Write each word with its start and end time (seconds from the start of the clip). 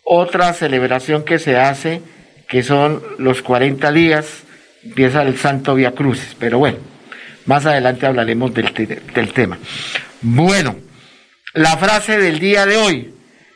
otra 0.04 0.52
celebración 0.52 1.24
que 1.24 1.38
se 1.38 1.56
hace 1.56 2.02
que 2.50 2.62
son 2.62 3.02
los 3.16 3.40
40 3.40 3.92
días 3.92 4.42
empieza 4.84 5.22
el 5.22 5.38
Santo 5.38 5.74
Via 5.74 5.92
Crucis, 5.92 6.36
pero 6.38 6.58
bueno, 6.58 6.78
más 7.46 7.64
adelante 7.64 8.04
hablaremos 8.04 8.52
del, 8.52 9.00
del 9.14 9.32
tema. 9.32 9.58
Bueno, 10.20 10.76
la 11.54 11.78
frase 11.78 12.18
del 12.18 12.38
día 12.40 12.66
de 12.66 12.76
hoy, 12.76 13.14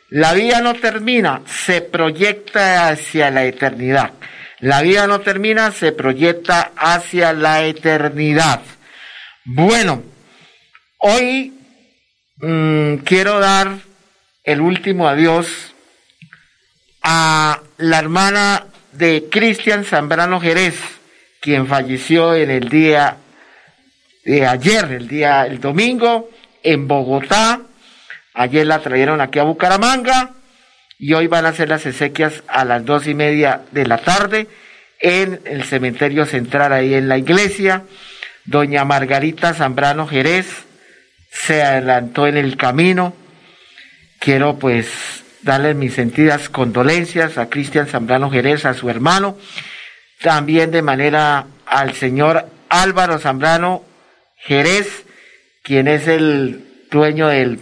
la 0.09 0.33
vida 0.33 0.61
no 0.61 0.73
termina, 0.73 1.43
se 1.45 1.81
proyecta 1.81 2.89
hacia 2.89 3.29
la 3.29 3.45
eternidad. 3.45 4.13
La 4.63 4.81
vida 4.81 5.07
no 5.07 5.19
termina, 5.19 5.73
se 5.73 5.91
proyecta 5.91 6.71
hacia 6.77 7.33
la 7.33 7.65
eternidad. 7.65 8.61
Bueno, 9.43 10.03
hoy 10.99 11.51
mm, 12.37 12.99
quiero 13.03 13.41
dar 13.41 13.79
el 14.45 14.61
último 14.61 15.09
adiós 15.09 15.73
a 17.01 17.59
la 17.75 17.99
hermana 17.99 18.67
de 18.93 19.27
Cristian 19.29 19.83
Zambrano 19.83 20.39
Jerez, 20.39 20.79
quien 21.41 21.67
falleció 21.67 22.33
en 22.33 22.49
el 22.49 22.69
día 22.69 23.17
de 24.23 24.47
ayer, 24.47 24.93
el 24.93 25.09
día, 25.09 25.45
el 25.45 25.59
domingo, 25.59 26.29
en 26.63 26.87
Bogotá. 26.87 27.59
Ayer 28.33 28.65
la 28.65 28.79
trajeron 28.79 29.19
aquí 29.19 29.39
a 29.39 29.43
Bucaramanga 29.43 30.35
y 31.03 31.11
hoy 31.11 31.27
van 31.27 31.45
a 31.45 31.49
hacer 31.49 31.67
las 31.67 31.85
exequias 31.85 32.43
a 32.47 32.63
las 32.63 32.85
dos 32.85 33.07
y 33.07 33.13
media 33.13 33.63
de 33.71 33.85
la 33.85 33.97
tarde 33.97 34.47
en 35.03 35.41
el 35.43 35.65
cementerio 35.65 36.25
central, 36.25 36.73
ahí 36.73 36.95
en 36.95 37.07
la 37.07 37.17
iglesia. 37.17 37.83
Doña 38.45 38.85
Margarita 38.85 39.53
Zambrano 39.53 40.07
Jerez 40.07 40.47
se 41.29 41.61
adelantó 41.61 42.25
en 42.25 42.37
el 42.37 42.57
camino. 42.57 43.13
Quiero 44.19 44.57
pues 44.57 45.23
darle 45.41 45.73
mis 45.73 45.93
sentidas 45.93 46.47
condolencias 46.49 47.37
a 47.37 47.49
Cristian 47.49 47.87
Zambrano 47.87 48.31
Jerez, 48.31 48.65
a 48.65 48.73
su 48.73 48.89
hermano, 48.89 49.37
también 50.21 50.71
de 50.71 50.81
manera 50.81 51.47
al 51.65 51.93
señor 51.95 52.47
Álvaro 52.69 53.19
Zambrano 53.19 53.83
Jerez, 54.37 55.03
quien 55.63 55.89
es 55.89 56.07
el 56.07 56.65
dueño 56.89 57.27
del 57.27 57.59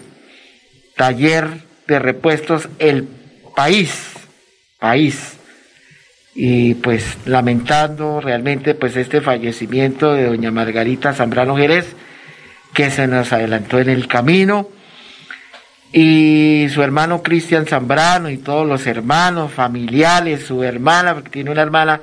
taller 0.96 1.48
de 1.88 1.98
repuestos 1.98 2.70
El 2.78 3.08
País, 3.56 4.12
País. 4.80 5.41
Y 6.34 6.76
pues 6.76 7.18
lamentando 7.26 8.22
realmente 8.22 8.74
pues 8.74 8.96
este 8.96 9.22
fallecimiento 9.22 10.14
de 10.14 10.26
doña 10.26 10.52
Margarita 10.52 11.14
Zambrano 11.14 11.58
Jerez, 11.58 11.96
que 12.74 12.90
se 12.90 13.08
nos 13.08 13.34
adelantó 13.34 13.80
en 13.80 13.90
el 13.90 14.08
camino, 14.08 14.70
y 15.94 16.68
su 16.74 16.82
hermano 16.84 17.22
Cristian 17.22 17.66
Zambrano 17.66 18.30
y 18.30 18.38
todos 18.38 18.66
los 18.66 18.88
hermanos, 18.88 19.52
familiares, 19.52 20.46
su 20.46 20.64
hermana, 20.64 21.16
porque 21.16 21.30
tiene 21.30 21.52
una 21.52 21.62
hermana 21.62 22.00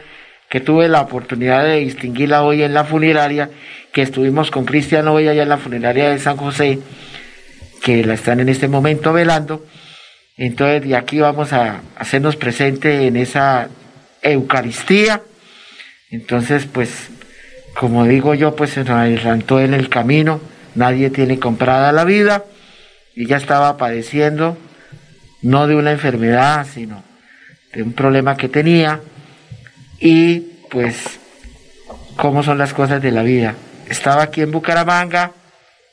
que 0.51 0.61
tuve 0.61 0.89
la 0.89 1.01
oportunidad 1.01 1.65
de 1.65 1.77
distinguirla 1.77 2.43
hoy 2.43 2.63
en 2.63 2.75
la 2.75 2.85
funeraria, 2.85 3.51
que 3.93 4.03
estuvimos 4.03 4.51
con 4.51 4.67
Cristian 4.67 5.09
hoy 5.09 5.29
allá 5.29 5.43
en 5.43 5.49
la 5.49 5.57
funeraria 5.57 6.11
de 6.11 6.19
San 6.19 6.37
José, 6.37 6.79
que 7.83 8.05
la 8.05 8.15
están 8.15 8.41
en 8.41 8.51
este 8.51 8.69
momento 8.69 9.13
velando. 9.15 9.65
Entonces 10.37 10.87
de 10.87 10.95
aquí 10.95 11.21
vamos 11.21 11.53
a 11.55 11.81
hacernos 11.97 12.37
presente 12.37 13.07
en 13.07 13.17
esa 13.17 13.69
Eucaristía. 14.23 15.23
Entonces, 16.11 16.67
pues, 16.67 17.09
como 17.75 18.05
digo 18.05 18.35
yo, 18.35 18.57
pues 18.57 18.71
se 18.71 18.81
nos 18.81 18.91
adelantó 18.91 19.61
en 19.61 19.75
el 19.75 19.89
camino, 19.89 20.41
nadie 20.75 21.11
tiene 21.11 21.39
comprada 21.39 21.93
la 21.93 22.05
vida 22.05 22.45
y 23.15 23.27
ya 23.27 23.37
estaba 23.37 23.77
padeciendo 23.77 24.57
no 25.43 25.67
de 25.67 25.77
una 25.77 25.93
enfermedad, 25.93 26.67
sino 26.73 27.03
de 27.73 27.83
un 27.83 27.93
problema 27.93 28.37
que 28.37 28.49
tenía 28.49 29.01
y 30.01 30.41
pues 30.71 31.19
cómo 32.17 32.43
son 32.43 32.59
las 32.59 32.75
cosas 32.75 33.03
de 33.03 33.11
la 33.11 33.23
vida. 33.23 33.55
Estaba 33.89 34.23
aquí 34.23 34.43
en 34.43 34.51
Bucaramanga, 34.51 35.33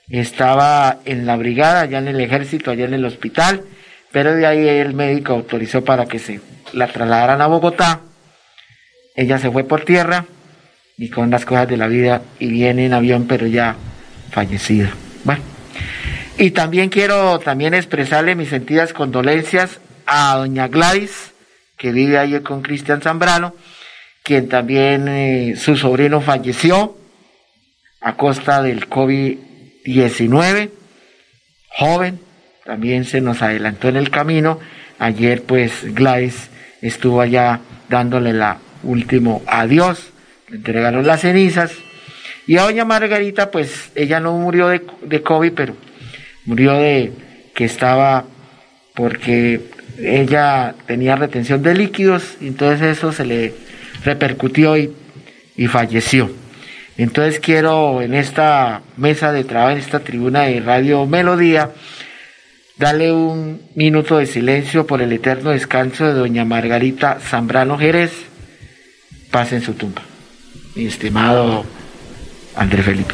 estaba 0.09 0.99
en 1.05 1.25
la 1.25 1.35
brigada, 1.37 1.81
allá 1.81 1.99
en 1.99 2.07
el 2.07 2.19
ejército, 2.19 2.71
allá 2.71 2.85
en 2.85 2.93
el 2.93 3.05
hospital, 3.05 3.63
pero 4.11 4.35
de 4.35 4.45
ahí 4.45 4.67
el 4.67 4.93
médico 4.93 5.33
autorizó 5.33 5.83
para 5.83 6.05
que 6.05 6.19
se 6.19 6.41
la 6.73 6.87
trasladaran 6.87 7.41
a 7.41 7.47
Bogotá. 7.47 8.01
Ella 9.15 9.37
se 9.37 9.49
fue 9.49 9.63
por 9.63 9.85
tierra 9.85 10.25
y 10.97 11.09
con 11.09 11.29
las 11.29 11.45
cosas 11.45 11.67
de 11.67 11.77
la 11.77 11.87
vida 11.87 12.21
y 12.39 12.47
viene 12.47 12.85
en 12.85 12.93
avión, 12.93 13.27
pero 13.27 13.47
ya 13.47 13.75
fallecida. 14.31 14.91
Bueno, 15.23 15.41
y 16.37 16.51
también 16.51 16.89
quiero 16.89 17.39
también 17.39 17.73
expresarle 17.73 18.35
mis 18.35 18.49
sentidas 18.49 18.93
condolencias 18.93 19.79
a 20.05 20.35
doña 20.35 20.67
Gladys, 20.67 21.31
que 21.77 21.91
vive 21.91 22.17
ahí 22.17 22.39
con 22.41 22.61
Cristian 22.61 23.01
Zambrano, 23.01 23.55
quien 24.23 24.49
también 24.49 25.07
eh, 25.07 25.55
su 25.57 25.77
sobrino 25.77 26.21
falleció 26.21 26.97
a 28.01 28.15
costa 28.15 28.61
del 28.61 28.89
COVID-19, 28.89 30.69
joven, 31.69 32.19
también 32.65 33.05
se 33.05 33.21
nos 33.21 33.41
adelantó 33.41 33.87
en 33.87 33.95
el 33.95 34.09
camino. 34.09 34.59
Ayer 34.99 35.43
pues 35.43 35.93
Gladys 35.93 36.49
estuvo 36.81 37.21
allá 37.21 37.59
dándole 37.89 38.33
la 38.33 38.59
último 38.85 39.43
adiós, 39.47 40.11
le 40.49 40.57
entregaron 40.57 41.05
las 41.05 41.21
cenizas. 41.21 41.73
Y 42.47 42.57
a 42.57 42.63
doña 42.63 42.85
Margarita, 42.85 43.51
pues 43.51 43.91
ella 43.95 44.19
no 44.19 44.33
murió 44.37 44.67
de, 44.67 44.81
de 45.03 45.21
COVID, 45.21 45.51
pero 45.53 45.75
murió 46.45 46.73
de 46.73 47.11
que 47.53 47.65
estaba 47.65 48.25
porque 48.93 49.61
ella 49.99 50.75
tenía 50.85 51.15
retención 51.15 51.61
de 51.63 51.73
líquidos, 51.73 52.37
entonces 52.41 52.97
eso 52.97 53.11
se 53.11 53.25
le 53.25 53.53
repercutió 54.03 54.77
y, 54.77 54.93
y 55.55 55.67
falleció. 55.67 56.31
Entonces 56.97 57.39
quiero 57.39 58.01
en 58.01 58.13
esta 58.13 58.81
mesa 58.95 59.31
de 59.31 59.43
trabajo, 59.43 59.71
en 59.71 59.79
esta 59.79 59.99
tribuna 59.99 60.43
de 60.43 60.61
Radio 60.61 61.05
Melodía, 61.05 61.71
darle 62.77 63.11
un 63.11 63.61
minuto 63.75 64.17
de 64.17 64.25
silencio 64.25 64.85
por 64.85 65.01
el 65.01 65.11
eterno 65.11 65.51
descanso 65.51 66.05
de 66.05 66.13
doña 66.13 66.45
Margarita 66.45 67.19
Zambrano 67.19 67.77
Jerez, 67.77 68.11
pase 69.35 69.57
en 69.57 69.61
su 69.61 69.73
tumba. 69.73 70.01
Mi 70.75 70.85
estimado 70.85 71.65
André 72.55 72.81
Felipe. 72.81 73.13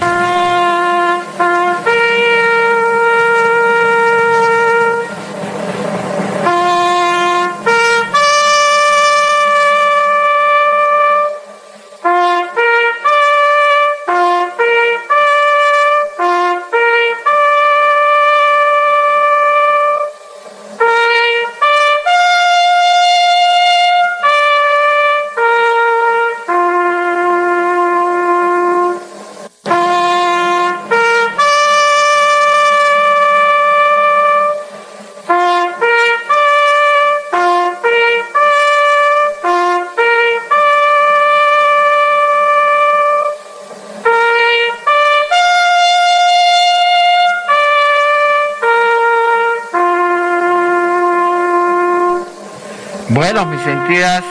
Bueno, 53.33 53.49
mis 53.49 53.61
sentidas, 53.61 54.25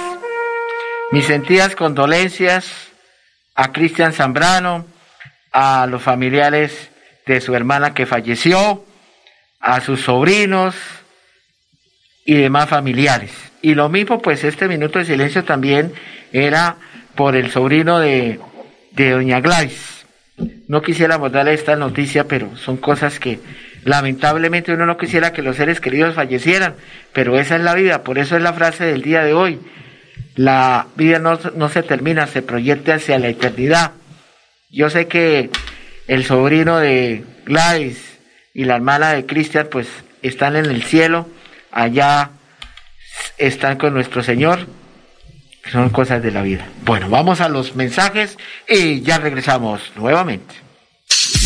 mis 1.10 1.24
sentidas 1.24 1.74
condolencias 1.74 2.70
a 3.54 3.72
Cristian 3.72 4.12
Zambrano, 4.12 4.84
a 5.52 5.86
los 5.86 6.02
familiares 6.02 6.90
de 7.24 7.40
su 7.40 7.54
hermana 7.54 7.94
que 7.94 8.04
falleció, 8.04 8.84
a 9.58 9.80
sus 9.80 10.02
sobrinos 10.02 10.74
y 12.26 12.34
demás 12.34 12.68
familiares. 12.68 13.32
Y 13.62 13.72
lo 13.72 13.88
mismo, 13.88 14.20
pues 14.20 14.44
este 14.44 14.68
minuto 14.68 14.98
de 14.98 15.06
silencio 15.06 15.44
también 15.44 15.94
era 16.30 16.76
por 17.14 17.36
el 17.36 17.50
sobrino 17.50 18.00
de, 18.00 18.38
de 18.90 19.12
doña 19.12 19.40
Gladys. 19.40 20.04
No 20.68 20.82
quisiéramos 20.82 21.32
darle 21.32 21.54
esta 21.54 21.74
noticia, 21.74 22.24
pero 22.24 22.54
son 22.58 22.76
cosas 22.76 23.18
que 23.18 23.40
Lamentablemente 23.84 24.72
uno 24.72 24.86
no 24.86 24.98
quisiera 24.98 25.32
que 25.32 25.42
los 25.42 25.56
seres 25.56 25.80
queridos 25.80 26.14
fallecieran, 26.14 26.74
pero 27.12 27.38
esa 27.38 27.56
es 27.56 27.62
la 27.62 27.74
vida, 27.74 28.02
por 28.02 28.18
eso 28.18 28.36
es 28.36 28.42
la 28.42 28.52
frase 28.52 28.84
del 28.84 29.02
día 29.02 29.22
de 29.22 29.32
hoy. 29.32 29.58
La 30.36 30.86
vida 30.96 31.18
no, 31.18 31.38
no 31.54 31.68
se 31.68 31.82
termina, 31.82 32.26
se 32.26 32.42
proyecta 32.42 32.94
hacia 32.94 33.18
la 33.18 33.28
eternidad. 33.28 33.92
Yo 34.70 34.90
sé 34.90 35.06
que 35.06 35.50
el 36.06 36.24
sobrino 36.24 36.78
de 36.78 37.24
Gladys 37.46 38.18
y 38.54 38.64
la 38.64 38.76
hermana 38.76 39.12
de 39.12 39.26
Cristian 39.26 39.68
pues 39.70 39.88
están 40.22 40.56
en 40.56 40.66
el 40.66 40.82
cielo, 40.82 41.28
allá 41.72 42.30
están 43.38 43.78
con 43.78 43.94
nuestro 43.94 44.22
Señor, 44.22 44.66
son 45.70 45.90
cosas 45.90 46.22
de 46.22 46.30
la 46.30 46.42
vida. 46.42 46.66
Bueno, 46.84 47.08
vamos 47.08 47.40
a 47.40 47.48
los 47.48 47.76
mensajes 47.76 48.38
y 48.68 49.00
ya 49.02 49.18
regresamos 49.18 49.92
nuevamente. 49.96 50.54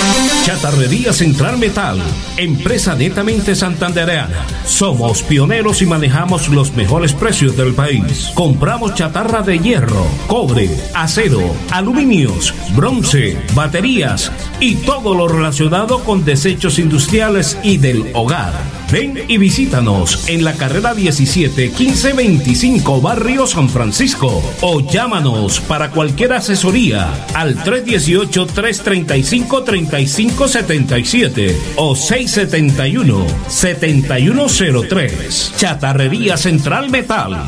Chatarrería 0.43 1.13
Central 1.13 1.57
Metal, 1.57 2.01
empresa 2.37 2.95
netamente 2.95 3.55
santandereana. 3.55 4.45
Somos 4.65 5.21
pioneros 5.23 5.81
y 5.81 5.85
manejamos 5.85 6.49
los 6.49 6.73
mejores 6.73 7.13
precios 7.13 7.55
del 7.55 7.73
país. 7.73 8.31
Compramos 8.33 8.95
chatarra 8.95 9.41
de 9.41 9.59
hierro, 9.59 10.05
cobre, 10.27 10.69
acero, 10.93 11.41
aluminios, 11.71 12.53
bronce, 12.75 13.37
baterías 13.53 14.31
y 14.59 14.75
todo 14.75 15.13
lo 15.13 15.27
relacionado 15.27 16.03
con 16.03 16.25
desechos 16.25 16.79
industriales 16.79 17.57
y 17.63 17.77
del 17.77 18.09
hogar. 18.13 18.80
Ven 18.91 19.23
y 19.27 19.37
visítanos 19.37 20.27
en 20.27 20.43
la 20.43 20.53
carrera 20.53 20.93
17 20.93 21.69
1525 21.69 22.99
Barrio 22.99 23.47
San 23.47 23.69
Francisco 23.69 24.43
o 24.61 24.81
llámanos 24.81 25.61
para 25.61 25.91
cualquier 25.91 26.33
asesoría 26.33 27.25
al 27.33 27.63
318 27.63 28.47
335 28.47 29.63
3577 29.63 31.57
o 31.77 31.95
671 31.95 33.25
7103. 33.47 35.53
Chatarrería 35.55 36.35
Central 36.35 36.89
Metal. 36.89 37.45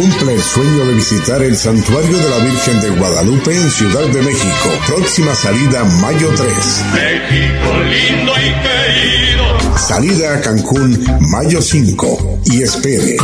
Cumple 0.00 0.32
el 0.32 0.40
sueño 0.40 0.86
de 0.86 0.94
visitar 0.94 1.42
el 1.42 1.54
Santuario 1.54 2.16
de 2.16 2.30
la 2.30 2.38
Virgen 2.38 2.80
de 2.80 2.88
Guadalupe 2.88 3.54
en 3.54 3.70
Ciudad 3.70 4.08
de 4.08 4.22
México. 4.22 4.70
Próxima 4.86 5.34
salida 5.34 5.84
mayo 6.00 6.30
3. 6.34 6.84
México 6.94 7.70
lindo 7.84 8.32
y 8.32 8.50
querido. 8.62 9.78
Salida 9.78 10.36
a 10.36 10.40
Cancún 10.40 11.04
mayo 11.20 11.60
5. 11.60 12.39
Y 12.50 12.62
espere. 12.62 13.16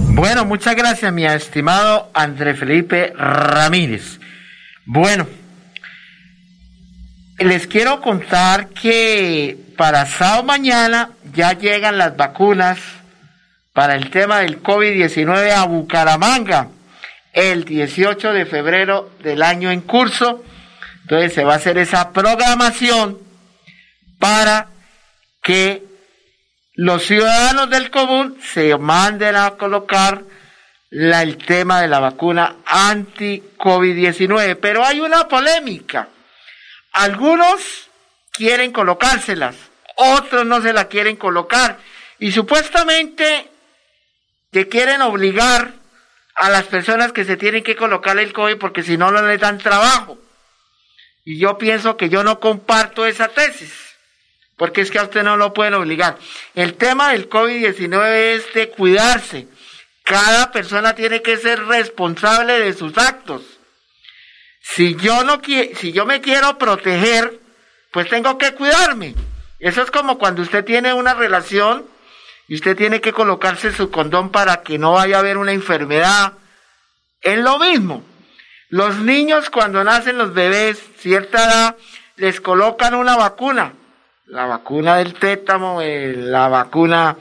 Bueno, 0.10 0.46
muchas 0.46 0.76
gracias, 0.76 1.14
mi 1.14 1.26
estimado 1.26 2.10
André 2.14 2.56
Felipe 2.56 3.14
Ramírez. 3.16 4.20
Bueno, 4.86 5.28
les 7.38 7.68
quiero 7.68 8.02
contar 8.02 8.70
que 8.70 9.65
para 9.75 10.05
sábado 10.05 10.44
mañana 10.44 11.12
ya 11.34 11.53
llegan 11.53 11.98
las 11.98 12.15
vacunas 12.15 12.79
para 13.74 13.96
el 13.96 14.10
tema 14.10 14.39
del 14.39 14.62
COVID-19 14.63 15.51
a 15.51 15.65
Bucaramanga 15.65 16.70
el 17.34 17.65
18 17.65 18.32
de 18.32 18.46
febrero 18.46 19.12
del 19.22 19.44
año 19.44 19.70
en 19.70 19.82
curso. 19.82 20.44
Entonces 21.01 21.34
se 21.34 21.44
va 21.44 21.53
a 21.53 21.58
hacer 21.58 21.77
esa 21.77 22.13
programación 22.13 23.20
para 24.20 24.70
que 25.44 25.84
los 26.75 27.03
ciudadanos 27.05 27.70
del 27.70 27.91
común 27.91 28.38
se 28.41 28.75
manden 28.77 29.36
a 29.36 29.51
colocar 29.51 30.24
el 30.89 31.38
tema 31.38 31.82
de 31.82 31.89
la 31.89 32.00
vacuna 32.00 32.55
anti-COVID-19. 32.65 34.58
Pero 34.62 34.86
hay 34.86 35.01
una 35.01 35.27
polémica. 35.27 36.08
Algunos 36.94 37.89
quieren 38.32 38.72
colocárselas, 38.72 39.55
otros 39.96 40.46
no 40.46 40.62
se 40.62 40.74
la 40.74 40.88
quieren 40.88 41.16
colocar. 41.16 41.78
Y 42.20 42.32
supuestamente 42.32 43.50
que 44.52 44.68
quieren 44.70 45.02
obligar 45.02 45.74
a 46.36 46.50
las 46.50 46.64
personas 46.66 47.12
que 47.12 47.25
se 47.25 47.38
tienen 47.38 47.64
que 47.64 47.75
colocar 47.75 48.18
el 48.20 48.34
COVID 48.34 48.58
porque 48.58 48.84
si 48.84 48.98
no, 48.98 49.12
no 49.12 49.22
les 49.22 49.40
dan 49.40 49.58
trabajo. 49.58 50.18
Y 51.24 51.40
yo 51.40 51.58
pienso 51.58 51.98
que 51.98 52.10
yo 52.10 52.24
no 52.24 52.40
comparto 52.40 53.06
esa 53.06 53.30
tesis 53.30 53.86
porque 54.58 54.82
es 54.82 54.92
que 54.92 55.00
a 55.00 55.04
usted 55.04 55.24
no 55.24 55.38
lo 55.38 55.54
pueden 55.54 55.74
obligar. 55.74 56.18
El 56.54 56.75
tema 56.75 57.12
del 57.12 57.30
COVID-19 57.30 58.36
es 58.36 58.54
de 58.54 58.70
cuidarse. 58.70 59.48
Cada 60.04 60.52
persona 60.52 60.96
tiene 60.96 61.22
que 61.22 61.38
ser 61.38 61.66
responsable 61.66 62.60
de 62.60 62.74
sus 62.74 62.98
actos. 62.98 63.44
Si 64.62 64.96
yo 64.96 65.24
no 65.24 65.42
si 65.44 65.92
yo 65.92 66.06
me 66.06 66.22
quiero 66.22 66.58
proteger, 66.58 67.40
pues 67.92 68.10
tengo 68.10 68.38
que 68.38 68.54
cuidarme. 68.54 69.16
Eso 69.60 69.82
es 69.82 69.92
como 69.92 70.18
cuando 70.18 70.42
usted 70.42 70.64
tiene 70.66 70.94
una 70.94 71.14
relación 71.14 71.86
y 72.48 72.56
usted 72.56 72.76
tiene 72.76 73.02
que 73.02 73.14
colocarse 73.14 73.72
su 73.72 73.90
condón 73.90 74.30
para 74.30 74.62
que 74.62 74.78
no 74.78 74.94
vaya 74.94 75.18
a 75.18 75.20
haber 75.20 75.38
una 75.38 75.52
enfermedad. 75.52 76.34
Es 77.22 77.40
lo 77.40 77.60
mismo. 77.60 78.04
Los 78.70 78.98
niños 78.98 79.50
cuando 79.50 79.84
nacen 79.84 80.18
los 80.18 80.34
bebés, 80.34 80.82
cierta 80.98 81.46
edad, 81.46 81.76
les 82.18 82.42
colocan 82.42 82.94
una 82.94 83.16
vacuna 83.16 83.74
la 84.28 84.46
vacuna 84.46 84.98
del 84.98 85.14
tétamo, 85.14 85.82
la 85.82 86.48
vacuna 86.48 87.18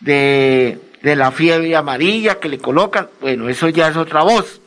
de, 0.00 0.78
de 1.02 1.16
la 1.16 1.32
fiebre 1.32 1.74
amarilla 1.74 2.38
que 2.38 2.48
le 2.48 2.58
colocan, 2.58 3.08
bueno, 3.20 3.48
eso 3.48 3.68
ya 3.68 3.88
es 3.88 3.96
otra 3.96 4.22
voz. 4.22 4.60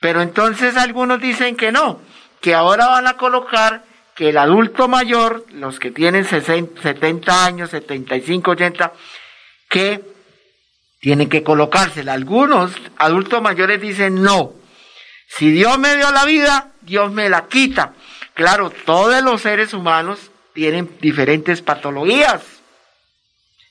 Pero 0.00 0.22
entonces 0.22 0.76
algunos 0.76 1.20
dicen 1.20 1.56
que 1.56 1.72
no, 1.72 2.00
que 2.40 2.54
ahora 2.54 2.88
van 2.88 3.06
a 3.06 3.16
colocar 3.16 3.84
que 4.14 4.28
el 4.28 4.38
adulto 4.38 4.88
mayor, 4.88 5.44
los 5.50 5.78
que 5.78 5.90
tienen 5.90 6.24
60, 6.24 6.80
70 6.80 7.44
años, 7.44 7.70
75, 7.70 8.52
80, 8.52 8.92
que 9.68 10.02
tienen 11.00 11.28
que 11.28 11.42
colocársela. 11.42 12.12
Algunos 12.12 12.72
adultos 12.96 13.42
mayores 13.42 13.80
dicen 13.80 14.22
no. 14.22 14.52
Si 15.26 15.50
Dios 15.50 15.78
me 15.78 15.96
dio 15.96 16.10
la 16.12 16.24
vida, 16.24 16.72
Dios 16.82 17.10
me 17.12 17.28
la 17.28 17.46
quita. 17.46 17.94
Claro, 18.34 18.70
todos 18.70 19.22
los 19.22 19.42
seres 19.42 19.74
humanos 19.74 20.30
tienen 20.54 20.90
diferentes 21.00 21.62
patologías 21.62 22.42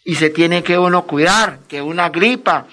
y 0.03 0.15
se 0.15 0.29
tiene 0.29 0.63
que 0.63 0.77
uno 0.77 1.05
cuidar, 1.05 1.59
que 1.67 1.81
una 1.81 2.09
gripa, 2.09 2.67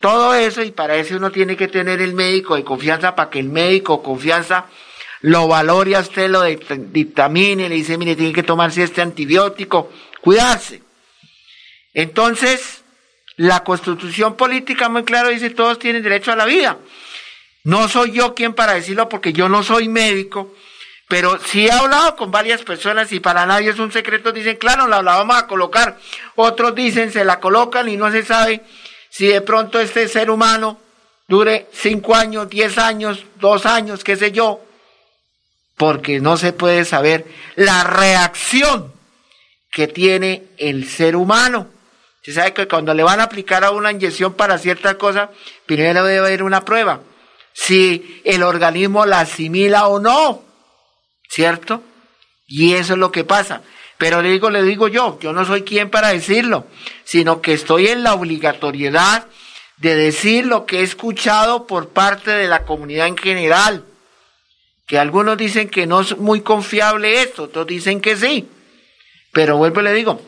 todo 0.00 0.34
eso 0.34 0.62
y 0.62 0.70
para 0.70 0.96
eso 0.96 1.16
uno 1.16 1.30
tiene 1.30 1.56
que 1.56 1.68
tener 1.68 2.00
el 2.00 2.14
médico 2.14 2.56
de 2.56 2.64
confianza 2.64 3.14
para 3.14 3.30
que 3.30 3.38
el 3.38 3.48
médico 3.48 4.02
confianza 4.02 4.66
lo 5.24 5.48
valore 5.48 5.96
a 5.96 6.00
usted, 6.00 6.28
lo 6.28 6.42
dictamine, 6.42 7.70
le 7.70 7.76
dice, 7.76 7.96
mire, 7.96 8.14
tiene 8.14 8.34
que 8.34 8.42
tomarse 8.42 8.82
este 8.82 9.00
antibiótico, 9.00 9.90
cuidarse. 10.20 10.82
Entonces, 11.94 12.82
la 13.36 13.64
constitución 13.64 14.36
política 14.36 14.90
muy 14.90 15.02
claro 15.04 15.30
dice, 15.30 15.48
todos 15.48 15.78
tienen 15.78 16.02
derecho 16.02 16.30
a 16.30 16.36
la 16.36 16.44
vida. 16.44 16.76
No 17.62 17.88
soy 17.88 18.12
yo 18.12 18.34
quien 18.34 18.52
para 18.52 18.74
decirlo 18.74 19.08
porque 19.08 19.32
yo 19.32 19.48
no 19.48 19.62
soy 19.62 19.88
médico, 19.88 20.54
pero 21.08 21.38
sí 21.38 21.68
he 21.68 21.72
hablado 21.72 22.16
con 22.16 22.30
varias 22.30 22.60
personas 22.60 23.10
y 23.10 23.18
para 23.18 23.46
nadie 23.46 23.70
es 23.70 23.78
un 23.78 23.92
secreto, 23.92 24.30
dicen, 24.30 24.58
claro, 24.58 24.88
la, 24.88 25.00
la 25.00 25.16
vamos 25.16 25.36
a 25.36 25.46
colocar. 25.46 25.98
Otros 26.34 26.74
dicen, 26.74 27.10
se 27.10 27.24
la 27.24 27.40
colocan 27.40 27.88
y 27.88 27.96
no 27.96 28.10
se 28.10 28.24
sabe 28.24 28.60
si 29.08 29.28
de 29.28 29.40
pronto 29.40 29.80
este 29.80 30.06
ser 30.06 30.28
humano 30.28 30.78
dure 31.28 31.66
cinco 31.72 32.14
años, 32.14 32.50
diez 32.50 32.76
años, 32.76 33.24
dos 33.40 33.64
años, 33.64 34.04
qué 34.04 34.16
sé 34.16 34.30
yo, 34.30 34.60
porque 35.76 36.20
no 36.20 36.36
se 36.36 36.52
puede 36.52 36.84
saber 36.84 37.26
la 37.56 37.84
reacción 37.84 38.92
que 39.70 39.88
tiene 39.88 40.44
el 40.56 40.88
ser 40.88 41.16
humano. 41.16 41.68
Se 42.22 42.32
sabe 42.32 42.54
que 42.54 42.68
cuando 42.68 42.94
le 42.94 43.02
van 43.02 43.20
a 43.20 43.24
aplicar 43.24 43.64
a 43.64 43.70
una 43.70 43.90
inyección 43.90 44.34
para 44.34 44.58
cierta 44.58 44.96
cosa, 44.96 45.30
primero 45.66 46.04
debe 46.04 46.26
haber 46.26 46.42
una 46.42 46.64
prueba. 46.64 47.00
Si 47.52 48.22
el 48.24 48.42
organismo 48.42 49.04
la 49.04 49.20
asimila 49.20 49.88
o 49.88 50.00
no, 50.00 50.42
¿cierto? 51.28 51.82
Y 52.46 52.74
eso 52.74 52.94
es 52.94 52.98
lo 52.98 53.10
que 53.10 53.24
pasa. 53.24 53.62
Pero 53.98 54.22
le 54.22 54.30
digo, 54.30 54.50
le 54.50 54.62
digo 54.62 54.88
yo, 54.88 55.18
yo 55.20 55.32
no 55.32 55.44
soy 55.44 55.62
quien 55.62 55.90
para 55.90 56.08
decirlo, 56.08 56.66
sino 57.04 57.40
que 57.40 57.52
estoy 57.52 57.88
en 57.88 58.02
la 58.02 58.14
obligatoriedad 58.14 59.26
de 59.76 59.94
decir 59.94 60.46
lo 60.46 60.66
que 60.66 60.80
he 60.80 60.82
escuchado 60.82 61.66
por 61.66 61.90
parte 61.90 62.30
de 62.30 62.48
la 62.48 62.64
comunidad 62.64 63.06
en 63.06 63.16
general 63.16 63.84
que 64.86 64.98
algunos 64.98 65.36
dicen 65.36 65.68
que 65.68 65.86
no 65.86 66.00
es 66.00 66.16
muy 66.18 66.42
confiable 66.42 67.22
esto, 67.22 67.44
otros 67.44 67.66
dicen 67.66 68.00
que 68.00 68.16
sí. 68.16 68.48
Pero 69.32 69.56
vuelvo 69.56 69.80
y 69.80 69.84
le 69.84 69.92
digo, 69.92 70.20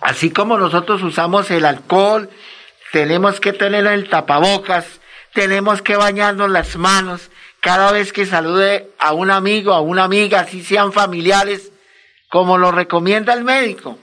así 0.00 0.30
como 0.30 0.58
nosotros 0.58 1.02
usamos 1.02 1.50
el 1.50 1.64
alcohol, 1.64 2.30
tenemos 2.92 3.40
que 3.40 3.52
tener 3.52 3.86
el 3.86 4.08
tapabocas, 4.08 5.00
tenemos 5.32 5.82
que 5.82 5.96
bañarnos 5.96 6.50
las 6.50 6.76
manos 6.76 7.30
cada 7.60 7.90
vez 7.92 8.12
que 8.12 8.26
salude 8.26 8.90
a 8.98 9.12
un 9.12 9.30
amigo, 9.30 9.72
a 9.72 9.80
una 9.80 10.04
amiga, 10.04 10.40
así 10.40 10.62
sean 10.62 10.92
familiares, 10.92 11.72
como 12.28 12.58
lo 12.58 12.70
recomienda 12.70 13.32
el 13.34 13.44
médico. 13.44 13.98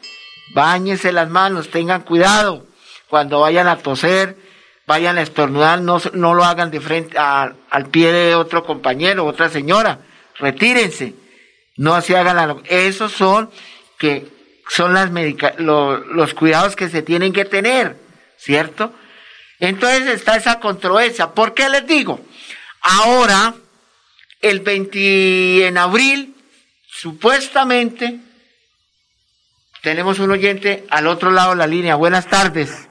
Báñense 0.53 1.11
las 1.11 1.29
manos, 1.29 1.69
tengan 1.69 2.01
cuidado 2.01 2.67
cuando 3.09 3.39
vayan 3.39 3.67
a 3.67 3.77
toser, 3.77 4.35
vayan 4.87 5.17
a 5.17 5.21
estornudar, 5.21 5.81
no, 5.81 6.01
no 6.13 6.33
lo 6.33 6.43
hagan 6.43 6.71
de 6.71 6.81
frente 6.81 7.17
al 7.17 7.85
pie 7.91 8.11
de 8.11 8.35
otro 8.35 8.63
compañero, 8.63 9.25
otra 9.25 9.49
señora, 9.49 9.99
retírense, 10.37 11.15
no 11.77 11.99
se 12.01 12.15
hagan 12.17 12.35
la, 12.35 12.57
esos 12.65 13.11
son 13.11 13.49
que 13.97 14.27
son 14.69 14.93
las 14.93 15.11
los 15.59 16.33
cuidados 16.33 16.75
que 16.75 16.89
se 16.89 17.01
tienen 17.01 17.33
que 17.33 17.45
tener, 17.45 17.97
¿cierto? 18.37 18.93
Entonces 19.59 20.07
está 20.07 20.35
esa 20.35 20.59
controversia. 20.59 21.31
¿Por 21.31 21.53
qué 21.53 21.69
les 21.69 21.85
digo? 21.87 22.19
Ahora, 22.81 23.53
el 24.41 24.59
20 24.59 25.67
en 25.67 25.77
abril, 25.77 26.35
supuestamente, 26.87 28.19
tenemos 29.81 30.19
un 30.19 30.31
oyente 30.31 30.85
al 30.89 31.07
otro 31.07 31.31
lado 31.31 31.51
de 31.51 31.57
la 31.57 31.67
línea. 31.67 31.95
Buenas 31.95 32.27
tardes. 32.27 32.89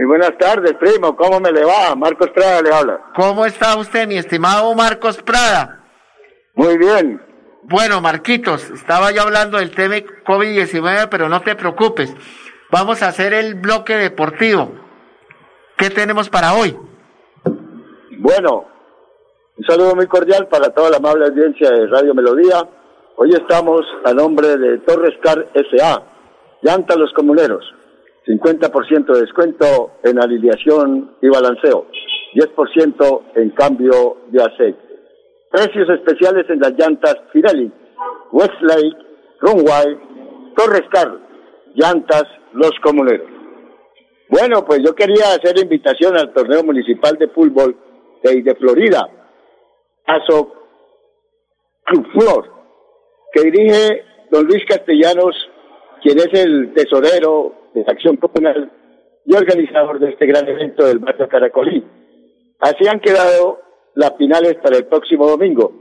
Y 0.00 0.04
buenas 0.04 0.32
tardes, 0.38 0.72
primo. 0.80 1.14
¿Cómo 1.14 1.40
me 1.40 1.52
le 1.52 1.62
va? 1.62 1.94
Marcos 1.94 2.30
Prada 2.30 2.62
le 2.62 2.72
habla. 2.72 3.12
¿Cómo 3.14 3.44
está 3.44 3.76
usted, 3.76 4.08
mi 4.08 4.16
estimado 4.16 4.74
Marcos 4.74 5.22
Prada? 5.22 5.84
Muy 6.54 6.78
bien. 6.78 7.20
Bueno, 7.64 8.00
Marquitos, 8.00 8.70
estaba 8.70 9.10
yo 9.10 9.20
hablando 9.20 9.58
del 9.58 9.72
tema 9.72 9.96
COVID-19, 9.96 11.08
pero 11.10 11.28
no 11.28 11.42
te 11.42 11.54
preocupes. 11.54 12.16
Vamos 12.70 13.02
a 13.02 13.08
hacer 13.08 13.34
el 13.34 13.56
bloque 13.56 13.94
deportivo. 13.94 14.72
¿Qué 15.76 15.90
tenemos 15.90 16.30
para 16.30 16.54
hoy? 16.54 16.74
Bueno, 18.20 18.64
un 19.58 19.64
saludo 19.66 19.94
muy 19.94 20.06
cordial 20.06 20.48
para 20.48 20.70
toda 20.70 20.88
la 20.88 20.96
amable 20.96 21.26
audiencia 21.26 21.70
de 21.72 21.86
Radio 21.88 22.14
Melodía. 22.14 22.66
Hoy 23.16 23.34
estamos 23.34 23.82
a 24.06 24.14
nombre 24.14 24.56
de 24.56 24.78
Torres 24.78 25.18
Car 25.22 25.46
S.A., 25.52 26.02
Llanta 26.62 26.96
Los 26.96 27.12
Comuneros. 27.12 27.79
50% 28.26 29.12
de 29.12 29.20
descuento 29.20 29.92
en 30.04 30.22
alineación 30.22 31.16
y 31.22 31.28
balanceo, 31.28 31.86
10% 32.34 33.22
en 33.36 33.50
cambio 33.50 34.18
de 34.28 34.42
aceite. 34.42 34.78
Precios 35.50 35.88
especiales 35.88 36.48
en 36.48 36.60
las 36.60 36.72
llantas 36.72 37.16
Pirelli, 37.32 37.72
Westlake, 38.30 38.96
Runway, 39.40 39.98
Torres 40.54 40.84
Car, 40.92 41.18
llantas 41.74 42.24
Los 42.52 42.72
Comuneros. 42.82 43.28
Bueno, 44.28 44.64
pues 44.64 44.80
yo 44.84 44.94
quería 44.94 45.34
hacer 45.34 45.58
invitación 45.58 46.16
al 46.16 46.32
torneo 46.32 46.62
municipal 46.62 47.16
de 47.18 47.28
fútbol 47.28 47.76
de, 48.22 48.42
de 48.42 48.54
Florida, 48.54 49.08
ASO 50.06 50.52
Club 51.84 52.06
Flor, 52.12 52.52
que 53.32 53.42
dirige 53.42 54.04
don 54.30 54.46
Luis 54.46 54.64
Castellanos, 54.66 55.34
quien 56.00 56.18
es 56.18 56.28
el 56.32 56.72
tesorero 56.74 57.59
de 57.74 57.84
Acción 57.86 58.16
Popular 58.16 58.70
y 59.24 59.34
organizador 59.34 59.98
de 60.00 60.10
este 60.10 60.26
gran 60.26 60.48
evento 60.48 60.86
del 60.86 60.98
barrio 60.98 61.28
Caracolí. 61.28 61.84
Así 62.58 62.86
han 62.88 63.00
quedado 63.00 63.60
las 63.94 64.16
finales 64.16 64.56
para 64.62 64.76
el 64.76 64.86
próximo 64.86 65.26
domingo. 65.26 65.72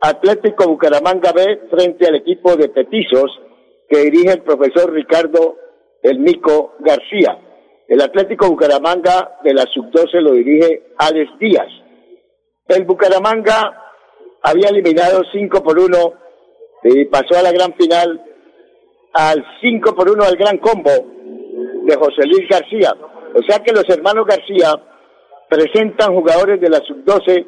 Atlético 0.00 0.68
Bucaramanga 0.68 1.32
B 1.32 1.68
frente 1.70 2.06
al 2.06 2.16
equipo 2.16 2.56
de 2.56 2.68
Petizos 2.68 3.40
que 3.88 3.98
dirige 3.98 4.32
el 4.32 4.42
profesor 4.42 4.92
Ricardo 4.92 5.56
El 6.02 6.18
Mico 6.18 6.74
García. 6.80 7.38
El 7.88 8.00
Atlético 8.00 8.48
Bucaramanga 8.48 9.38
de 9.42 9.54
la 9.54 9.62
Sub-12 9.62 10.20
lo 10.20 10.32
dirige 10.32 10.88
Alex 10.98 11.38
Díaz. 11.38 11.68
El 12.68 12.84
Bucaramanga 12.84 13.92
había 14.42 14.68
eliminado 14.68 15.22
5 15.32 15.62
por 15.62 15.78
1 15.78 15.96
y 16.84 17.04
pasó 17.06 17.38
a 17.38 17.42
la 17.42 17.52
gran 17.52 17.74
final 17.74 18.22
al 19.12 19.44
5 19.60 19.94
por 19.94 20.10
1 20.10 20.24
al 20.24 20.36
gran 20.36 20.58
combo 20.58 21.15
de 21.86 21.96
José 21.96 22.26
Luis 22.26 22.48
García. 22.48 22.92
O 23.34 23.42
sea 23.42 23.60
que 23.60 23.72
los 23.72 23.88
hermanos 23.88 24.26
García 24.26 24.74
presentan 25.48 26.14
jugadores 26.14 26.60
de 26.60 26.68
la 26.68 26.78
sub-12 26.78 27.46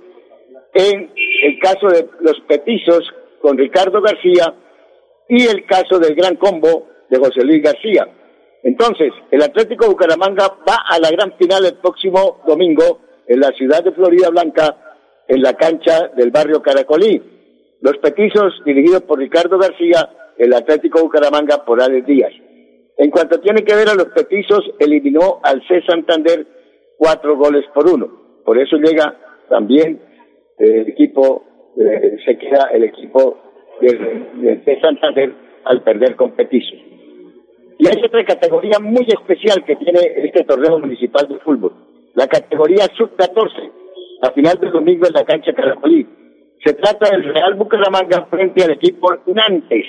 en 0.75 1.13
el 1.43 1.59
caso 1.59 1.89
de 1.89 2.09
los 2.21 2.39
petizos 2.47 3.03
con 3.41 3.59
Ricardo 3.59 4.01
García 4.01 4.55
y 5.29 5.45
el 5.47 5.67
caso 5.67 5.99
del 5.99 6.15
gran 6.15 6.37
combo 6.37 6.87
de 7.11 7.19
José 7.19 7.45
Luis 7.45 7.63
García. 7.63 8.07
Entonces, 8.63 9.13
el 9.31 9.43
Atlético 9.43 9.87
Bucaramanga 9.87 10.49
va 10.69 10.85
a 10.89 10.99
la 10.99 11.11
gran 11.11 11.37
final 11.37 11.65
el 11.65 11.77
próximo 11.79 12.43
domingo 12.47 13.01
en 13.27 13.41
la 13.41 13.51
ciudad 13.53 13.83
de 13.83 13.93
Florida 13.93 14.31
Blanca, 14.31 14.77
en 15.27 15.43
la 15.43 15.55
cancha 15.55 16.09
del 16.17 16.31
barrio 16.31 16.63
Caracolí. 16.63 17.21
Los 17.81 17.99
petizos, 17.99 18.55
dirigidos 18.65 19.03
por 19.03 19.19
Ricardo 19.19 19.59
García, 19.59 20.11
el 20.37 20.53
Atlético 20.55 21.03
Bucaramanga 21.03 21.65
por 21.65 21.81
Alex 21.83 22.07
Díaz. 22.07 22.33
En 22.99 23.11
cuanto 23.11 23.39
tiene 23.41 23.63
que 23.63 23.77
ver 23.77 23.89
a 23.89 23.95
los 23.95 24.07
petizos, 24.07 24.61
eliminó 24.81 25.39
al 25.45 25.63
C. 25.69 25.81
Santander 25.87 26.45
cuatro 26.97 27.37
goles 27.37 27.65
por 27.73 27.89
uno. 27.89 28.09
Por 28.45 28.59
eso 28.59 28.77
llega 28.77 29.17
también 29.49 30.01
el 30.59 30.89
equipo, 30.89 31.45
eh, 31.79 32.17
se 32.27 32.37
queda 32.37 32.71
el 32.73 32.83
equipo 32.83 33.39
del, 33.81 34.65
C. 34.65 34.81
Santander 34.81 35.33
al 35.65 35.83
perder 35.85 36.17
con 36.17 36.33
petizos. 36.33 36.77
Y 37.79 37.87
hay 37.87 38.03
otra 38.05 38.25
categoría 38.25 38.81
muy 38.81 39.07
especial 39.07 39.65
que 39.65 39.77
tiene 39.77 40.01
este 40.25 40.43
torneo 40.43 40.81
municipal 40.81 41.29
de 41.29 41.39
fútbol, 41.39 41.73
la 42.17 42.27
categoría 42.27 42.87
sub-14, 42.97 43.71
a 44.23 44.31
final 44.33 44.59
del 44.59 44.73
domingo 44.73 45.07
en 45.07 45.13
la 45.13 45.25
cancha 45.25 45.53
Caracolí. 45.53 46.05
Se 46.65 46.75
trata 46.75 47.11
del 47.11 47.33
Real 47.33 47.55
Bucaramanga 47.55 48.27
frente 48.29 48.65
al 48.65 48.73
equipo 48.73 49.15
Nantes 49.27 49.87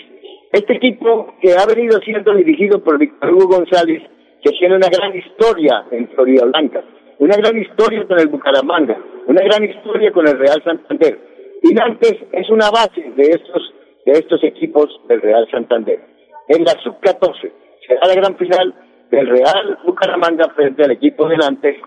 este 0.51 0.74
equipo 0.74 1.36
que 1.41 1.53
ha 1.53 1.65
venido 1.65 2.00
siendo 2.00 2.34
dirigido 2.34 2.84
por 2.84 2.98
Víctor 2.98 3.34
Hugo 3.34 3.58
González, 3.58 4.01
que 4.44 4.51
tiene 4.51 4.75
una 4.75 4.88
gran 4.88 5.15
historia 5.15 5.86
en 5.91 6.08
Florida 6.10 6.46
Blanca, 6.46 6.84
una 7.20 7.36
gran 7.36 7.58
historia 7.58 8.06
con 8.08 8.20
el 8.20 8.27
Bucaramanga, 8.27 8.98
una 9.27 9.41
gran 9.41 9.63
historia 9.63 10.12
con 10.12 10.27
el 10.27 10.39
Real 10.39 10.63
Santander. 10.63 11.20
Y 11.62 11.74
Nantes 11.74 12.15
es 12.32 12.50
una 12.50 12.70
base 12.72 13.01
de 13.15 13.24
estos 13.24 13.74
de 14.06 14.13
estos 14.13 14.44
equipos 14.44 14.89
del 15.08 15.22
Real 15.22 15.48
Santander. 15.51 16.00
En 16.48 16.63
la 16.63 16.72
sub-14 16.82 17.51
será 17.86 18.08
la 18.08 18.15
gran 18.15 18.38
final 18.38 18.74
del 19.12 19.27
Real 19.27 19.79
Bucaramanga 19.86 20.50
frente 20.56 20.84
al 20.84 20.91
equipo 20.91 21.27
delante, 21.27 21.79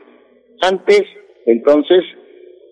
antes 0.61 1.03
entonces 1.47 2.05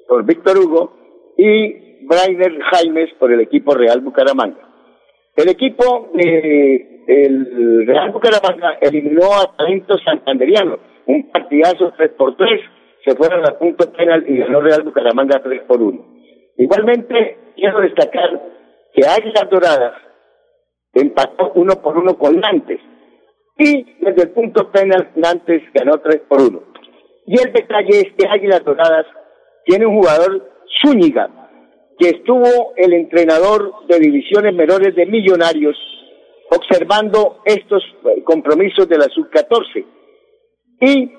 por 0.07 0.25
Víctor 0.25 0.59
Hugo 0.59 0.93
y 1.37 2.07
Brainer 2.07 2.61
Jaimes 2.63 3.13
por 3.19 3.33
el 3.33 3.41
equipo 3.41 3.75
Real 3.75 4.01
Bucaramanga. 4.01 4.70
El 5.37 5.49
equipo 5.49 6.11
de 6.15 6.91
el 7.07 7.87
Real 7.87 8.11
Bucaramanga 8.13 8.79
eliminó 8.81 9.35
a 9.35 9.57
Talento 9.57 9.99
Santanderiano, 9.99 10.79
un 11.07 11.31
partidazo 11.31 11.93
3 11.97 12.11
por 12.17 12.37
3, 12.37 12.61
se 13.05 13.17
fueron 13.17 13.45
a 13.49 13.59
punto 13.59 13.91
penal 13.93 14.25
y 14.29 14.39
ganó 14.39 14.61
Real 14.61 14.83
Bucaramanga 14.83 15.43
3 15.43 15.63
por 15.63 15.83
1. 15.83 16.05
Igualmente, 16.59 17.39
quiero 17.57 17.81
destacar 17.81 18.41
que 18.93 19.07
Águilas 19.07 19.49
Doradas 19.51 19.95
empató 20.93 21.53
uno 21.55 21.81
por 21.83 21.97
uno 21.97 22.17
con 22.19 22.39
Nantes 22.39 22.81
y 23.59 23.85
desde 24.01 24.23
el 24.23 24.31
punto 24.31 24.71
penal 24.71 25.11
Nantes 25.17 25.63
ganó 25.73 25.99
3 25.99 26.23
por 26.29 26.43
1. 26.43 26.63
Y 27.27 27.41
el 27.41 27.53
detalle 27.53 28.01
es 28.01 28.13
que 28.17 28.29
Águilas 28.29 28.65
Doradas 28.65 29.07
tiene 29.65 29.87
un 29.87 29.97
jugador 29.97 30.49
Zúñiga, 30.81 31.29
que 32.01 32.09
estuvo 32.09 32.73
el 32.77 32.95
entrenador 32.95 33.87
de 33.87 33.99
divisiones 33.99 34.55
menores 34.55 34.97
de 34.97 35.05
Millonarios 35.05 35.77
observando 36.51 37.43
estos 37.45 37.83
eh, 38.07 38.23
compromisos 38.25 38.89
de 38.89 38.97
la 38.97 39.05
sub-14 39.05 39.85
y 40.81 41.13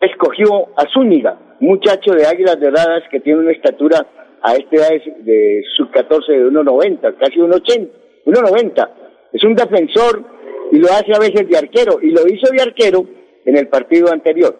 escogió 0.00 0.68
a 0.76 0.86
Zúñiga, 0.94 1.56
muchacho 1.58 2.12
de 2.12 2.26
Águilas 2.26 2.60
Doradas 2.60 3.02
que 3.10 3.18
tiene 3.18 3.40
una 3.40 3.50
estatura 3.50 4.06
a 4.40 4.54
este 4.54 4.76
edad 4.76 4.90
de 5.18 5.64
sub-14 5.76 6.26
de 6.28 6.46
1,90, 6.46 7.16
casi 7.18 7.40
1,80, 7.40 7.90
1,90. 8.24 8.90
Es 9.32 9.42
un 9.42 9.56
defensor 9.56 10.24
y 10.70 10.78
lo 10.78 10.86
hace 10.92 11.12
a 11.12 11.18
veces 11.18 11.48
de 11.48 11.58
arquero 11.58 11.98
y 12.00 12.10
lo 12.10 12.20
hizo 12.28 12.52
de 12.52 12.62
arquero 12.62 13.04
en 13.44 13.56
el 13.56 13.66
partido 13.66 14.12
anterior. 14.12 14.56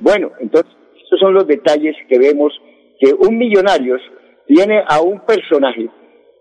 Bueno, 0.00 0.32
entonces, 0.40 0.72
estos 1.02 1.20
son 1.20 1.34
los 1.34 1.46
detalles 1.46 1.94
que 2.08 2.18
vemos 2.18 2.58
que 2.98 3.12
un 3.12 3.36
Millonarios 3.36 4.00
tiene 4.50 4.82
a 4.84 5.00
un 5.00 5.20
personaje, 5.20 5.88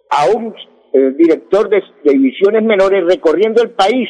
a 0.09 0.35
un 0.35 0.55
eh, 0.93 1.11
director 1.15 1.69
de, 1.69 1.83
divisiones 2.03 2.63
menores 2.63 3.05
recorriendo 3.05 3.61
el 3.61 3.69
país, 3.71 4.09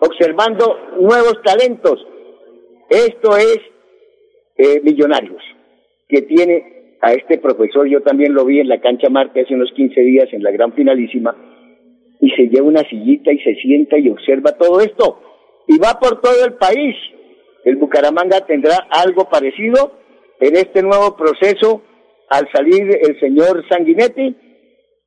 observando 0.00 0.76
nuevos 1.00 1.40
talentos. 1.42 2.06
Esto 2.90 3.38
es 3.38 3.58
eh, 4.58 4.82
Millonarios, 4.82 5.42
que 6.08 6.22
tiene 6.22 6.96
a 7.00 7.14
este 7.14 7.38
profesor, 7.38 7.88
yo 7.88 8.02
también 8.02 8.34
lo 8.34 8.44
vi 8.44 8.60
en 8.60 8.68
la 8.68 8.80
cancha 8.80 9.08
Marte 9.08 9.40
hace 9.40 9.54
unos 9.54 9.72
15 9.72 9.98
días 9.98 10.28
en 10.32 10.42
la 10.42 10.50
gran 10.50 10.74
finalísima, 10.74 11.34
y 12.20 12.30
se 12.32 12.48
lleva 12.48 12.66
una 12.66 12.86
sillita 12.86 13.32
y 13.32 13.38
se 13.38 13.54
sienta 13.54 13.96
y 13.98 14.10
observa 14.10 14.58
todo 14.58 14.80
esto, 14.80 15.22
y 15.66 15.78
va 15.78 15.98
por 15.98 16.20
todo 16.20 16.44
el 16.44 16.54
país. 16.54 16.94
El 17.64 17.76
Bucaramanga 17.76 18.40
tendrá 18.40 18.88
algo 18.90 19.30
parecido 19.30 19.92
en 20.38 20.56
este 20.56 20.82
nuevo 20.82 21.16
proceso 21.16 21.82
al 22.30 22.48
salir 22.52 22.90
el 23.02 23.18
señor 23.20 23.64
Sanguinetti, 23.68 24.36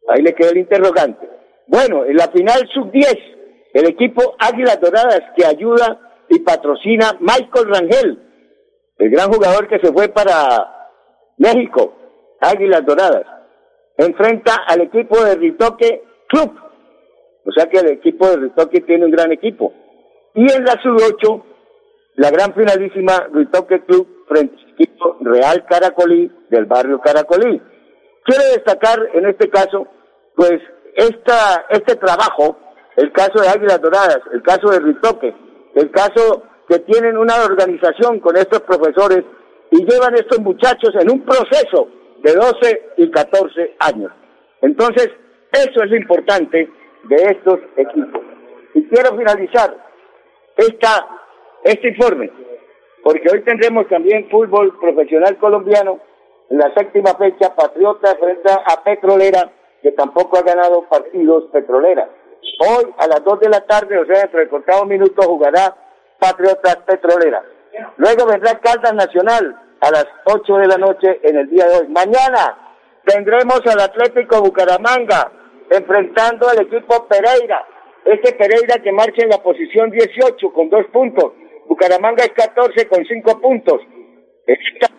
ahí 0.10 0.22
le 0.22 0.34
quedó 0.34 0.52
el 0.52 0.58
interrogante. 0.58 1.30
Bueno, 1.68 2.06
en 2.06 2.16
la 2.18 2.28
final 2.30 2.68
sub-10, 2.74 3.18
el 3.74 3.88
equipo 3.88 4.36
Águilas 4.40 4.80
Doradas 4.82 5.22
que 5.36 5.46
ayuda 5.46 6.26
y 6.30 6.40
patrocina 6.40 7.18
Michael 7.20 7.70
Rangel, 7.70 8.20
el 8.98 9.10
gran 9.10 9.32
jugador 9.32 9.68
que 9.68 9.80
se 9.80 9.92
fue 9.94 10.10
para 10.10 10.90
México, 11.38 11.94
Águilas 12.42 12.86
Doradas, 12.86 13.26
enfrenta 13.98 14.56
al 14.68 14.82
equipo 14.82 15.24
de 15.24 15.36
Ritoque 15.36 16.04
Club. 16.28 16.52
O 17.46 17.52
sea 17.52 17.68
que 17.68 17.80
el 17.80 17.92
equipo 17.92 18.28
de 18.30 18.38
Ritoque 18.38 18.82
tiene 18.82 19.06
un 19.06 19.12
gran 19.12 19.32
equipo. 19.32 19.74
Y 20.36 20.42
en 20.52 20.64
la 20.64 20.74
sub-8, 20.82 21.44
la 22.16 22.30
gran 22.32 22.54
finalísima 22.54 23.28
Ritoque 23.34 23.84
Club 23.86 24.26
frente 24.28 24.56
al 24.56 24.72
equipo 24.74 25.18
Real 25.22 25.66
Caracolí 25.66 26.32
del 26.52 26.66
barrio 26.66 27.00
Caracolí. 27.00 27.60
Quiero 28.24 28.44
destacar 28.54 29.00
en 29.14 29.26
este 29.26 29.50
caso, 29.50 29.88
pues, 30.36 30.60
esta, 30.94 31.66
este 31.70 31.96
trabajo, 31.96 32.58
el 32.98 33.12
caso 33.12 33.42
de 33.42 33.48
Águilas 33.48 33.82
Doradas, 33.82 34.20
el 34.34 34.44
caso 34.44 34.70
de 34.70 34.80
Ritoque, 34.80 35.34
el 35.76 35.90
caso 35.90 36.44
que 36.68 36.80
tienen 36.80 37.18
una 37.18 37.44
organización 37.44 38.20
con 38.20 38.36
estos 38.38 38.62
profesores 38.62 39.24
y 39.72 39.86
llevan 39.86 40.14
estos 40.16 40.40
muchachos 40.40 40.92
en 41.00 41.10
un 41.10 41.22
proceso 41.22 41.88
de 42.22 42.34
12 42.34 42.92
y 42.98 43.10
14 43.10 43.76
años. 43.80 44.12
Entonces, 44.62 45.10
eso 45.54 45.84
es 45.84 45.90
lo 45.90 45.98
importante 45.98 46.70
de 47.06 47.16
estos 47.16 47.60
equipos. 47.78 48.22
Y 48.74 48.84
quiero 48.88 49.18
finalizar 49.18 49.76
esta, 50.58 51.08
este 51.64 51.90
informe, 51.90 52.30
porque 53.04 53.30
hoy 53.34 53.42
tendremos 53.42 53.88
también 53.88 54.30
fútbol 54.30 54.78
profesional 54.80 55.38
colombiano 55.38 56.00
en 56.52 56.58
la 56.58 56.74
séptima 56.74 57.16
fecha, 57.16 57.56
Patriota 57.56 58.14
frente 58.20 58.52
a 58.52 58.84
Petrolera, 58.84 59.50
que 59.82 59.94
tampoco 59.94 60.38
ha 60.38 60.42
ganado 60.42 60.84
partidos 60.90 61.46
Petrolera. 61.52 62.10
Hoy 62.60 62.94
a 62.98 63.08
las 63.08 63.24
2 63.24 63.40
de 63.40 63.50
la 63.50 63.62
tarde, 63.62 63.98
o 63.98 64.06
sea, 64.06 64.20
dentro 64.20 64.40
de 64.42 64.50
cortado 64.50 64.86
minutos, 64.86 65.26
jugará 65.26 65.74
Patriotas 66.20 66.78
Petrolera. 66.86 67.42
Luego 67.96 68.26
vendrá 68.26 68.60
Caldas 68.60 68.94
Nacional 68.94 69.56
a 69.80 69.92
las 69.92 70.06
8 70.26 70.58
de 70.58 70.68
la 70.68 70.78
noche 70.78 71.22
en 71.24 71.38
el 71.38 71.50
día 71.50 71.68
de 71.68 71.78
hoy. 71.78 71.88
Mañana 71.88 72.76
tendremos 73.06 73.62
al 73.66 73.80
Atlético 73.80 74.42
Bucaramanga 74.42 75.32
enfrentando 75.70 76.50
al 76.50 76.62
equipo 76.62 77.08
Pereira. 77.08 77.66
Este 78.04 78.34
Pereira 78.34 78.76
que 78.84 78.92
marcha 78.92 79.24
en 79.24 79.30
la 79.30 79.42
posición 79.42 79.90
18 79.90 80.52
con 80.52 80.70
dos 80.70 80.86
puntos. 80.92 81.32
Bucaramanga 81.68 82.26
es 82.26 82.32
14 82.34 82.90
con 82.90 83.06
5 83.06 83.40
puntos 83.40 83.82
esta, 84.46 84.91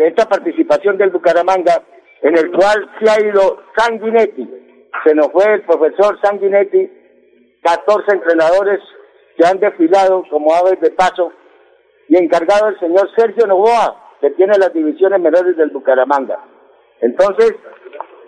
esta 0.00 0.28
participación 0.28 0.96
del 0.98 1.10
Bucaramanga, 1.10 1.82
en 2.22 2.36
el 2.36 2.50
cual 2.50 2.90
se 3.00 3.10
ha 3.10 3.20
ido 3.20 3.62
Sanguinetti, 3.76 4.48
se 5.04 5.14
nos 5.14 5.28
fue 5.32 5.44
el 5.54 5.62
profesor 5.62 6.18
Sanguinetti, 6.22 6.90
14 7.62 8.12
entrenadores 8.12 8.80
que 9.36 9.46
han 9.46 9.58
desfilado 9.58 10.24
como 10.30 10.54
aves 10.54 10.80
de 10.80 10.90
paso, 10.90 11.32
y 12.08 12.16
encargado 12.16 12.68
el 12.68 12.78
señor 12.80 13.08
Sergio 13.16 13.46
Novoa, 13.46 14.16
que 14.20 14.30
tiene 14.30 14.58
las 14.58 14.72
divisiones 14.72 15.20
menores 15.20 15.56
del 15.56 15.70
Bucaramanga. 15.70 16.38
Entonces, 17.00 17.54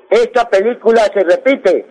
esta 0.08 0.48
película 0.48 1.02
se 1.12 1.20
repite. 1.20 1.86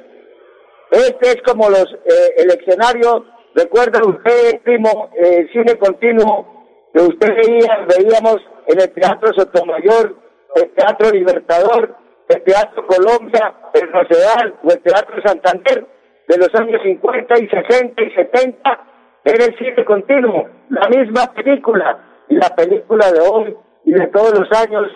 Este 0.91 1.29
es 1.29 1.41
como 1.45 1.69
los 1.69 1.85
eh, 2.05 2.33
el 2.37 2.49
escenario, 2.51 3.25
recuerda 3.55 3.99
usted, 4.05 4.61
primo, 4.63 5.09
el 5.15 5.51
cine 5.51 5.77
continuo 5.77 6.65
que 6.93 7.01
usted 7.01 7.29
veía, 7.35 7.85
veíamos 7.87 8.37
en 8.67 8.79
el 8.79 8.91
Teatro 8.91 9.33
Sotomayor, 9.33 10.15
el 10.55 10.69
Teatro 10.71 11.11
Libertador, 11.11 11.95
el 12.27 12.43
Teatro 12.43 12.85
Colombia, 12.85 13.53
el 13.73 13.91
Rosedal 13.91 14.55
o 14.63 14.71
el 14.71 14.79
Teatro 14.81 15.21
Santander 15.23 15.85
de 16.27 16.37
los 16.37 16.53
años 16.55 16.81
50 16.83 17.39
y 17.39 17.47
60 17.47 18.01
y 18.03 18.11
70 18.11 18.79
era 19.23 19.45
el 19.45 19.57
cine 19.57 19.85
continuo, 19.85 20.49
la 20.69 20.87
misma 20.89 21.31
película 21.33 21.99
y 22.27 22.35
la 22.35 22.55
película 22.55 23.11
de 23.11 23.19
hoy 23.19 23.55
y 23.85 23.91
de 23.93 24.07
todos 24.07 24.37
los 24.37 24.51
años 24.59 24.87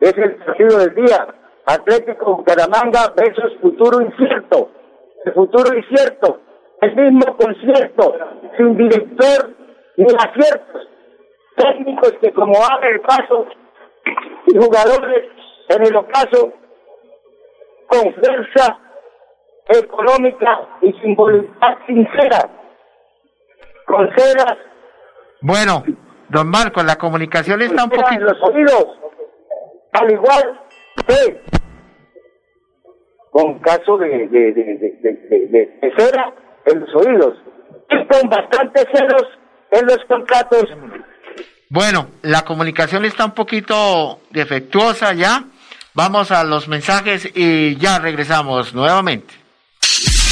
es 0.00 0.16
el 0.16 0.36
partido 0.36 0.78
del 0.78 0.94
día. 0.94 1.26
Atlético 1.66 2.36
Bucaramanga 2.36 3.12
versus 3.14 3.58
futuro 3.60 4.00
incierto. 4.00 4.70
El 5.24 5.34
futuro 5.34 5.76
incierto, 5.76 6.40
el 6.80 6.96
mismo 6.96 7.36
concierto, 7.36 8.14
sin 8.56 8.76
director 8.76 9.50
ni 9.96 10.06
aciertos 10.06 10.88
técnicos 11.58 12.12
que 12.20 12.32
como 12.32 12.54
abre 12.64 12.92
el 12.92 13.00
paso 13.00 13.46
y 14.46 14.56
jugadores 14.56 15.24
en 15.68 15.82
el 15.86 15.96
ocaso 15.96 16.52
con 17.88 18.14
fuerza 18.14 18.78
económica 19.68 20.60
y 20.80 20.92
sin 20.94 21.14
voluntad 21.14 21.76
sincera, 21.86 22.48
con 23.86 24.08
ceras. 24.16 24.56
Bueno, 25.40 25.84
don 26.28 26.48
Marco, 26.48 26.82
la 26.82 26.96
comunicación 26.96 27.60
está 27.62 27.84
un 27.84 27.90
poquito... 27.90 28.12
En 28.12 28.24
los 28.24 28.42
oídos, 28.42 28.98
al 29.92 30.10
igual 30.10 30.60
que 31.06 31.42
con 33.30 33.58
caso 33.60 33.98
de, 33.98 34.26
de, 34.28 34.52
de, 34.52 35.78
de 35.80 35.94
cera 35.96 36.32
en 36.64 36.80
los 36.80 36.94
oídos 36.94 37.34
y 37.90 38.06
con 38.06 38.28
bastantes 38.28 38.86
ceros 38.92 39.28
en 39.70 39.86
los 39.86 39.98
contratos 40.06 40.64
bueno, 41.70 42.08
la 42.22 42.44
comunicación 42.44 43.04
está 43.04 43.24
un 43.24 43.32
poquito 43.32 44.20
defectuosa 44.30 45.12
ya. 45.12 45.44
Vamos 45.94 46.30
a 46.30 46.44
los 46.44 46.68
mensajes 46.68 47.28
y 47.34 47.76
ya 47.76 47.98
regresamos 47.98 48.72
nuevamente. 48.72 49.34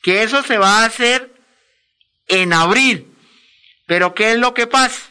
Que 0.02 0.22
eso 0.22 0.42
se 0.42 0.59
va 0.59 0.83
a 0.83 0.87
hacer 0.87 1.31
en 2.29 2.52
abril. 2.52 3.12
Pero 3.87 4.14
¿qué 4.14 4.33
es 4.33 4.38
lo 4.38 4.55
que 4.55 4.66
pasa? 4.66 5.02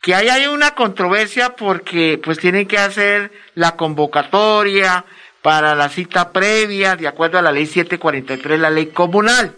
Que 0.00 0.14
ahí 0.14 0.28
hay 0.28 0.46
una 0.46 0.74
controversia 0.74 1.56
porque 1.56 2.20
pues 2.22 2.38
tienen 2.38 2.66
que 2.66 2.78
hacer 2.78 3.32
la 3.54 3.76
convocatoria 3.76 5.04
para 5.48 5.74
la 5.74 5.88
cita 5.88 6.30
previa 6.30 6.94
de 6.94 7.08
acuerdo 7.08 7.38
a 7.38 7.42
la 7.42 7.52
ley 7.52 7.64
743, 7.64 8.60
la 8.60 8.68
ley 8.68 8.88
comunal. 8.88 9.56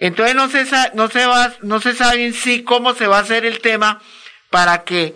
Entonces 0.00 0.34
no 0.34 0.48
se, 0.48 0.66
no 0.94 1.08
se, 1.08 1.26
va, 1.26 1.54
no 1.62 1.80
se 1.80 1.94
sabe 1.94 2.26
en 2.26 2.34
sí 2.34 2.64
cómo 2.64 2.92
se 2.94 3.06
va 3.06 3.18
a 3.18 3.20
hacer 3.20 3.44
el 3.44 3.60
tema 3.60 4.02
para 4.50 4.82
que 4.82 5.14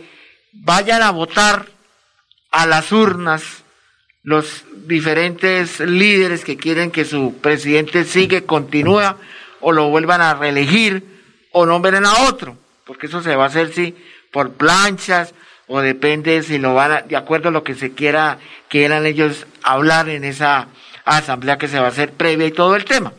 vayan 0.52 1.02
a 1.02 1.10
votar 1.10 1.66
a 2.52 2.66
las 2.66 2.92
urnas 2.92 3.64
los 4.22 4.62
diferentes 4.86 5.80
líderes 5.80 6.44
que 6.44 6.56
quieren 6.56 6.92
que 6.92 7.04
su 7.04 7.38
presidente 7.42 8.04
sigue, 8.04 8.44
continúa 8.44 9.16
o 9.60 9.72
lo 9.72 9.88
vuelvan 9.88 10.20
a 10.20 10.34
reelegir 10.34 11.02
o 11.50 11.66
nombren 11.66 12.06
a 12.06 12.28
otro, 12.28 12.56
porque 12.86 13.08
eso 13.08 13.24
se 13.24 13.34
va 13.34 13.42
a 13.42 13.48
hacer 13.48 13.72
sí 13.74 13.96
por 14.30 14.52
planchas 14.52 15.34
o 15.66 15.80
depende 15.80 16.42
si 16.42 16.58
lo 16.58 16.74
van 16.74 16.92
a, 16.92 17.02
de 17.02 17.16
acuerdo 17.16 17.48
a 17.48 17.52
lo 17.52 17.64
que 17.64 17.74
se 17.74 17.92
quiera, 17.92 18.38
quieran 18.68 19.06
ellos 19.06 19.46
hablar 19.62 20.08
en 20.08 20.24
esa 20.24 20.68
asamblea 21.04 21.58
que 21.58 21.68
se 21.68 21.78
va 21.78 21.86
a 21.86 21.90
hacer 21.90 22.12
previa 22.12 22.46
y 22.46 22.52
todo 22.52 22.76
el 22.76 22.84
tema. 22.84 23.12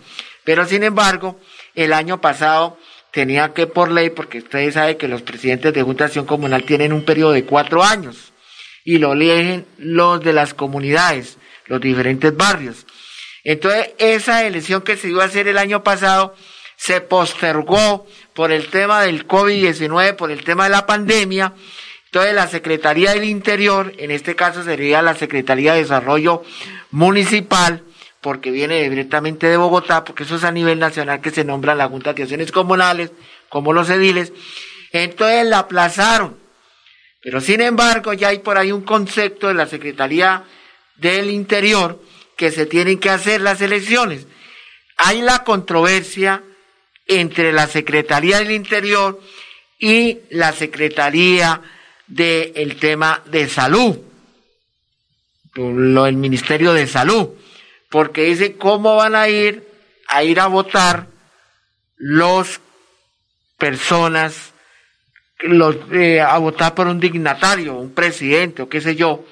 Pero 0.44 0.66
sin 0.66 0.84
embargo, 0.84 1.40
el 1.74 1.94
año 1.94 2.22
pasado 2.22 2.78
tenía 3.12 3.54
que 3.54 3.68
por 3.68 3.92
ley, 3.92 4.10
porque 4.10 4.40
ustedes 4.40 4.74
saben 4.74 4.98
que 4.98 5.08
los 5.08 5.22
presidentes 5.22 5.74
de 5.74 5.84
Junta 5.84 6.04
de 6.04 6.08
Acción 6.08 6.26
Comunal 6.26 6.64
tienen 6.64 6.94
un 6.94 7.06
periodo 7.06 7.32
de 7.32 7.46
cuatro 7.46 7.84
años 7.84 8.34
y 8.84 9.00
lo 9.00 9.14
eligen 9.14 9.66
los 9.78 10.22
de 10.22 10.34
las 10.34 10.54
comunidades, 10.54 11.38
los 11.66 11.82
diferentes 11.82 12.36
barrios. 12.36 12.86
Entonces, 13.44 13.92
esa 14.00 14.46
elección 14.46 14.82
que 14.82 14.98
se 14.98 15.08
iba 15.08 15.24
a 15.24 15.28
hacer 15.28 15.48
el 15.48 15.58
año 15.58 15.84
pasado 15.84 16.36
se 16.76 17.02
postergó 17.02 18.06
por 18.34 18.52
el 18.52 18.68
tema 18.68 19.02
del 19.02 19.28
COVID-19, 19.28 20.16
por 20.16 20.32
el 20.32 20.44
tema 20.44 20.66
de 20.66 20.72
la 20.72 20.86
pandemia. 20.86 21.54
Entonces, 22.16 22.34
la 22.34 22.48
Secretaría 22.48 23.14
del 23.14 23.26
Interior, 23.26 23.92
en 23.98 24.10
este 24.10 24.38
caso 24.38 24.64
sería 24.64 25.02
la 25.02 25.16
Secretaría 25.16 25.74
de 25.74 25.82
Desarrollo 25.82 26.44
Municipal, 26.92 27.84
porque 28.22 28.52
viene 28.52 28.90
directamente 28.90 29.48
de 29.48 29.58
Bogotá, 29.58 30.06
porque 30.06 30.24
eso 30.24 30.38
es 30.38 30.46
a 30.46 30.52
nivel 30.54 30.80
nacional 30.80 31.20
que 31.20 31.32
se 31.32 31.44
nombra 31.44 31.76
la 31.76 31.90
Junta 31.90 32.14
de 32.14 32.24
Acciones 32.24 32.54
Comunales, 32.54 33.12
como 33.50 33.74
los 33.74 33.90
ediles. 33.90 34.32
Entonces 34.94 35.46
la 35.46 35.60
aplazaron. 35.60 36.38
Pero 37.22 37.42
sin 37.42 37.60
embargo, 37.60 38.14
ya 38.14 38.30
hay 38.30 38.40
por 38.40 38.58
ahí 38.58 38.72
un 38.72 38.84
concepto 38.84 39.50
de 39.50 39.56
la 39.56 39.66
Secretaría 39.66 40.46
del 40.96 41.30
Interior 41.30 42.02
que 42.38 42.50
se 42.50 42.66
tienen 42.66 42.98
que 42.98 43.10
hacer 43.10 43.42
las 43.42 43.60
elecciones. 43.60 44.26
Hay 44.96 45.22
la 45.22 45.44
controversia 45.44 46.44
entre 47.08 47.52
la 47.52 47.68
Secretaría 47.68 48.40
del 48.40 48.52
Interior 48.52 49.20
y 49.80 50.20
la 50.30 50.54
Secretaría 50.54 51.62
del 52.08 52.76
tema 52.78 53.22
de 53.26 53.48
salud, 53.48 53.98
lo, 55.56 56.06
el 56.06 56.18
Ministerio 56.18 56.74
de 56.74 56.88
Salud 56.88 57.30
porque 57.90 58.24
dice 58.26 58.58
cómo 58.58 58.98
van 58.98 59.16
a 59.16 59.30
ir 59.30 59.66
a 60.10 60.22
ir 60.24 60.40
a 60.42 60.48
votar 60.48 61.08
los 61.96 62.60
personas 63.58 64.54
los, 65.40 65.78
eh, 65.94 66.20
a 66.20 66.38
votar 66.38 66.76
por 66.76 66.88
un 66.88 67.00
dignatario, 67.00 67.76
un 67.76 67.94
presidente 67.94 68.62
o 68.62 68.70
qué 68.70 68.82
sé 68.82 68.96
yo, 68.96 69.26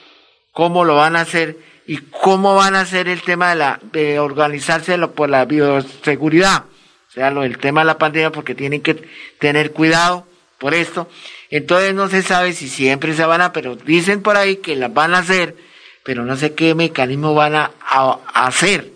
cómo 0.54 0.86
lo 0.86 0.96
van 0.96 1.16
a 1.16 1.22
hacer 1.22 1.58
y 1.88 1.98
cómo 1.98 2.56
van 2.56 2.76
a 2.76 2.82
hacer 2.82 3.08
el 3.10 3.22
tema 3.22 3.50
de 3.50 3.56
la 3.56 3.80
de 3.92 4.20
organizarse 4.20 4.98
por 5.10 5.30
la 5.30 5.44
bioseguridad, 5.46 6.64
o 7.10 7.12
sea, 7.12 7.32
lo 7.32 7.42
del 7.42 7.58
tema 7.58 7.82
de 7.82 7.88
la 7.88 7.98
pandemia 7.98 8.32
porque 8.32 8.56
tienen 8.56 8.82
que 8.82 8.96
tener 9.40 9.72
cuidado 9.72 10.26
por 10.58 10.74
esto. 10.74 11.10
Entonces 11.54 11.94
no 11.94 12.10
se 12.10 12.22
sabe 12.22 12.54
si 12.54 12.68
siempre 12.68 13.14
se 13.14 13.26
van 13.26 13.42
a, 13.42 13.54
pero 13.54 13.76
dicen 13.76 14.22
por 14.22 14.38
ahí 14.38 14.58
que 14.58 14.76
las 14.76 14.94
van 14.94 15.14
a 15.14 15.20
hacer 15.20 15.56
pero 16.04 16.26
no 16.26 16.36
sé 16.36 16.54
qué 16.54 16.76
mecanismo 16.76 17.34
van 17.34 17.56
a, 17.56 17.72
hacer. 18.34 18.92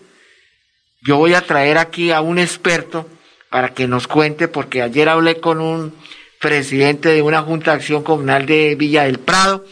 Yo 1.02 1.18
voy 1.18 1.34
a 1.34 1.42
traer 1.42 1.78
aquí 1.78 2.12
a 2.12 2.22
un 2.22 2.38
experto 2.38 3.08
para 3.50 3.74
que 3.74 3.88
nos 3.88 4.08
cuente, 4.08 4.48
porque 4.48 4.82
ayer 4.82 5.08
hablé 5.08 5.40
con 5.40 5.62
un 5.62 5.94
presidente 6.40 7.10
de 7.10 7.22
una 7.22 7.42
Junta 7.42 7.72
de 7.72 7.78
Acción 7.78 8.04
Comunal 8.04 8.46
de 8.46 8.76
Villa 8.76 9.04
del 9.04 9.20
Prado 9.20 9.66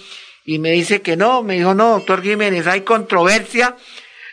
y 0.46 0.60
me 0.60 0.72
dice 0.72 1.02
que 1.02 1.18
no, 1.18 1.44
me 1.44 1.56
dijo, 1.56 1.74
no, 1.74 1.90
doctor 1.90 2.22
Jiménez, 2.24 2.68
hay 2.68 2.82
controversia 2.82 3.76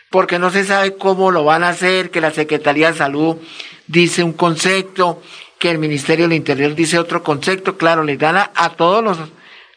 porque 0.09 0.39
no 0.39 0.51
se 0.51 0.63
sabe 0.63 0.95
cómo 0.95 1.31
lo 1.31 1.43
van 1.43 1.63
a 1.63 1.69
hacer, 1.69 2.09
que 2.09 2.21
la 2.21 2.31
Secretaría 2.31 2.91
de 2.91 2.97
Salud 2.97 3.37
dice 3.87 4.23
un 4.23 4.33
concepto, 4.33 5.21
que 5.63 5.71
el 5.71 5.79
Ministerio 5.79 6.27
del 6.27 6.35
Interior 6.35 6.75
dice 6.75 6.99
otro 6.99 7.23
concepto, 7.23 7.77
claro, 7.77 8.03
le 8.03 8.17
dan 8.17 8.35
a, 8.35 8.69
todos 8.71 9.01
los 9.01 9.17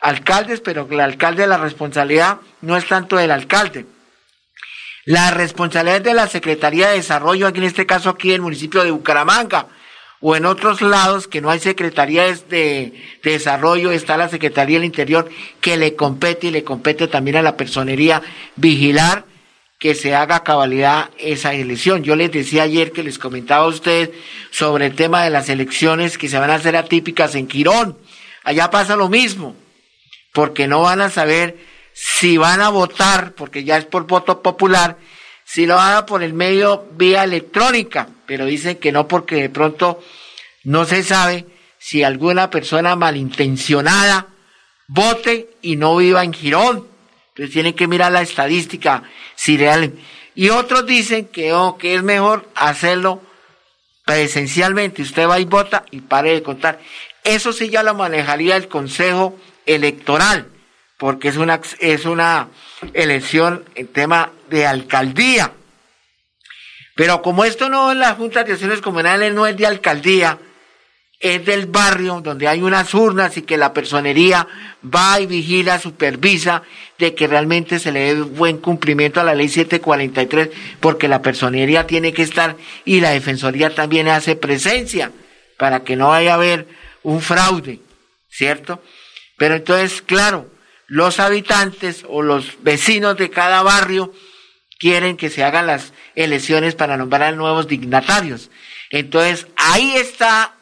alcaldes, 0.00 0.60
pero 0.60 0.88
el 0.90 0.98
alcalde 0.98 1.46
la 1.46 1.58
responsabilidad 1.58 2.38
no 2.60 2.76
es 2.76 2.88
tanto 2.88 3.14
del 3.14 3.30
alcalde. 3.30 3.86
La 5.04 5.30
responsabilidad 5.30 5.98
es 5.98 6.02
de 6.02 6.14
la 6.14 6.26
Secretaría 6.26 6.88
de 6.88 6.96
Desarrollo, 6.96 7.46
aquí 7.46 7.58
en 7.58 7.66
este 7.66 7.86
caso 7.86 8.10
aquí 8.10 8.30
en 8.30 8.34
el 8.34 8.42
municipio 8.42 8.82
de 8.82 8.90
Bucaramanga, 8.90 9.68
o 10.18 10.34
en 10.34 10.46
otros 10.46 10.82
lados 10.82 11.28
que 11.28 11.40
no 11.40 11.50
hay 11.50 11.60
secretarías 11.60 12.48
de, 12.48 12.92
de, 13.22 13.30
desarrollo, 13.30 13.92
está 13.92 14.16
la 14.16 14.28
Secretaría 14.28 14.78
del 14.78 14.86
Interior 14.86 15.30
que 15.60 15.76
le 15.76 15.94
compete 15.94 16.48
y 16.48 16.50
le 16.50 16.64
compete 16.64 17.06
también 17.06 17.36
a 17.36 17.42
la 17.42 17.56
personería 17.56 18.22
vigilar 18.56 19.24
que 19.78 19.94
se 19.94 20.14
haga 20.14 20.42
cabalidad 20.42 21.10
esa 21.18 21.54
elección. 21.54 22.02
Yo 22.02 22.16
les 22.16 22.32
decía 22.32 22.62
ayer 22.62 22.92
que 22.92 23.02
les 23.02 23.18
comentaba 23.18 23.64
a 23.64 23.68
ustedes 23.68 24.10
sobre 24.50 24.86
el 24.86 24.94
tema 24.94 25.22
de 25.22 25.30
las 25.30 25.48
elecciones 25.48 26.18
que 26.18 26.28
se 26.28 26.38
van 26.38 26.50
a 26.50 26.54
hacer 26.54 26.76
atípicas 26.76 27.34
en 27.34 27.46
Quirón. 27.46 27.98
Allá 28.42 28.70
pasa 28.70 28.96
lo 28.96 29.08
mismo, 29.08 29.56
porque 30.32 30.66
no 30.66 30.82
van 30.82 31.00
a 31.00 31.10
saber 31.10 31.56
si 31.92 32.36
van 32.36 32.60
a 32.60 32.68
votar, 32.68 33.32
porque 33.32 33.64
ya 33.64 33.76
es 33.76 33.84
por 33.84 34.06
voto 34.06 34.42
popular, 34.42 34.98
si 35.44 35.66
lo 35.66 35.78
haga 35.78 36.06
por 36.06 36.22
el 36.22 36.32
medio 36.32 36.86
vía 36.92 37.24
electrónica, 37.24 38.08
pero 38.26 38.44
dicen 38.46 38.76
que 38.76 38.92
no 38.92 39.08
porque 39.08 39.36
de 39.36 39.48
pronto 39.48 40.02
no 40.64 40.84
se 40.84 41.02
sabe 41.02 41.46
si 41.78 42.02
alguna 42.02 42.50
persona 42.50 42.96
malintencionada 42.96 44.26
vote 44.88 45.50
y 45.62 45.76
no 45.76 45.96
viva 45.96 46.24
en 46.24 46.32
Girón. 46.32 46.95
Entonces 47.36 47.52
tienen 47.52 47.74
que 47.74 47.86
mirar 47.86 48.12
la 48.12 48.22
estadística 48.22 49.02
si 49.34 49.58
realmente. 49.58 50.00
Y 50.34 50.48
otros 50.48 50.86
dicen 50.86 51.26
que, 51.26 51.52
oh, 51.52 51.76
que 51.76 51.94
es 51.94 52.02
mejor 52.02 52.48
hacerlo 52.54 53.20
presencialmente. 54.06 55.02
Usted 55.02 55.28
va 55.28 55.38
y 55.38 55.44
vota 55.44 55.84
y 55.90 56.00
pare 56.00 56.32
de 56.32 56.42
contar. 56.42 56.80
Eso 57.22 57.52
sí 57.52 57.68
ya 57.68 57.82
lo 57.82 57.94
manejaría 57.94 58.56
el 58.56 58.68
Consejo 58.68 59.38
Electoral, 59.66 60.48
porque 60.96 61.28
es 61.28 61.36
una, 61.36 61.60
es 61.78 62.06
una 62.06 62.48
elección 62.94 63.66
en 63.74 63.88
tema 63.88 64.32
de 64.48 64.66
alcaldía. 64.66 65.52
Pero 66.94 67.20
como 67.20 67.44
esto 67.44 67.68
no 67.68 67.92
es 67.92 67.98
la 67.98 68.14
Junta 68.14 68.44
de 68.44 68.54
Acciones 68.54 68.80
Comunales, 68.80 69.34
no 69.34 69.46
es 69.46 69.58
de 69.58 69.66
alcaldía, 69.66 70.38
es 71.18 71.44
del 71.44 71.66
barrio 71.66 72.20
donde 72.20 72.46
hay 72.46 72.62
unas 72.62 72.92
urnas 72.92 73.36
y 73.36 73.42
que 73.42 73.56
la 73.56 73.72
personería 73.72 74.46
va 74.84 75.18
y 75.20 75.26
vigila, 75.26 75.78
supervisa 75.78 76.62
de 76.98 77.14
que 77.14 77.26
realmente 77.26 77.78
se 77.78 77.92
le 77.92 78.14
dé 78.14 78.20
buen 78.22 78.58
cumplimiento 78.58 79.20
a 79.20 79.24
la 79.24 79.34
ley 79.34 79.48
743, 79.48 80.50
porque 80.80 81.08
la 81.08 81.22
personería 81.22 81.86
tiene 81.86 82.12
que 82.12 82.22
estar 82.22 82.56
y 82.84 83.00
la 83.00 83.10
defensoría 83.10 83.74
también 83.74 84.08
hace 84.08 84.36
presencia 84.36 85.10
para 85.58 85.84
que 85.84 85.96
no 85.96 86.08
vaya 86.08 86.32
a 86.32 86.34
haber 86.34 86.66
un 87.02 87.20
fraude, 87.22 87.80
¿cierto? 88.28 88.82
Pero 89.38 89.54
entonces, 89.54 90.02
claro, 90.02 90.50
los 90.86 91.18
habitantes 91.18 92.04
o 92.08 92.22
los 92.22 92.62
vecinos 92.62 93.16
de 93.16 93.30
cada 93.30 93.62
barrio 93.62 94.12
quieren 94.78 95.16
que 95.16 95.30
se 95.30 95.42
hagan 95.42 95.66
las 95.66 95.92
elecciones 96.14 96.74
para 96.74 96.96
nombrar 96.96 97.34
nuevos 97.36 97.68
dignatarios. 97.68 98.50
Entonces, 98.90 99.46
ahí 99.56 99.96
está 99.96 100.55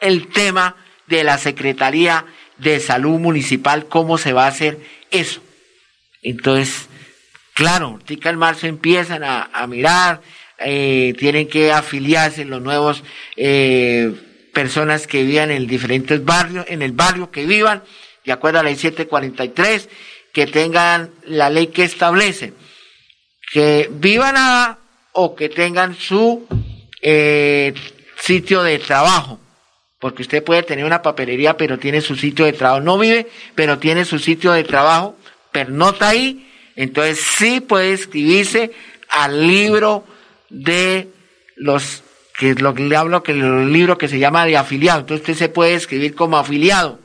el 0.00 0.28
tema 0.28 0.76
de 1.06 1.24
la 1.24 1.38
Secretaría 1.38 2.24
de 2.58 2.80
Salud 2.80 3.18
Municipal, 3.18 3.86
cómo 3.86 4.18
se 4.18 4.32
va 4.32 4.44
a 4.44 4.48
hacer 4.48 4.78
eso. 5.10 5.40
Entonces, 6.22 6.88
claro, 7.54 7.98
tica 8.04 8.30
en 8.30 8.38
marzo 8.38 8.66
empiezan 8.66 9.22
a, 9.24 9.66
mirar, 9.66 10.20
eh, 10.58 11.14
tienen 11.18 11.48
que 11.48 11.72
afiliarse 11.72 12.44
los 12.44 12.60
nuevos 12.60 13.04
eh, 13.36 14.12
personas 14.52 15.06
que 15.06 15.22
vivan 15.22 15.50
en 15.50 15.66
diferentes 15.66 16.24
barrios, 16.24 16.66
en 16.68 16.82
el 16.82 16.92
barrio 16.92 17.30
que 17.30 17.46
vivan, 17.46 17.82
de 18.24 18.32
acuerdo 18.32 18.58
a 18.58 18.62
la 18.62 18.70
ley 18.70 18.76
743, 18.76 19.88
que 20.32 20.46
tengan 20.46 21.10
la 21.24 21.48
ley 21.50 21.68
que 21.68 21.84
establece 21.84 22.52
que 23.50 23.88
vivan 23.90 24.34
a, 24.36 24.78
o 25.12 25.34
que 25.34 25.48
tengan 25.48 25.94
su 25.94 26.46
eh, 27.02 27.74
sitio 28.20 28.62
de 28.62 28.78
trabajo. 28.78 29.40
Porque 29.98 30.22
usted 30.22 30.44
puede 30.44 30.62
tener 30.62 30.84
una 30.84 31.02
papelería, 31.02 31.56
pero 31.56 31.78
tiene 31.78 32.00
su 32.00 32.14
sitio 32.14 32.44
de 32.44 32.52
trabajo. 32.52 32.80
No 32.80 32.98
vive, 32.98 33.26
pero 33.54 33.78
tiene 33.78 34.04
su 34.04 34.18
sitio 34.18 34.52
de 34.52 34.64
trabajo, 34.64 35.16
pernota 35.50 36.08
ahí. 36.08 36.48
Entonces 36.76 37.20
sí 37.20 37.60
puede 37.60 37.92
escribirse 37.92 38.70
al 39.08 39.46
libro 39.46 40.04
de 40.50 41.08
los, 41.56 42.04
que 42.38 42.50
es 42.50 42.62
lo 42.62 42.74
que 42.74 42.84
le 42.84 42.96
hablo, 42.96 43.24
que 43.24 43.32
el 43.32 43.72
libro 43.72 43.98
que 43.98 44.06
se 44.06 44.20
llama 44.20 44.46
de 44.46 44.56
afiliado. 44.56 45.00
Entonces 45.00 45.22
usted 45.22 45.46
se 45.46 45.48
puede 45.48 45.74
escribir 45.74 46.14
como 46.14 46.38
afiliado. 46.38 47.00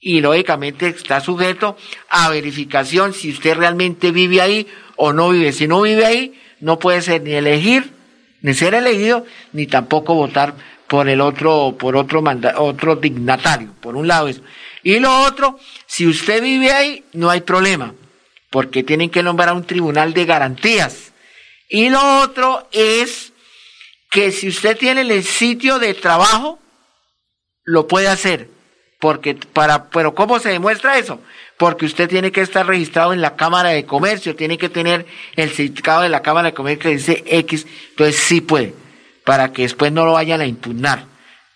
Y 0.00 0.20
lógicamente 0.20 0.88
está 0.88 1.20
sujeto 1.20 1.76
a 2.08 2.28
verificación 2.30 3.12
si 3.12 3.30
usted 3.30 3.56
realmente 3.56 4.10
vive 4.10 4.40
ahí 4.40 4.66
o 4.96 5.12
no 5.12 5.30
vive. 5.30 5.52
Si 5.52 5.68
no 5.68 5.80
vive 5.82 6.04
ahí, 6.04 6.40
no 6.60 6.78
puede 6.78 7.02
ser 7.02 7.22
ni 7.22 7.32
elegir, 7.32 7.90
ni 8.42 8.54
ser 8.54 8.74
elegido, 8.74 9.24
ni 9.52 9.66
tampoco 9.66 10.14
votar 10.14 10.54
por 10.88 11.08
el 11.08 11.20
otro, 11.20 11.76
por 11.78 11.96
otro 11.96 12.22
otro 12.56 12.96
dignatario, 12.96 13.72
por 13.80 13.96
un 13.96 14.08
lado 14.08 14.28
eso. 14.28 14.40
Y 14.82 14.98
lo 15.00 15.22
otro, 15.22 15.58
si 15.86 16.06
usted 16.06 16.42
vive 16.42 16.72
ahí, 16.72 17.04
no 17.12 17.30
hay 17.30 17.40
problema, 17.40 17.94
porque 18.50 18.82
tienen 18.82 19.10
que 19.10 19.22
nombrar 19.22 19.52
un 19.54 19.64
tribunal 19.64 20.14
de 20.14 20.24
garantías. 20.24 21.12
Y 21.68 21.88
lo 21.88 22.20
otro 22.20 22.68
es 22.70 23.32
que 24.10 24.30
si 24.30 24.48
usted 24.48 24.76
tiene 24.76 25.00
el 25.00 25.24
sitio 25.24 25.78
de 25.78 25.94
trabajo, 25.94 26.60
lo 27.64 27.88
puede 27.88 28.08
hacer. 28.08 28.48
Porque 29.00 29.34
para, 29.34 29.90
pero 29.90 30.14
¿cómo 30.14 30.38
se 30.38 30.50
demuestra 30.50 30.98
eso? 30.98 31.20
porque 31.56 31.86
usted 31.86 32.08
tiene 32.08 32.32
que 32.32 32.42
estar 32.42 32.66
registrado 32.66 33.12
en 33.12 33.20
la 33.20 33.36
Cámara 33.36 33.70
de 33.70 33.86
Comercio, 33.86 34.36
tiene 34.36 34.58
que 34.58 34.68
tener 34.68 35.06
el 35.36 35.50
certificado 35.50 36.02
de 36.02 36.08
la 36.08 36.22
Cámara 36.22 36.48
de 36.48 36.54
Comercio 36.54 36.82
que 36.82 36.96
dice 36.96 37.24
X, 37.26 37.66
entonces 37.90 38.16
sí 38.16 38.40
puede, 38.40 38.74
para 39.26 39.52
que 39.52 39.62
después 39.62 39.90
no 39.90 40.06
lo 40.06 40.12
vayan 40.12 40.40
a 40.40 40.46
impugnar. 40.46 41.04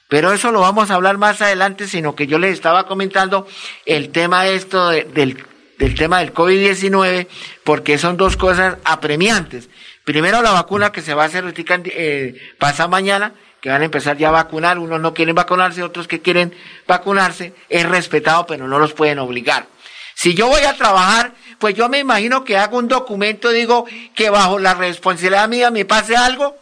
Pero 0.09 0.33
eso 0.33 0.51
lo 0.51 0.61
vamos 0.61 0.91
a 0.91 0.97
hablar 0.97 1.19
más 1.19 1.41
adelante, 1.41 1.87
sino 1.87 2.17
que 2.17 2.27
yo 2.27 2.41
les 2.41 2.53
estaba 2.53 2.89
comentando 2.89 3.47
el 3.87 4.11
tema 4.11 4.43
de 4.43 4.57
esto 4.57 4.89
del, 4.89 5.45
del 5.79 5.95
tema 5.95 6.19
del 6.19 6.35
COVID-19, 6.35 7.29
porque 7.63 7.97
son 7.97 8.17
dos 8.17 8.37
cosas 8.37 8.79
apremiantes. 8.83 9.71
Primero 10.05 10.43
la 10.43 10.51
vacuna 10.51 10.91
que 10.91 11.01
se 11.01 11.15
va 11.15 11.23
a 11.23 11.27
hacer 11.27 11.45
eh, 11.85 12.35
pasa 12.59 12.89
mañana, 12.89 13.35
que 13.61 13.69
van 13.69 13.83
a 13.83 13.85
empezar 13.85 14.17
ya 14.17 14.31
a 14.31 14.33
vacunar, 14.33 14.81
unos 14.81 15.01
no 15.01 15.15
quieren 15.15 15.37
vacunarse, 15.37 15.85
otros 15.85 16.09
que 16.09 16.21
quieren 16.21 16.53
vacunarse, 16.89 17.55
es 17.69 17.89
respetado, 17.89 18.47
pero 18.47 18.67
no 18.67 18.81
los 18.81 18.95
pueden 18.95 19.21
obligar. 19.21 19.69
Si 20.17 20.35
yo 20.35 20.49
voy 20.49 20.63
a 20.63 20.77
trabajar, 20.77 21.35
pues 21.61 21.77
yo 21.77 21.89
me 21.89 22.01
imagino 22.01 22.43
que 22.43 22.59
hago 22.59 22.79
un 22.79 22.89
documento, 22.89 23.51
digo 23.51 23.87
que 24.17 24.29
bajo 24.29 24.59
la 24.59 24.75
responsabilidad 24.75 25.49
mía 25.49 25.71
me 25.71 25.85
pase 25.85 26.17
algo, 26.17 26.57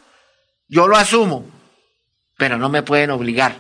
yo 0.69 0.87
lo 0.87 0.97
asumo, 0.97 1.47
pero 2.37 2.59
no 2.59 2.69
me 2.69 2.83
pueden 2.83 3.11
obligar. 3.11 3.57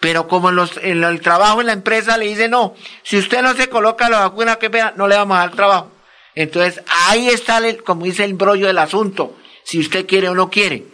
Pero 0.00 0.28
como 0.28 0.50
en, 0.50 0.56
los, 0.56 0.76
en 0.78 1.02
el 1.02 1.20
trabajo 1.20 1.60
en 1.60 1.68
la 1.68 1.72
empresa 1.72 2.18
le 2.18 2.26
dice 2.26 2.48
no, 2.48 2.74
si 3.02 3.16
usted 3.18 3.42
no 3.42 3.54
se 3.54 3.68
coloca 3.68 4.10
la 4.10 4.20
vacuna, 4.20 4.58
pena, 4.58 4.92
no 4.96 5.08
le 5.08 5.16
vamos 5.16 5.36
a 5.36 5.40
dar 5.40 5.52
trabajo. 5.52 5.92
Entonces 6.34 6.82
ahí 7.06 7.28
está, 7.28 7.58
el, 7.58 7.82
como 7.82 8.04
dice 8.04 8.24
el 8.24 8.34
brollo 8.34 8.66
del 8.66 8.78
asunto, 8.78 9.36
si 9.64 9.78
usted 9.78 10.06
quiere 10.06 10.28
o 10.28 10.34
no 10.34 10.50
quiere. 10.50 10.84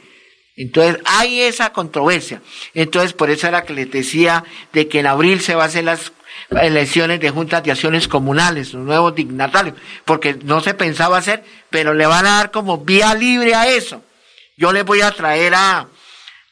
Entonces 0.56 1.02
hay 1.04 1.40
esa 1.40 1.72
controversia. 1.72 2.42
Entonces 2.74 3.12
por 3.12 3.30
eso 3.30 3.48
era 3.48 3.64
que 3.64 3.72
les 3.72 3.90
decía 3.90 4.44
de 4.72 4.86
que 4.88 5.00
en 5.00 5.06
abril 5.06 5.40
se 5.40 5.54
va 5.54 5.64
a 5.64 5.66
hacer 5.66 5.84
las 5.84 6.12
elecciones 6.50 7.18
de 7.20 7.30
juntas 7.30 7.62
de 7.64 7.72
acciones 7.72 8.06
comunales, 8.06 8.74
un 8.74 8.84
nuevo 8.84 9.10
dignatario, 9.10 9.74
porque 10.04 10.34
no 10.44 10.60
se 10.60 10.74
pensaba 10.74 11.18
hacer, 11.18 11.44
pero 11.70 11.94
le 11.94 12.06
van 12.06 12.26
a 12.26 12.36
dar 12.36 12.50
como 12.50 12.78
vía 12.78 13.14
libre 13.14 13.54
a 13.54 13.66
eso. 13.66 14.02
Yo 14.56 14.72
le 14.72 14.82
voy 14.82 15.00
a 15.00 15.10
traer 15.10 15.54
a, 15.54 15.88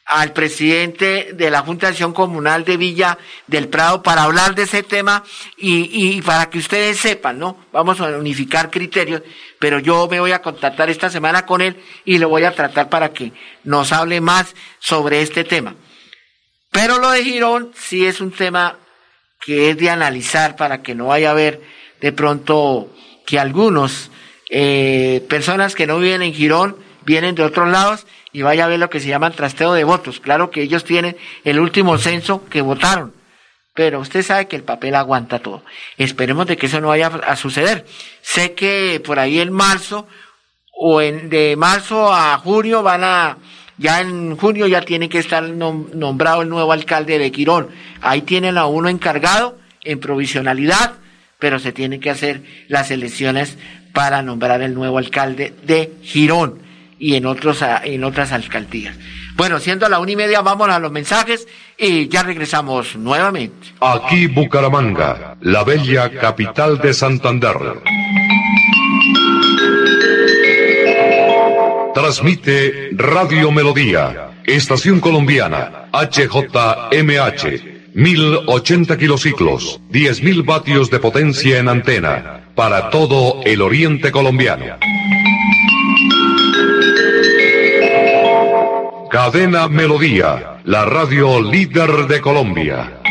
al 0.05 0.33
presidente 0.33 1.33
de 1.33 1.49
la 1.51 1.61
Junta 1.61 1.87
de 1.87 1.91
Acción 1.91 2.13
Comunal 2.13 2.65
de 2.65 2.77
Villa 2.77 3.17
del 3.47 3.67
Prado 3.67 4.01
para 4.01 4.23
hablar 4.23 4.55
de 4.55 4.63
ese 4.63 4.83
tema 4.83 5.23
y, 5.57 6.15
y, 6.15 6.21
para 6.21 6.49
que 6.49 6.57
ustedes 6.57 6.97
sepan, 6.97 7.39
¿no? 7.39 7.65
Vamos 7.71 8.01
a 8.01 8.07
unificar 8.17 8.71
criterios, 8.71 9.21
pero 9.59 9.79
yo 9.79 10.07
me 10.09 10.19
voy 10.19 10.31
a 10.31 10.41
contactar 10.41 10.89
esta 10.89 11.09
semana 11.09 11.45
con 11.45 11.61
él 11.61 11.81
y 12.03 12.17
lo 12.17 12.29
voy 12.29 12.43
a 12.43 12.55
tratar 12.55 12.89
para 12.89 13.13
que 13.13 13.31
nos 13.63 13.91
hable 13.91 14.19
más 14.19 14.55
sobre 14.79 15.21
este 15.21 15.43
tema. 15.43 15.75
Pero 16.71 16.99
lo 16.99 17.11
de 17.11 17.23
Girón 17.23 17.71
sí 17.77 18.05
es 18.05 18.21
un 18.21 18.31
tema 18.31 18.77
que 19.39 19.69
es 19.69 19.77
de 19.77 19.89
analizar 19.89 20.55
para 20.55 20.81
que 20.81 20.95
no 20.95 21.07
vaya 21.07 21.29
a 21.29 21.31
haber 21.31 21.61
de 21.99 22.11
pronto 22.11 22.89
que 23.25 23.39
algunos 23.39 24.09
eh, 24.49 25.25
personas 25.29 25.75
que 25.75 25.87
no 25.87 25.99
viven 25.99 26.21
en 26.21 26.33
Girón 26.33 26.77
vienen 27.05 27.35
de 27.35 27.43
otros 27.43 27.69
lados 27.69 28.05
y 28.31 28.41
vaya 28.41 28.65
a 28.65 28.67
ver 28.67 28.79
lo 28.79 28.89
que 28.89 28.99
se 28.99 29.09
llama 29.09 29.31
trasteo 29.31 29.73
de 29.73 29.83
votos. 29.83 30.19
Claro 30.19 30.49
que 30.51 30.61
ellos 30.61 30.83
tienen 30.83 31.17
el 31.43 31.59
último 31.59 31.97
censo 31.97 32.45
que 32.49 32.61
votaron, 32.61 33.13
pero 33.73 33.99
usted 33.99 34.23
sabe 34.23 34.47
que 34.47 34.55
el 34.55 34.63
papel 34.63 34.95
aguanta 34.95 35.39
todo. 35.39 35.63
Esperemos 35.97 36.47
de 36.47 36.57
que 36.57 36.67
eso 36.67 36.79
no 36.81 36.89
vaya 36.89 37.07
a 37.07 37.35
suceder. 37.35 37.85
Sé 38.21 38.53
que 38.53 39.01
por 39.03 39.19
ahí 39.19 39.39
en 39.39 39.51
marzo 39.51 40.07
o 40.71 41.01
en, 41.01 41.29
de 41.29 41.55
marzo 41.57 42.13
a 42.13 42.37
junio 42.37 42.83
van 42.83 43.03
a, 43.03 43.37
ya 43.77 44.01
en 44.01 44.37
junio 44.37 44.67
ya 44.67 44.81
tiene 44.81 45.09
que 45.09 45.19
estar 45.19 45.43
nombrado 45.43 46.41
el 46.41 46.49
nuevo 46.49 46.71
alcalde 46.71 47.19
de 47.19 47.31
Quirón. 47.31 47.69
Ahí 48.01 48.21
tienen 48.21 48.57
a 48.57 48.65
uno 48.65 48.89
encargado 48.89 49.57
en 49.83 49.99
provisionalidad, 49.99 50.93
pero 51.39 51.59
se 51.59 51.71
tienen 51.71 51.99
que 51.99 52.09
hacer 52.09 52.43
las 52.67 52.91
elecciones 52.91 53.57
para 53.93 54.21
nombrar 54.21 54.61
el 54.61 54.73
nuevo 54.73 54.97
alcalde 54.97 55.53
de 55.63 55.91
Girón 56.01 56.70
y 57.01 57.15
en, 57.15 57.25
otros, 57.25 57.65
en 57.83 58.03
otras 58.03 58.31
alcaldías. 58.31 58.95
Bueno, 59.35 59.59
siendo 59.59 59.89
la 59.89 59.99
una 59.99 60.11
y 60.11 60.15
media, 60.15 60.41
vamos 60.41 60.69
a 60.69 60.77
los 60.77 60.91
mensajes 60.91 61.47
y 61.75 62.07
ya 62.07 62.21
regresamos 62.21 62.95
nuevamente. 62.95 63.69
Aquí 63.79 64.27
Bucaramanga, 64.27 65.35
la 65.41 65.63
bella 65.63 66.11
capital 66.11 66.77
de 66.77 66.93
Santander. 66.93 67.57
Transmite 71.95 72.89
Radio 72.91 73.51
Melodía, 73.51 74.33
Estación 74.45 74.99
Colombiana, 74.99 75.89
HJMH, 75.91 77.45
1080 77.95 78.97
kilociclos, 78.97 79.81
10.000 79.89 80.45
vatios 80.45 80.91
de 80.91 80.99
potencia 80.99 81.57
en 81.57 81.67
antena, 81.67 82.43
para 82.53 82.91
todo 82.91 83.41
el 83.43 83.61
oriente 83.61 84.11
colombiano. 84.11 84.77
Cadena 89.11 89.67
Melodía, 89.67 90.61
la 90.63 90.85
radio 90.85 91.41
líder 91.41 92.07
de 92.07 92.21
Colombia. 92.21 93.01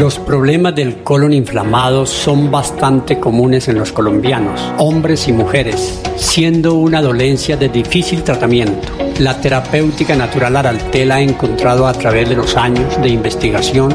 Los 0.00 0.18
problemas 0.18 0.74
del 0.74 1.04
colon 1.04 1.32
inflamado 1.32 2.04
son 2.04 2.50
bastante 2.50 3.20
comunes 3.20 3.68
en 3.68 3.78
los 3.78 3.92
colombianos, 3.92 4.60
hombres 4.78 5.28
y 5.28 5.32
mujeres, 5.32 6.02
siendo 6.16 6.74
una 6.74 7.00
dolencia 7.00 7.56
de 7.56 7.68
difícil 7.68 8.24
tratamiento. 8.24 8.88
La 9.20 9.40
terapéutica 9.40 10.16
natural 10.16 10.56
Araltel 10.56 11.12
ha 11.12 11.20
encontrado 11.20 11.86
a 11.86 11.92
través 11.92 12.28
de 12.28 12.34
los 12.34 12.56
años 12.56 13.00
de 13.00 13.10
investigación 13.10 13.94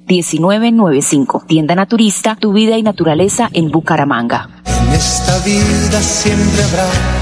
Tienda 1.47 1.73
Naturista, 1.73 2.35
tu 2.35 2.51
vida 2.51 2.77
y 2.77 2.83
naturaleza 2.83 3.49
en 3.53 3.71
Bucaramanga. 3.71 4.49
En 4.65 4.93
esta 4.93 5.37
vida 5.39 6.01
siempre 6.01 6.63
habrá 6.63 7.21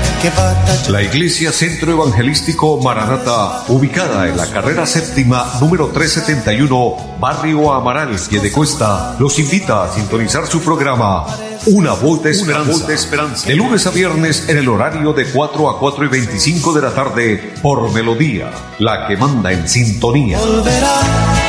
la 0.89 1.01
Iglesia 1.01 1.51
Centro 1.53 1.93
Evangelístico 1.93 2.81
Maranata, 2.81 3.63
ubicada 3.69 4.27
en 4.27 4.35
la 4.35 4.47
carrera 4.47 4.85
séptima 4.85 5.45
número 5.61 5.87
371, 5.93 6.97
Barrio 7.21 7.71
Amaral, 7.71 8.17
de 8.29 8.51
Cuesta, 8.51 9.15
los 9.17 9.39
invita 9.39 9.83
a 9.83 9.93
sintonizar 9.93 10.45
su 10.47 10.59
programa 10.59 11.25
Una 11.67 11.93
Voz 11.93 12.21
de 12.23 12.31
Esperanza. 12.31 13.47
De 13.47 13.55
lunes 13.55 13.87
a 13.87 13.91
viernes 13.91 14.49
en 14.49 14.57
el 14.57 14.67
horario 14.67 15.13
de 15.13 15.25
4 15.25 15.69
a 15.69 15.79
4 15.79 16.05
y 16.05 16.07
25 16.09 16.73
de 16.73 16.81
la 16.81 16.91
tarde 16.91 17.53
por 17.61 17.93
Melodía, 17.93 18.51
la 18.79 19.07
que 19.07 19.15
manda 19.15 19.53
en 19.53 19.69
sintonía. 19.69 20.37
Volverá, 20.39 21.48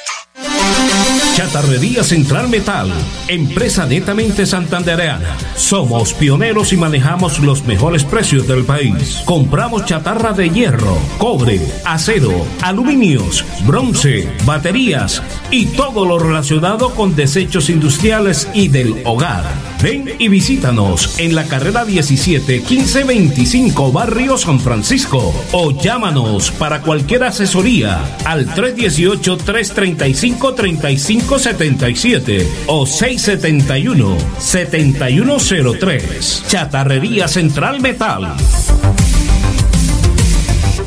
Chatarrería 1.35 2.03
Central 2.03 2.49
Metal, 2.49 2.91
empresa 3.27 3.85
netamente 3.85 4.45
santandereana. 4.45 5.35
Somos 5.55 6.13
pioneros 6.13 6.73
y 6.73 6.77
manejamos 6.77 7.39
los 7.39 7.65
mejores 7.65 8.03
precios 8.03 8.47
del 8.47 8.63
país. 8.63 9.23
Compramos 9.25 9.85
chatarra 9.85 10.33
de 10.33 10.49
hierro, 10.49 10.97
cobre, 11.17 11.59
acero, 11.85 12.45
aluminios, 12.61 13.45
bronce, 13.65 14.29
baterías 14.45 15.23
y 15.49 15.65
todo 15.67 16.05
lo 16.05 16.19
relacionado 16.19 16.91
con 16.91 17.15
desechos 17.15 17.69
industriales 17.69 18.47
y 18.53 18.67
del 18.67 19.01
hogar 19.05 19.45
Ven 19.81 20.13
y 20.19 20.27
visítanos 20.27 21.19
en 21.19 21.33
la 21.33 21.45
carrera 21.45 21.85
17 21.85 22.59
1525 22.59 23.91
Barrio 23.91 24.37
San 24.37 24.59
Francisco 24.59 25.33
o 25.53 25.71
llámanos 25.71 26.51
para 26.51 26.81
cualquier 26.81 27.23
asesoría 27.23 28.17
al 28.25 28.53
318 28.53 29.37
335 29.37 30.53
3577 30.53 32.47
o 32.67 32.85
671 32.85 34.17
7103. 34.37 36.43
Chatarrería 36.47 37.27
Central 37.27 37.81
Metal. 37.81 38.35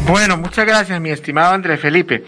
Bueno, 0.07 0.37
muchas 0.37 0.67
gracias, 0.67 1.01
mi 1.01 1.11
estimado 1.11 1.53
Andrés 1.53 1.81
Felipe. 1.81 2.23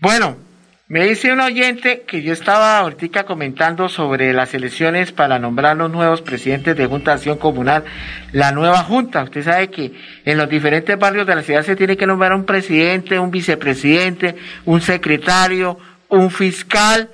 Bueno, 0.00 0.45
me 0.88 1.04
dice 1.04 1.32
un 1.32 1.40
oyente 1.40 2.02
que 2.06 2.22
yo 2.22 2.32
estaba 2.32 2.78
ahorita 2.78 3.24
comentando 3.24 3.88
sobre 3.88 4.32
las 4.32 4.54
elecciones 4.54 5.10
para 5.10 5.40
nombrar 5.40 5.76
los 5.76 5.90
nuevos 5.90 6.22
presidentes 6.22 6.76
de 6.76 6.86
Junta 6.86 7.10
de 7.10 7.14
Acción 7.16 7.38
Comunal, 7.38 7.82
la 8.30 8.52
nueva 8.52 8.84
Junta. 8.84 9.24
Usted 9.24 9.42
sabe 9.42 9.68
que 9.68 9.92
en 10.24 10.38
los 10.38 10.48
diferentes 10.48 10.96
barrios 10.96 11.26
de 11.26 11.34
la 11.34 11.42
ciudad 11.42 11.62
se 11.62 11.74
tiene 11.74 11.96
que 11.96 12.06
nombrar 12.06 12.32
un 12.34 12.44
presidente, 12.44 13.18
un 13.18 13.32
vicepresidente, 13.32 14.36
un 14.64 14.80
secretario, 14.80 15.76
un 16.08 16.30
fiscal 16.30 17.10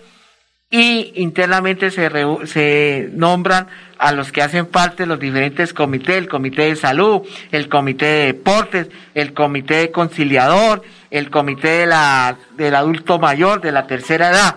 y 0.71 1.15
internamente 1.17 1.91
se, 1.91 2.11
se 2.45 3.09
nombran 3.13 3.69
a 4.03 4.11
los 4.11 4.33
que 4.33 4.43
hacen 4.43 4.67
parte 4.67 5.05
de 5.05 5.07
los 5.07 5.21
diferentes 5.21 5.73
comités, 5.73 6.17
el 6.17 6.29
comité 6.29 6.63
de 6.63 6.75
salud, 6.75 7.23
el 7.53 7.69
comité 7.69 8.07
de 8.07 8.27
deportes, 8.27 8.89
el 9.15 9.33
comité 9.33 9.77
de 9.77 9.93
conciliador, 9.93 10.83
el 11.13 11.31
comité 11.31 11.69
de 11.69 11.87
la, 11.87 12.37
del 12.57 12.75
adulto 12.75 13.21
mayor, 13.21 13.61
de 13.61 13.71
la 13.71 13.87
tercera 13.87 14.31
edad. 14.31 14.57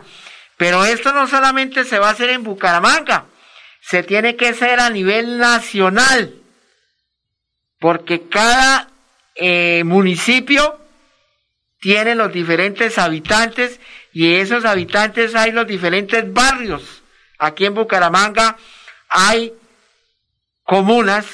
Pero 0.57 0.83
esto 0.83 1.13
no 1.13 1.27
solamente 1.27 1.83
se 1.83 1.99
va 1.99 2.07
a 2.07 2.13
hacer 2.13 2.31
en 2.31 2.41
Bucaramanga, 2.41 3.25
se 3.81 4.01
tiene 4.01 4.35
que 4.35 4.47
hacer 4.47 4.79
a 4.79 4.89
nivel 4.89 5.37
nacional, 5.37 6.33
porque 7.79 8.27
cada 8.27 8.89
eh, 9.35 9.83
municipio 9.85 10.79
tiene 11.79 12.15
los 12.15 12.33
diferentes 12.33 12.97
habitantes 12.97 13.79
y 14.11 14.37
esos 14.37 14.65
habitantes 14.65 15.35
hay 15.35 15.51
los 15.51 15.67
diferentes 15.67 16.33
barrios. 16.33 17.03
Aquí 17.37 17.67
en 17.67 17.75
Bucaramanga 17.75 18.57
hay 19.09 19.53
comunas 20.63 21.25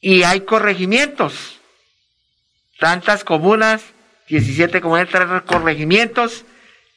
y 0.00 0.22
hay 0.22 0.40
corregimientos. 0.40 1.60
Tantas 2.78 3.24
comunas, 3.24 3.82
17 4.28 4.80
comunas, 4.80 5.08
corregimientos 5.46 6.44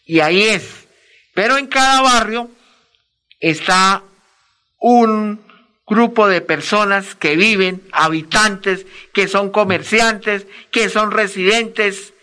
y 0.06 0.20
ahí 0.20 0.44
es. 0.44 0.88
Pero 1.34 1.58
en 1.58 1.68
cada 1.68 2.02
barrio 2.02 2.50
está 3.40 4.04
un 4.80 5.46
grupo 5.88 6.28
de 6.28 6.42
personas 6.42 7.16
que 7.16 7.36
viven, 7.36 7.82
habitantes, 7.92 8.86
que 9.14 9.28
son 9.28 9.52
comerciantes, 9.52 10.46
que 10.72 10.90
son 10.90 11.12
residentes, 11.12 12.14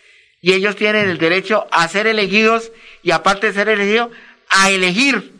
y 0.43 0.53
ellos 0.53 0.77
tienen 0.77 1.09
el 1.09 1.17
derecho 1.17 1.67
a 1.71 1.89
ser 1.89 2.07
elegidos 2.07 2.71
y 3.03 3.13
aparte 3.13 3.47
de 3.47 3.55
ser 3.55 3.71
elegidos, 3.71 4.11
a 4.51 4.71
elegir. 4.71 5.33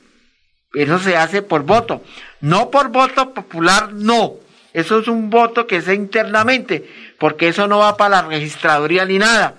Eso 0.75 0.99
se 0.99 1.17
hace 1.17 1.43
por 1.43 1.63
voto. 1.63 2.03
No 2.41 2.71
por 2.71 2.89
voto 2.89 3.33
popular, 3.33 3.93
no. 3.93 4.35
Eso 4.73 4.99
es 4.99 5.09
un 5.09 5.31
voto 5.31 5.67
que 5.67 5.81
se 5.83 5.95
internamente, 5.95 6.89
porque 7.19 7.49
eso 7.49 7.69
no 7.69 7.79
va 7.79 7.97
para 7.97 8.23
la 8.23 8.29
registraduría 8.29 9.05
ni 9.05 9.19
nada. 9.19 9.57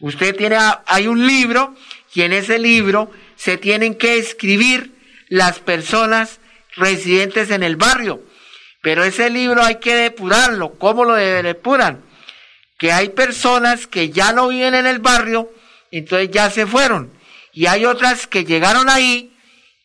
Usted 0.00 0.34
tiene, 0.34 0.56
hay 0.86 1.06
un 1.06 1.26
libro 1.26 1.74
y 2.14 2.22
en 2.22 2.32
ese 2.32 2.58
libro 2.58 3.10
se 3.36 3.58
tienen 3.58 3.94
que 3.94 4.16
escribir 4.16 4.92
las 5.28 5.58
personas 5.58 6.40
residentes 6.76 7.50
en 7.50 7.62
el 7.62 7.76
barrio. 7.76 8.22
Pero 8.80 9.04
ese 9.04 9.28
libro 9.28 9.62
hay 9.62 9.76
que 9.76 9.94
depurarlo. 9.94 10.78
¿Cómo 10.78 11.04
lo 11.04 11.14
depuran? 11.14 12.08
que 12.78 12.92
hay 12.92 13.10
personas 13.10 13.86
que 13.86 14.10
ya 14.10 14.32
no 14.32 14.48
viven 14.48 14.74
en 14.74 14.86
el 14.86 15.00
barrio, 15.00 15.52
entonces 15.90 16.30
ya 16.30 16.48
se 16.48 16.66
fueron. 16.66 17.12
Y 17.52 17.66
hay 17.66 17.84
otras 17.84 18.26
que 18.28 18.44
llegaron 18.44 18.88
ahí 18.88 19.36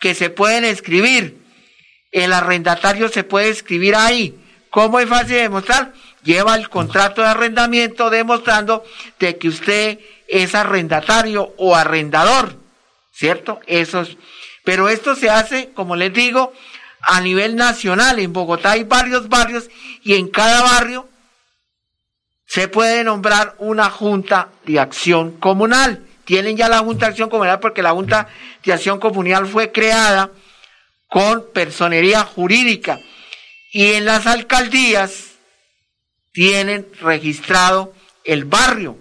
que 0.03 0.15
se 0.15 0.29
pueden 0.29 0.65
escribir. 0.65 1.37
El 2.11 2.33
arrendatario 2.33 3.07
se 3.07 3.23
puede 3.23 3.47
escribir 3.47 3.95
ahí. 3.95 4.37
¿Cómo 4.69 4.99
es 4.99 5.07
fácil 5.07 5.35
de 5.37 5.43
demostrar? 5.43 5.93
Lleva 6.23 6.55
el 6.55 6.67
contrato 6.67 7.21
de 7.21 7.29
arrendamiento 7.29 8.09
demostrando 8.09 8.83
de 9.17 9.37
que 9.37 9.47
usted 9.47 9.99
es 10.27 10.55
arrendatario 10.55 11.53
o 11.55 11.73
arrendador, 11.73 12.57
¿cierto? 13.13 13.61
Eso 13.65 14.05
pero 14.65 14.89
esto 14.89 15.15
se 15.15 15.29
hace, 15.29 15.71
como 15.73 15.95
les 15.95 16.13
digo, 16.13 16.51
a 16.99 17.21
nivel 17.21 17.55
nacional. 17.55 18.19
En 18.19 18.33
Bogotá 18.33 18.71
hay 18.71 18.83
varios 18.83 19.29
barrios 19.29 19.69
y 20.03 20.15
en 20.15 20.27
cada 20.27 20.63
barrio 20.63 21.07
se 22.45 22.67
puede 22.67 23.05
nombrar 23.05 23.55
una 23.59 23.89
junta 23.89 24.49
de 24.65 24.81
acción 24.81 25.37
comunal. 25.39 26.05
Tienen 26.25 26.57
ya 26.57 26.69
la 26.69 26.79
junta 26.79 27.05
de 27.05 27.11
acción 27.11 27.29
comunal 27.29 27.59
porque 27.59 27.81
la 27.81 27.91
junta 27.91 28.27
de 28.63 28.73
acción 28.73 28.99
comunal 28.99 29.47
fue 29.47 29.71
creada 29.71 30.31
con 31.07 31.45
personería 31.53 32.21
jurídica. 32.23 32.99
Y 33.71 33.93
en 33.93 34.05
las 34.05 34.27
alcaldías 34.27 35.31
tienen 36.31 36.87
registrado 37.01 37.93
el 38.23 38.45
barrio. 38.45 38.97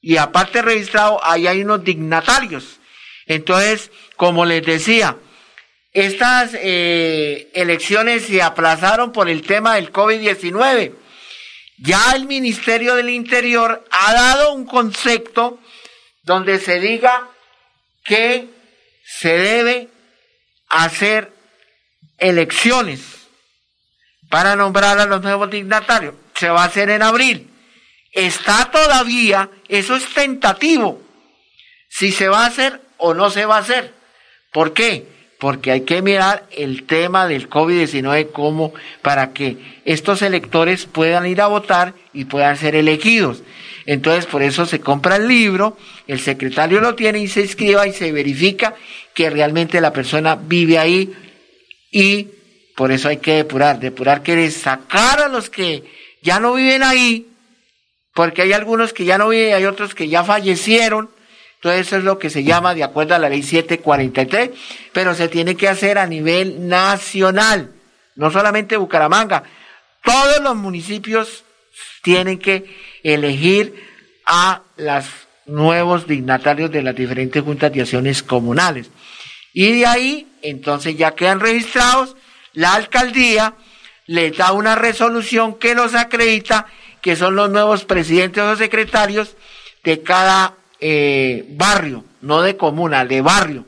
Y 0.00 0.16
aparte 0.16 0.62
registrado 0.62 1.24
ahí 1.24 1.46
hay 1.46 1.62
unos 1.62 1.84
dignatarios. 1.84 2.78
Entonces, 3.26 3.90
como 4.16 4.44
les 4.44 4.64
decía, 4.64 5.16
estas 5.92 6.52
eh, 6.54 7.50
elecciones 7.54 8.24
se 8.24 8.42
aplazaron 8.42 9.12
por 9.12 9.28
el 9.28 9.42
tema 9.42 9.74
del 9.74 9.92
COVID-19 9.92 10.94
ya 11.78 12.12
el 12.14 12.26
Ministerio 12.26 12.96
del 12.96 13.08
Interior 13.08 13.84
ha 13.90 14.12
dado 14.12 14.52
un 14.52 14.66
concepto 14.66 15.60
donde 16.28 16.60
se 16.60 16.78
diga 16.78 17.26
que 18.04 18.48
se 19.02 19.38
debe 19.38 19.88
hacer 20.68 21.32
elecciones 22.18 23.00
para 24.28 24.54
nombrar 24.54 24.98
a 24.98 25.06
los 25.06 25.22
nuevos 25.22 25.50
dignatarios. 25.50 26.14
Se 26.34 26.50
va 26.50 26.62
a 26.62 26.66
hacer 26.66 26.90
en 26.90 27.02
abril. 27.02 27.50
Está 28.12 28.70
todavía, 28.70 29.50
eso 29.68 29.96
es 29.96 30.12
tentativo, 30.12 31.02
si 31.88 32.12
se 32.12 32.28
va 32.28 32.44
a 32.44 32.48
hacer 32.48 32.80
o 32.98 33.14
no 33.14 33.30
se 33.30 33.46
va 33.46 33.56
a 33.56 33.60
hacer. 33.60 33.94
¿Por 34.52 34.74
qué? 34.74 35.06
Porque 35.38 35.70
hay 35.70 35.82
que 35.82 36.02
mirar 36.02 36.46
el 36.50 36.84
tema 36.84 37.28
del 37.28 37.48
COVID-19 37.48 38.32
como 38.32 38.74
para 39.02 39.32
que 39.32 39.56
estos 39.84 40.22
electores 40.22 40.86
puedan 40.86 41.26
ir 41.26 41.40
a 41.40 41.46
votar 41.46 41.94
y 42.12 42.24
puedan 42.24 42.56
ser 42.56 42.74
elegidos. 42.74 43.42
Entonces, 43.86 44.26
por 44.26 44.42
eso 44.42 44.66
se 44.66 44.80
compra 44.80 45.16
el 45.16 45.28
libro, 45.28 45.78
el 46.06 46.20
secretario 46.20 46.80
lo 46.80 46.94
tiene 46.94 47.20
y 47.20 47.28
se 47.28 47.42
inscriba 47.42 47.86
y 47.86 47.92
se 47.92 48.12
verifica 48.12 48.74
que 49.14 49.30
realmente 49.30 49.80
la 49.80 49.92
persona 49.92 50.34
vive 50.34 50.78
ahí 50.78 51.12
y 51.90 52.28
por 52.76 52.92
eso 52.92 53.08
hay 53.08 53.16
que 53.18 53.34
depurar. 53.34 53.80
Depurar 53.80 54.22
quiere 54.22 54.50
sacar 54.50 55.20
a 55.20 55.28
los 55.28 55.48
que 55.48 55.84
ya 56.20 56.40
no 56.40 56.54
viven 56.54 56.82
ahí, 56.82 57.28
porque 58.12 58.42
hay 58.42 58.52
algunos 58.52 58.92
que 58.92 59.04
ya 59.04 59.18
no 59.18 59.28
viven 59.28 59.54
hay 59.54 59.64
otros 59.64 59.94
que 59.94 60.08
ya 60.08 60.24
fallecieron 60.24 61.08
entonces 61.58 61.88
eso 61.88 61.96
es 61.96 62.04
lo 62.04 62.20
que 62.20 62.30
se 62.30 62.44
llama 62.44 62.74
de 62.74 62.84
acuerdo 62.84 63.16
a 63.16 63.18
la 63.18 63.28
ley 63.28 63.42
743, 63.42 64.50
pero 64.92 65.12
se 65.14 65.26
tiene 65.26 65.56
que 65.56 65.68
hacer 65.68 65.98
a 65.98 66.06
nivel 66.06 66.68
nacional, 66.68 67.72
no 68.14 68.30
solamente 68.30 68.76
Bucaramanga. 68.76 69.42
Todos 70.04 70.40
los 70.40 70.54
municipios 70.54 71.42
tienen 72.02 72.38
que 72.38 72.76
elegir 73.02 73.74
a 74.24 74.62
los 74.76 75.06
nuevos 75.46 76.06
dignatarios 76.06 76.70
de 76.70 76.82
las 76.82 76.94
diferentes 76.94 77.42
juntas 77.42 77.72
de 77.72 77.80
acciones 77.80 78.22
comunales. 78.22 78.90
Y 79.52 79.80
de 79.80 79.86
ahí, 79.86 80.28
entonces 80.42 80.96
ya 80.96 81.16
quedan 81.16 81.40
registrados, 81.40 82.14
la 82.52 82.74
alcaldía 82.74 83.54
les 84.06 84.36
da 84.36 84.52
una 84.52 84.76
resolución 84.76 85.58
que 85.58 85.74
los 85.74 85.96
acredita 85.96 86.66
que 87.02 87.16
son 87.16 87.34
los 87.34 87.50
nuevos 87.50 87.84
presidentes 87.84 88.44
o 88.44 88.54
secretarios 88.54 89.36
de 89.82 90.02
cada 90.02 90.57
eh, 90.80 91.44
barrio, 91.50 92.04
no 92.20 92.42
de 92.42 92.56
comuna, 92.56 93.04
de 93.04 93.20
barrio. 93.20 93.64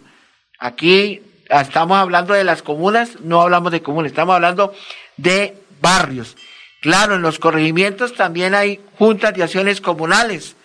Aquí 0.59 1.23
estamos 1.49 1.99
hablando 1.99 2.35
de 2.35 2.45
las 2.45 2.63
comunas, 2.63 3.21
no 3.21 3.41
hablamos 3.41 3.73
de 3.73 3.83
comunas, 3.83 4.13
estamos 4.13 4.35
hablando 4.35 4.75
de 5.17 5.55
barrios. 5.81 6.37
Claro, 6.81 7.17
en 7.17 7.23
los 7.23 7.39
corregimientos 7.39 8.15
también 8.15 8.55
hay 8.55 8.81
juntas 8.99 9.35
de 9.35 9.43
acciones 9.43 9.81
comunales, 9.81 10.57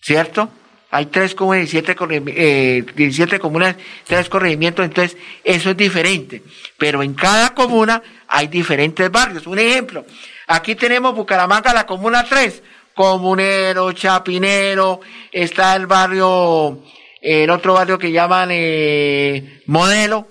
¿cierto? 0.00 0.50
Hay 0.90 1.06
tres 1.06 1.34
comunas, 1.34 1.68
17, 1.70 1.96
eh, 2.28 2.84
17 2.94 3.40
comunas, 3.40 3.74
tres 4.06 4.28
corregimientos, 4.28 4.84
entonces 4.84 5.18
eso 5.42 5.70
es 5.70 5.76
diferente. 5.76 6.42
Pero 6.78 7.02
en 7.02 7.14
cada 7.14 7.52
comuna 7.52 8.00
hay 8.28 8.46
diferentes 8.46 9.10
barrios. 9.10 9.46
Un 9.48 9.58
ejemplo, 9.58 10.06
aquí 10.46 10.76
tenemos 10.76 11.14
Bucaramanga, 11.14 11.74
la 11.74 11.84
comuna 11.84 12.24
3, 12.24 12.62
Comunero, 12.94 13.92
Chapinero, 13.92 15.00
está 15.32 15.76
el 15.76 15.86
barrio, 15.86 16.80
el 17.20 17.50
otro 17.50 17.74
barrio 17.74 17.98
que 17.98 18.12
llaman 18.12 18.50
eh, 18.52 19.62
Modelo, 19.66 20.28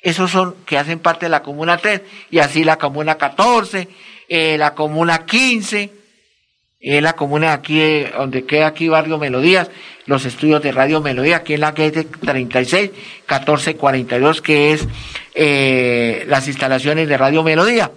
esos 0.00 0.30
son 0.30 0.56
que 0.66 0.78
hacen 0.78 0.98
parte 0.98 1.26
de 1.26 1.30
la 1.30 1.42
comuna 1.42 1.76
3, 1.76 2.00
y 2.30 2.38
así 2.38 2.64
la 2.64 2.78
comuna 2.78 3.16
14, 3.16 3.88
eh, 4.28 4.56
la 4.58 4.74
comuna 4.74 5.26
15, 5.26 5.90
es 6.78 7.02
la 7.02 7.14
comuna 7.14 7.52
aquí, 7.52 7.80
eh, 7.80 8.12
donde 8.16 8.44
queda 8.44 8.68
aquí 8.68 8.88
Barrio 8.88 9.18
Melodías, 9.18 9.70
los 10.04 10.24
estudios 10.24 10.62
de 10.62 10.72
Radio 10.72 11.00
Melodía, 11.00 11.38
aquí 11.38 11.54
en 11.54 11.60
la 11.60 11.74
calle 11.74 12.04
36, 12.04 12.90
1442, 13.28 14.40
que 14.40 14.72
es 14.72 14.86
eh, 15.34 16.24
las 16.28 16.46
instalaciones 16.46 17.08
de 17.08 17.16
Radio 17.16 17.42
Melodía. 17.42 17.90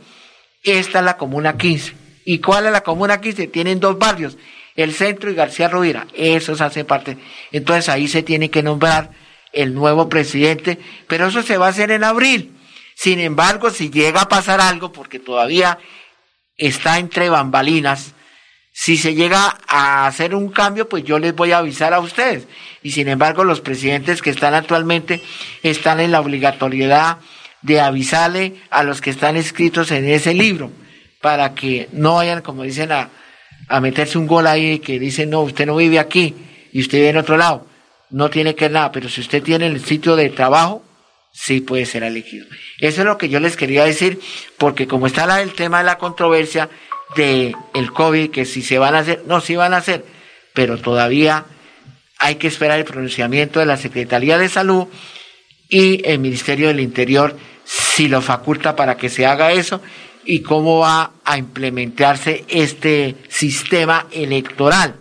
Esta 0.64 1.00
es 1.00 1.06
la 1.06 1.18
comuna 1.18 1.58
15. 1.58 1.99
¿Y 2.32 2.42
cuál 2.42 2.68
es 2.68 2.72
la 2.72 2.82
comuna 2.82 3.20
15? 3.20 3.48
Tienen 3.48 3.80
dos 3.80 3.98
barrios, 3.98 4.38
el 4.76 4.94
centro 4.94 5.32
y 5.32 5.34
García 5.34 5.68
Rovira. 5.68 6.06
Esos 6.14 6.62
hacen 6.62 6.86
parte. 6.86 7.18
Entonces 7.52 7.90
ahí 7.90 8.08
se 8.08 8.22
tiene 8.22 8.52
que 8.52 8.62
nombrar 8.62 9.10
el 9.52 9.74
nuevo 9.74 10.10
presidente, 10.10 10.78
pero 11.08 11.26
eso 11.26 11.42
se 11.42 11.58
va 11.58 11.66
a 11.66 11.70
hacer 11.70 11.90
en 11.90 12.04
abril. 12.04 12.56
Sin 12.94 13.20
embargo, 13.20 13.72
si 13.72 13.90
llega 13.90 14.22
a 14.22 14.30
pasar 14.30 14.62
algo, 14.62 14.92
porque 14.92 15.18
todavía 15.18 15.80
está 16.56 17.00
entre 17.00 17.32
bambalinas, 17.32 18.14
si 18.74 18.96
se 18.98 19.16
llega 19.16 19.58
a 19.68 20.06
hacer 20.06 20.36
un 20.36 20.50
cambio, 20.52 20.88
pues 20.88 21.04
yo 21.04 21.18
les 21.18 21.34
voy 21.34 21.52
a 21.52 21.58
avisar 21.58 21.96
a 21.96 22.00
ustedes. 22.00 22.48
Y 22.84 22.92
sin 22.92 23.08
embargo, 23.08 23.44
los 23.44 23.60
presidentes 23.60 24.22
que 24.22 24.30
están 24.30 24.54
actualmente 24.54 25.20
están 25.64 26.00
en 26.00 26.12
la 26.12 26.22
obligatoriedad 26.22 27.18
de 27.64 27.82
avisarle 27.82 28.54
a 28.70 28.84
los 28.84 29.02
que 29.02 29.10
están 29.10 29.36
escritos 29.36 29.90
en 29.90 30.08
ese 30.08 30.36
libro, 30.36 30.72
para 31.22 31.54
que 31.54 31.90
no 31.92 32.16
vayan, 32.16 32.42
como 32.42 32.64
dicen, 32.64 32.92
a, 32.92 33.10
meterse 33.82 34.18
un 34.18 34.28
gol 34.28 34.48
ahí 34.48 34.80
que 34.80 35.00
dicen, 35.00 35.30
no, 35.30 35.42
usted 35.42 35.66
no 35.66 35.76
vive 35.76 36.00
aquí 36.00 36.34
y 36.72 36.82
usted 36.82 37.00
vive 37.00 37.10
en 37.10 37.18
otro 37.18 37.38
lado. 37.38 37.68
No 38.10 38.30
tiene 38.30 38.56
que 38.56 38.70
nada, 38.70 38.92
pero 38.92 39.10
si 39.10 39.22
usted 39.22 39.44
tiene 39.44 39.68
el 39.68 39.84
sitio 39.84 40.16
de 40.16 40.30
trabajo, 40.30 40.84
sí 41.32 41.62
puede 41.62 41.86
ser 41.86 42.04
elegido. 42.04 42.48
Eso 42.80 43.02
es 43.02 43.06
lo 43.06 43.18
que 43.18 43.30
yo 43.30 43.40
les 43.40 43.56
quería 43.56 43.86
decir, 43.86 44.20
porque 44.58 44.88
como 44.88 45.08
está 45.08 45.42
el 45.42 45.54
tema 45.54 45.80
de 45.80 45.84
la 45.84 45.98
controversia, 45.98 46.70
de 47.16 47.56
el 47.74 47.92
COVID, 47.92 48.32
que 48.32 48.46
si 48.46 48.62
se 48.62 48.80
van 48.80 48.96
a 48.96 49.00
hacer, 49.00 49.24
no, 49.28 49.42
sí 49.42 49.56
van 49.56 49.74
a 49.74 49.78
hacer, 49.78 50.06
pero 50.54 50.78
todavía 50.78 51.46
hay 52.18 52.36
que 52.36 52.48
esperar 52.48 52.80
el 52.80 52.86
pronunciamiento 52.86 53.60
de 53.60 53.66
la 53.66 53.78
Secretaría 53.78 54.38
de 54.38 54.50
Salud 54.50 54.88
y 55.70 56.08
el 56.08 56.20
Ministerio 56.20 56.68
del 56.68 56.80
Interior 56.80 57.36
si 57.64 58.08
lo 58.08 58.22
faculta 58.22 58.76
para 58.76 58.98
que 58.98 59.10
se 59.10 59.26
haga 59.26 59.52
eso 59.52 59.82
y 60.30 60.44
cómo 60.44 60.78
va 60.82 61.14
a 61.26 61.40
implementarse 61.40 62.46
este 62.48 63.16
sistema 63.30 64.06
electoral. 64.12 64.94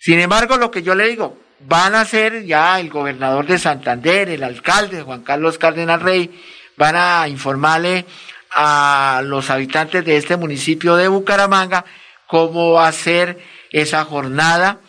Sin 0.00 0.18
embargo, 0.18 0.56
lo 0.56 0.72
que 0.72 0.82
yo 0.82 0.96
le 0.96 1.06
digo, 1.06 1.38
van 1.60 1.94
a 1.94 2.04
ser 2.04 2.44
ya 2.44 2.80
el 2.80 2.90
gobernador 2.90 3.46
de 3.46 3.60
Santander, 3.60 4.28
el 4.28 4.42
alcalde 4.42 5.02
Juan 5.02 5.22
Carlos 5.22 5.56
Cárdenas 5.58 6.02
Rey, 6.02 6.36
van 6.76 6.96
a 6.96 7.28
informarle 7.28 8.06
a 8.50 9.22
los 9.24 9.50
habitantes 9.50 10.04
de 10.04 10.16
este 10.16 10.36
municipio 10.36 10.96
de 10.96 11.06
Bucaramanga 11.06 11.84
cómo 12.26 12.72
va 12.72 12.88
a 12.88 12.92
ser 12.92 13.38
esa 13.70 14.04
jornada 14.04 14.80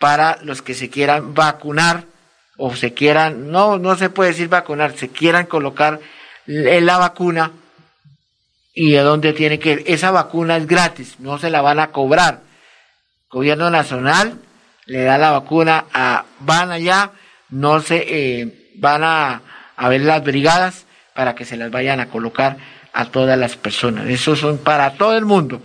para 0.00 0.40
los 0.42 0.60
que 0.60 0.74
se 0.74 0.90
quieran 0.90 1.34
vacunar 1.34 2.02
o 2.56 2.74
se 2.74 2.94
quieran, 2.94 3.52
no, 3.52 3.78
no 3.78 3.94
se 3.94 4.10
puede 4.10 4.30
decir 4.30 4.48
vacunar, 4.48 4.96
se 4.96 5.08
quieran 5.08 5.46
colocar 5.46 6.00
la 6.46 6.98
vacuna 6.98 7.52
y 8.82 8.92
de 8.92 9.00
dónde 9.00 9.34
tiene 9.34 9.58
que 9.58 9.84
esa 9.88 10.10
vacuna 10.10 10.56
es 10.56 10.66
gratis, 10.66 11.16
no 11.18 11.36
se 11.36 11.50
la 11.50 11.60
van 11.60 11.78
a 11.80 11.88
cobrar. 11.88 12.40
Gobierno 13.28 13.68
nacional 13.68 14.38
le 14.86 15.02
da 15.02 15.18
la 15.18 15.32
vacuna 15.32 15.84
a, 15.92 16.24
van 16.38 16.70
allá, 16.70 17.10
no 17.50 17.82
se, 17.82 18.06
eh, 18.08 18.70
van 18.76 19.04
a, 19.04 19.42
a 19.76 19.88
ver 19.90 20.00
las 20.00 20.24
brigadas 20.24 20.86
para 21.14 21.34
que 21.34 21.44
se 21.44 21.58
las 21.58 21.70
vayan 21.70 22.00
a 22.00 22.08
colocar 22.08 22.56
a 22.94 23.04
todas 23.04 23.38
las 23.38 23.54
personas. 23.54 24.08
Eso 24.08 24.34
son 24.34 24.56
para 24.56 24.94
todo 24.94 25.14
el 25.14 25.26
mundo. 25.26 25.60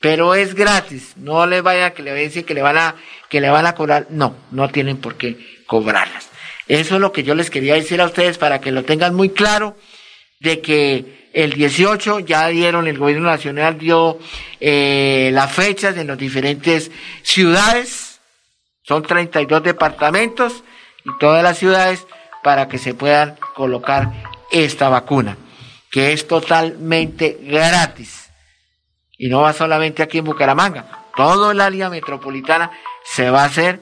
Pero 0.00 0.34
es 0.34 0.54
gratis. 0.54 1.18
No 1.18 1.46
le 1.46 1.60
vaya 1.60 1.92
que 1.92 2.02
le 2.02 2.12
decir 2.12 2.46
que 2.46 2.54
le 2.54 2.62
van 2.62 2.78
a, 2.78 2.94
que 3.28 3.42
le 3.42 3.50
van 3.50 3.66
a 3.66 3.74
cobrar. 3.74 4.06
No, 4.08 4.36
no 4.52 4.70
tienen 4.70 4.96
por 4.96 5.16
qué 5.16 5.36
cobrarlas. 5.66 6.30
Eso 6.66 6.94
es 6.94 7.00
lo 7.02 7.12
que 7.12 7.24
yo 7.24 7.34
les 7.34 7.50
quería 7.50 7.74
decir 7.74 8.00
a 8.00 8.06
ustedes 8.06 8.38
para 8.38 8.62
que 8.62 8.72
lo 8.72 8.84
tengan 8.84 9.14
muy 9.14 9.28
claro 9.28 9.76
de 10.40 10.62
que 10.62 11.23
el 11.34 11.52
18 11.52 12.20
ya 12.20 12.48
dieron, 12.48 12.86
el 12.86 12.98
gobierno 12.98 13.26
nacional 13.28 13.78
dio 13.78 14.18
eh, 14.60 15.30
las 15.32 15.52
fechas 15.52 15.96
en 15.96 16.06
las 16.06 16.18
diferentes 16.18 16.90
ciudades, 17.22 18.20
son 18.82 19.02
32 19.02 19.62
departamentos 19.62 20.64
y 21.04 21.10
todas 21.18 21.42
las 21.42 21.58
ciudades 21.58 22.06
para 22.42 22.68
que 22.68 22.78
se 22.78 22.94
puedan 22.94 23.36
colocar 23.54 24.10
esta 24.50 24.88
vacuna 24.88 25.36
que 25.94 26.12
es 26.12 26.26
totalmente 26.26 27.38
gratis. 27.40 28.28
Y 29.16 29.28
no 29.28 29.42
va 29.42 29.52
solamente 29.52 30.02
aquí 30.02 30.18
en 30.18 30.24
Bucaramanga, 30.24 31.04
todo 31.16 31.52
el 31.52 31.60
área 31.60 31.88
metropolitana 31.88 32.72
se 33.04 33.30
va 33.30 33.42
a 33.42 33.46
hacer. 33.46 33.80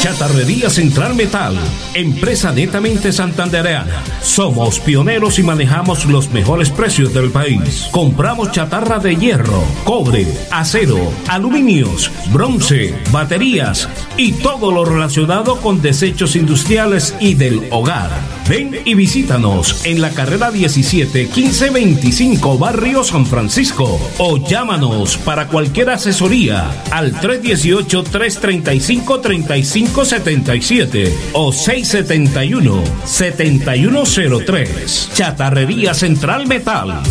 Chatarrería 0.00 0.70
Central 0.70 1.16
Metal, 1.16 1.58
empresa 1.92 2.52
netamente 2.52 3.12
santandereana. 3.12 4.00
Somos 4.22 4.78
pioneros 4.78 5.40
y 5.40 5.42
manejamos 5.42 6.04
los 6.06 6.30
mejores 6.30 6.70
precios 6.70 7.12
del 7.12 7.32
país. 7.32 7.88
Compramos 7.90 8.52
chatarra 8.52 9.00
de 9.00 9.16
hierro, 9.16 9.64
cobre, 9.84 10.24
acero, 10.52 11.12
aluminios, 11.26 12.12
bronce, 12.32 12.94
baterías 13.10 13.88
y 14.16 14.32
todo 14.32 14.70
lo 14.70 14.84
relacionado 14.84 15.56
con 15.56 15.82
desechos 15.82 16.36
industriales 16.36 17.16
y 17.18 17.34
del 17.34 17.66
hogar. 17.70 18.37
Ven 18.48 18.80
y 18.84 18.94
visítanos 18.94 19.84
en 19.84 20.00
la 20.00 20.10
carrera 20.10 20.50
17 20.50 21.28
1525 21.34 22.56
Barrio 22.56 23.04
San 23.04 23.26
Francisco 23.26 24.00
o 24.16 24.38
llámanos 24.38 25.18
para 25.18 25.48
cualquier 25.48 25.90
asesoría 25.90 26.70
al 26.90 27.20
318 27.20 28.04
335 28.04 29.20
3577 29.20 31.14
o 31.34 31.52
671 31.52 32.82
7103. 33.04 35.10
Chatarrería 35.12 35.92
Central 35.92 36.46
Metal. 36.46 37.02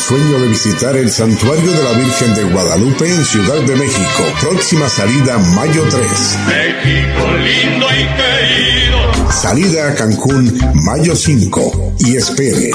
Sueño 0.00 0.40
de 0.40 0.48
visitar 0.48 0.96
el 0.96 1.10
Santuario 1.10 1.70
de 1.72 1.84
la 1.84 1.92
Virgen 1.92 2.34
de 2.34 2.44
Guadalupe 2.44 3.06
en 3.06 3.24
Ciudad 3.24 3.60
de 3.60 3.76
México. 3.76 4.24
Próxima 4.40 4.88
salida 4.88 5.36
mayo 5.54 5.84
3. 5.90 6.38
México 6.46 7.26
lindo 7.36 7.86
y 7.86 8.06
querido. 8.16 8.99
Salida 9.30 9.88
a 9.88 9.94
Cancún 9.94 10.58
mayo 10.84 11.14
5. 11.14 11.94
Y 12.00 12.16
espere. 12.16 12.72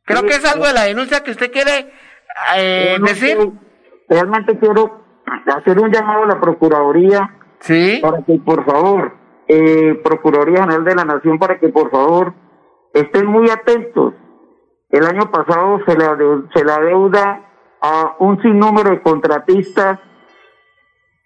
Creo 0.05 0.23
que 0.23 0.35
es 0.35 0.45
algo 0.45 0.65
de 0.65 0.73
la 0.73 0.83
denuncia 0.83 1.23
que 1.23 1.31
usted 1.31 1.51
quiere 1.51 1.91
eh, 2.55 2.97
decir. 3.01 3.37
Realmente 4.07 4.57
quiero 4.57 5.03
hacer 5.47 5.79
un 5.79 5.91
llamado 5.91 6.23
a 6.23 6.27
la 6.27 6.39
Procuraduría 6.39 7.35
¿Sí? 7.59 7.99
para 8.01 8.23
que 8.23 8.39
por 8.39 8.65
favor 8.65 9.17
eh, 9.47 9.99
Procuraduría 10.03 10.61
General 10.61 10.83
de 10.85 10.95
la 10.95 11.05
Nación 11.05 11.39
para 11.39 11.59
que 11.59 11.69
por 11.69 11.91
favor 11.91 12.33
estén 12.93 13.25
muy 13.25 13.49
atentos. 13.49 14.13
El 14.89 15.05
año 15.05 15.29
pasado 15.29 15.79
se 15.85 15.97
la, 15.97 16.17
se 16.53 16.63
la 16.63 16.79
deuda 16.79 17.41
a 17.81 18.15
un 18.19 18.41
sinnúmero 18.41 18.91
de 18.91 19.01
contratistas 19.01 19.99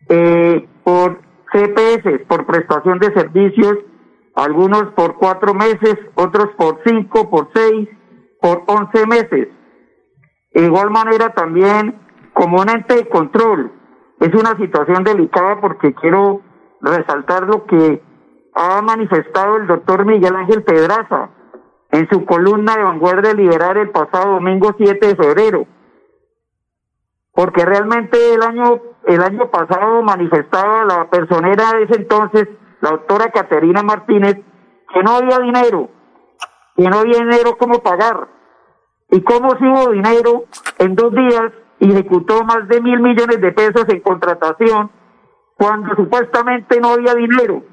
eh, 0.10 0.68
por 0.84 1.22
CPS, 1.52 2.26
por 2.28 2.45
prestación 2.45 2.99
de 2.99 3.14
servicios, 3.14 3.78
algunos 4.36 4.84
por 4.93 5.18
cuatro 5.18 5.54
meses, 5.54 5.95
otros 6.16 6.49
por 6.58 6.80
cinco, 6.86 7.30
por 7.30 7.49
seis, 7.54 7.89
por 8.41 8.64
once 8.68 9.06
meses. 9.06 9.49
De 10.54 10.66
igual 10.66 10.89
manera 10.89 11.34
también 11.34 11.99
como 12.34 12.62
un 12.62 12.70
ente 12.70 12.95
de 12.95 13.10
control. 13.10 13.72
Es 14.20 14.34
una 14.34 14.56
situación 14.58 15.04
delicada 15.04 15.60
porque 15.60 15.93
quiero 15.93 16.41
resaltar 16.82 17.47
lo 17.47 17.66
que 17.66 18.02
ha 18.54 18.82
manifestado 18.82 19.58
el 19.58 19.68
doctor 19.68 20.06
Miguel 20.06 20.36
Ángel 20.36 20.64
Pedraza 20.64 21.30
en 21.91 22.08
su 22.10 22.26
columna 22.26 22.76
de 22.76 22.84
Vanguardia 22.84 23.34
Liberal 23.34 23.78
el 23.78 23.89
pasado 23.89 24.34
domingo 24.34 24.74
7 24.78 25.08
de 25.08 25.16
febrero. 25.16 25.68
Porque 27.34 27.66
realmente 27.66 28.34
el 28.34 28.41
año, 28.43 28.82
el 29.06 29.22
año 29.22 29.49
pasado 29.49 30.02
manifestaba 30.04 30.86
la 30.86 31.10
personera 31.10 31.72
de 31.74 31.84
ese 31.84 31.95
entonces, 32.02 32.47
la 32.82 32.91
doctora 32.91 33.32
Caterina 33.32 33.84
Martínez, 33.84 34.36
que 34.93 35.04
no 35.04 35.16
había 35.16 35.39
dinero, 35.39 35.89
que 36.76 36.89
no 36.89 36.99
había 36.99 37.20
dinero 37.20 37.58
como 37.58 37.80
pagar. 37.80 38.28
Y 39.10 39.22
cómo 39.22 39.52
si 39.58 39.66
hubo 39.66 39.91
dinero 39.91 40.45
en 40.80 40.95
dos 40.95 41.14
días 41.14 41.52
ejecutó 41.80 42.43
más 42.43 42.68
de 42.68 42.82
mil 42.82 42.99
millones 42.99 43.41
de 43.41 43.52
pesos 43.52 43.86
en 43.89 43.99
contratación 44.02 44.91
cuando 45.58 45.95
supuestamente 45.95 46.80
no 46.80 46.89
había 46.89 47.14
dinero 47.14 47.64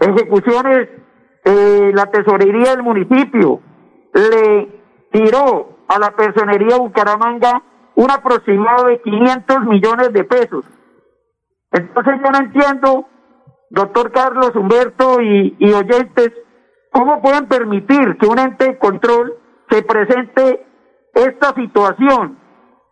ejecuciones, 0.00 0.88
eh, 1.44 1.92
la 1.94 2.06
tesorería 2.06 2.70
del 2.70 2.82
municipio 2.82 3.60
le 4.14 4.82
tiró 5.12 5.78
a 5.88 5.98
la 5.98 6.10
personería 6.12 6.76
Bucaramanga 6.78 7.62
un 7.96 8.10
aproximado 8.10 8.86
de 8.86 9.00
500 9.00 9.60
millones 9.64 10.12
de 10.12 10.24
pesos. 10.24 10.64
Entonces 11.70 12.14
yo 12.24 12.30
no 12.30 12.38
entiendo, 12.38 13.06
doctor 13.70 14.12
Carlos 14.12 14.54
Humberto 14.54 15.20
y, 15.20 15.72
oyentes, 15.72 16.32
cómo 16.92 17.20
pueden 17.20 17.46
permitir 17.46 18.16
que 18.18 18.26
un 18.26 18.38
ente 18.38 18.64
de 18.66 18.78
control 18.78 19.34
se 19.68 19.82
presente 19.82 20.66
esta 21.14 21.54
situación, 21.54 22.38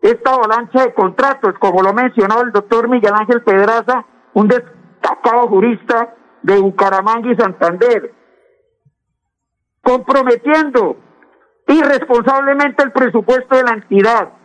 esta 0.01 0.35
avalancha 0.35 0.83
de 0.83 0.95
contratos, 0.95 1.55
como 1.61 1.83
lo 1.83 1.93
mencionó 1.93 2.41
el 2.43 2.53
doctor 2.53 2.89
Miguel 2.89 3.15
Ángel 3.15 3.43
Pedraza, 3.43 4.05
un 4.35 4.49
destacado 4.49 5.49
jurista 5.49 6.15
de 6.43 6.59
Bucaramanga 6.59 7.31
y 7.31 7.37
Santander, 7.37 8.13
comprometiendo 9.81 10.97
irresponsablemente 11.69 12.83
el 12.83 12.93
presupuesto 12.93 13.57
de 13.57 13.63
la 13.63 13.75
entidad. 13.75 14.42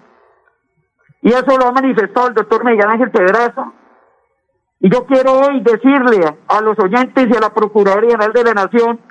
Y 1.27 1.31
eso 1.31 1.57
lo 1.59 1.67
ha 1.67 1.71
manifestado 1.73 2.29
el 2.29 2.35
doctor 2.35 2.63
Miguel 2.63 2.87
Ángel 2.87 3.11
Pedraza. 3.11 3.73
Y 4.79 4.89
yo 4.89 5.05
quiero 5.05 5.33
hoy 5.33 5.59
decirle 5.59 6.23
a 6.47 6.61
los 6.61 6.79
oyentes 6.79 7.27
y 7.27 7.35
a 7.35 7.41
la 7.41 7.53
Procuraduría 7.53 8.11
General 8.11 8.31
de 8.31 8.43
la 8.45 8.53
Nación 8.53 9.01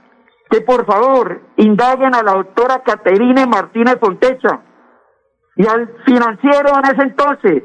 que 0.49 0.63
por 0.63 0.87
favor 0.87 1.43
indaguen 1.59 2.15
a 2.15 2.23
la 2.23 2.33
doctora 2.33 2.83
Caterine 2.83 3.47
Martínez 3.47 3.99
Fontecha 4.01 4.63
y 5.57 5.67
al 5.67 5.95
financiero 6.07 6.71
en 6.79 6.85
ese 6.87 7.03
entonces, 7.03 7.65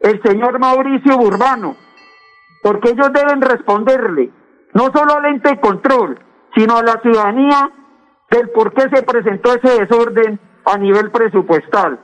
el 0.00 0.22
señor 0.22 0.58
Mauricio 0.58 1.18
Burbano, 1.18 1.76
porque 2.62 2.92
ellos 2.92 3.12
deben 3.12 3.42
responderle 3.42 4.30
no 4.72 4.84
solo 4.94 5.18
al 5.18 5.26
ente 5.26 5.50
de 5.50 5.60
control, 5.60 6.18
sino 6.56 6.78
a 6.78 6.82
la 6.82 7.02
ciudadanía 7.02 7.70
del 8.30 8.48
por 8.48 8.72
qué 8.72 8.88
se 8.96 9.02
presentó 9.02 9.52
ese 9.52 9.78
desorden 9.78 10.40
a 10.64 10.78
nivel 10.78 11.10
presupuestal. 11.10 12.00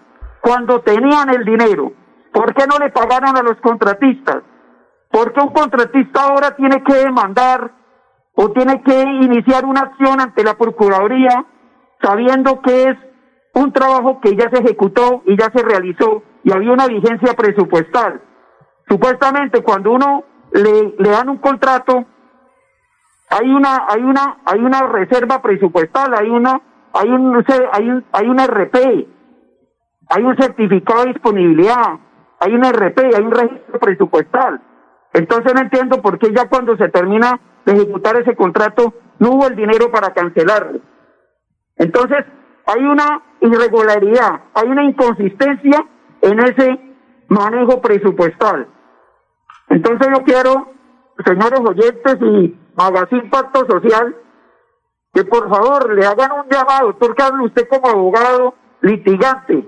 Cuando 0.46 0.80
tenían 0.80 1.28
el 1.30 1.44
dinero, 1.44 1.92
¿por 2.32 2.54
qué 2.54 2.68
no 2.68 2.78
le 2.78 2.92
pagaron 2.92 3.36
a 3.36 3.42
los 3.42 3.56
contratistas? 3.56 4.44
¿Por 5.10 5.32
qué 5.32 5.40
un 5.40 5.52
contratista 5.52 6.22
ahora 6.22 6.54
tiene 6.54 6.84
que 6.84 6.94
demandar 6.94 7.72
o 8.32 8.52
tiene 8.52 8.80
que 8.84 9.02
iniciar 9.02 9.64
una 9.64 9.80
acción 9.80 10.20
ante 10.20 10.44
la 10.44 10.54
Procuraduría 10.54 11.44
sabiendo 12.00 12.62
que 12.62 12.84
es 12.84 12.96
un 13.54 13.72
trabajo 13.72 14.20
que 14.20 14.36
ya 14.36 14.48
se 14.50 14.62
ejecutó 14.62 15.24
y 15.26 15.36
ya 15.36 15.50
se 15.52 15.64
realizó 15.64 16.22
y 16.44 16.52
había 16.52 16.70
una 16.70 16.86
vigencia 16.86 17.34
presupuestal? 17.34 18.22
Supuestamente 18.88 19.64
cuando 19.64 19.90
uno 19.90 20.22
le, 20.52 20.94
dan 21.10 21.28
un 21.28 21.38
contrato 21.38 22.04
hay 23.30 23.50
una 23.50 23.84
hay 23.88 24.02
una 24.02 24.36
hay 24.44 24.60
una 24.60 24.82
reserva 24.82 25.42
presupuestal 25.42 26.14
hay 26.16 26.30
una 26.30 26.60
hay 26.92 27.08
un 27.08 27.44
hay 27.72 27.88
un 27.90 28.04
hay 28.12 28.28
un 28.28 28.38
RP 28.38 29.15
hay 30.08 30.22
un 30.22 30.36
certificado 30.36 31.02
de 31.02 31.12
disponibilidad 31.12 31.98
hay 32.38 32.54
un 32.54 32.64
RP 32.64 32.98
hay 33.14 33.22
un 33.22 33.30
registro 33.30 33.78
presupuestal. 33.78 34.60
Entonces 35.12 35.54
no 35.54 35.60
entiendo 35.62 36.02
por 36.02 36.18
qué 36.18 36.32
ya 36.32 36.48
cuando 36.48 36.76
se 36.76 36.88
termina 36.88 37.40
de 37.64 37.72
ejecutar 37.72 38.16
ese 38.16 38.36
contrato 38.36 38.92
no 39.18 39.30
hubo 39.30 39.46
el 39.46 39.56
dinero 39.56 39.90
para 39.90 40.12
cancelarlo. 40.12 40.80
Entonces 41.76 42.24
hay 42.66 42.84
una 42.84 43.22
irregularidad 43.40 44.42
hay 44.54 44.68
una 44.68 44.84
inconsistencia 44.84 45.84
en 46.20 46.40
ese 46.40 46.80
manejo 47.28 47.80
presupuestal. 47.80 48.68
Entonces 49.68 50.08
yo 50.14 50.24
quiero 50.24 50.76
señores 51.24 51.60
oyentes 51.60 52.18
y 52.20 52.56
Magazine 52.76 53.28
Pacto 53.30 53.66
Social, 53.66 54.16
que 55.12 55.24
por 55.24 55.48
favor 55.48 55.94
le 55.94 56.04
hagan 56.06 56.30
un 56.32 56.48
llamado, 56.50 56.88
doctor 56.88 57.14
Carlos, 57.14 57.46
usted 57.46 57.68
como 57.68 57.88
abogado 57.88 58.54
litigante, 58.82 59.66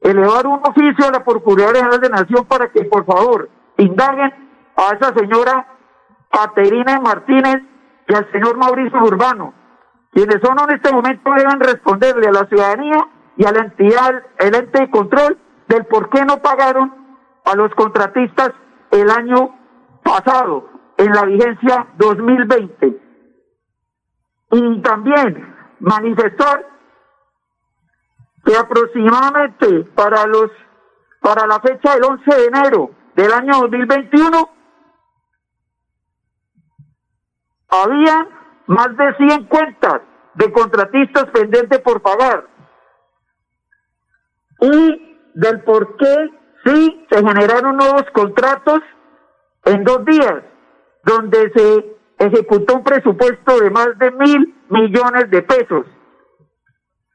elevar 0.00 0.46
un 0.46 0.60
oficio 0.64 1.06
a 1.06 1.12
la 1.12 1.24
Procuraduría 1.24 1.82
General 1.82 2.00
de 2.00 2.08
Nación 2.10 2.44
para 2.46 2.70
que 2.70 2.84
por 2.84 3.04
favor 3.06 3.48
indaguen 3.78 4.32
a 4.76 4.94
esa 4.94 5.14
señora 5.14 5.66
Caterina 6.30 7.00
Martínez 7.00 7.62
y 8.08 8.14
al 8.14 8.30
señor 8.32 8.56
Mauricio 8.56 8.98
Urbano, 9.02 9.54
quienes 10.12 10.40
son 10.42 10.58
en 10.60 10.76
este 10.76 10.92
momento 10.92 11.30
deben 11.36 11.60
responderle 11.60 12.28
a 12.28 12.32
la 12.32 12.46
ciudadanía 12.46 13.08
y 13.36 13.46
a 13.46 13.52
la 13.52 13.64
entidad, 13.64 14.22
el 14.38 14.54
ente 14.54 14.80
de 14.80 14.90
control, 14.90 15.38
del 15.68 15.86
por 15.86 16.10
qué 16.10 16.24
no 16.24 16.38
pagaron 16.38 16.92
a 17.44 17.54
los 17.56 17.74
contratistas 17.74 18.50
el 18.90 19.10
año 19.10 19.56
pasado 20.02 20.68
en 20.96 21.12
la 21.12 21.24
vigencia 21.24 21.86
2020. 21.96 23.00
Y 24.52 24.82
también 24.82 25.54
manifestar 25.80 26.73
que 28.44 28.56
aproximadamente 28.56 29.84
para 29.94 30.26
los 30.26 30.50
para 31.20 31.46
la 31.46 31.58
fecha 31.60 31.94
del 31.94 32.04
11 32.04 32.36
de 32.36 32.44
enero 32.44 32.90
del 33.14 33.32
año 33.32 33.60
2021, 33.62 34.50
había 37.70 38.28
más 38.66 38.94
de 38.96 39.16
100 39.16 39.44
cuentas 39.46 40.02
de 40.34 40.52
contratistas 40.52 41.24
pendientes 41.32 41.78
por 41.80 42.02
pagar. 42.02 42.46
Y 44.60 45.18
del 45.34 45.62
por 45.62 45.96
qué 45.96 46.30
sí 46.64 47.06
se 47.10 47.16
generaron 47.16 47.76
nuevos 47.76 48.04
contratos 48.12 48.80
en 49.64 49.82
dos 49.82 50.04
días, 50.04 50.42
donde 51.04 51.52
se 51.54 51.96
ejecutó 52.18 52.76
un 52.76 52.84
presupuesto 52.84 53.60
de 53.60 53.70
más 53.70 53.98
de 53.98 54.10
mil 54.10 54.54
millones 54.68 55.30
de 55.30 55.42
pesos. 55.42 55.86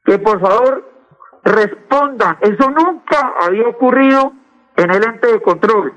Que 0.04 0.18
por 0.18 0.40
favor 0.40 0.89
respondan, 1.44 2.38
eso 2.40 2.70
nunca 2.70 3.34
había 3.40 3.66
ocurrido 3.68 4.32
en 4.76 4.90
el 4.90 5.04
ente 5.04 5.32
de 5.32 5.42
control. 5.42 5.94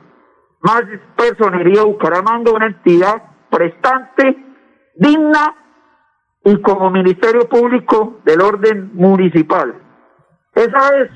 Más 0.61 0.83
personería 1.17 1.83
Bucaramanga, 1.83 2.51
una 2.51 2.67
entidad 2.67 3.21
prestante, 3.49 4.37
digna 4.95 5.55
y 6.45 6.61
como 6.61 6.89
Ministerio 6.89 7.47
Público 7.47 8.21
del 8.25 8.41
orden 8.41 8.91
municipal. 8.93 9.75
Esa 10.55 10.97
es, 10.97 11.09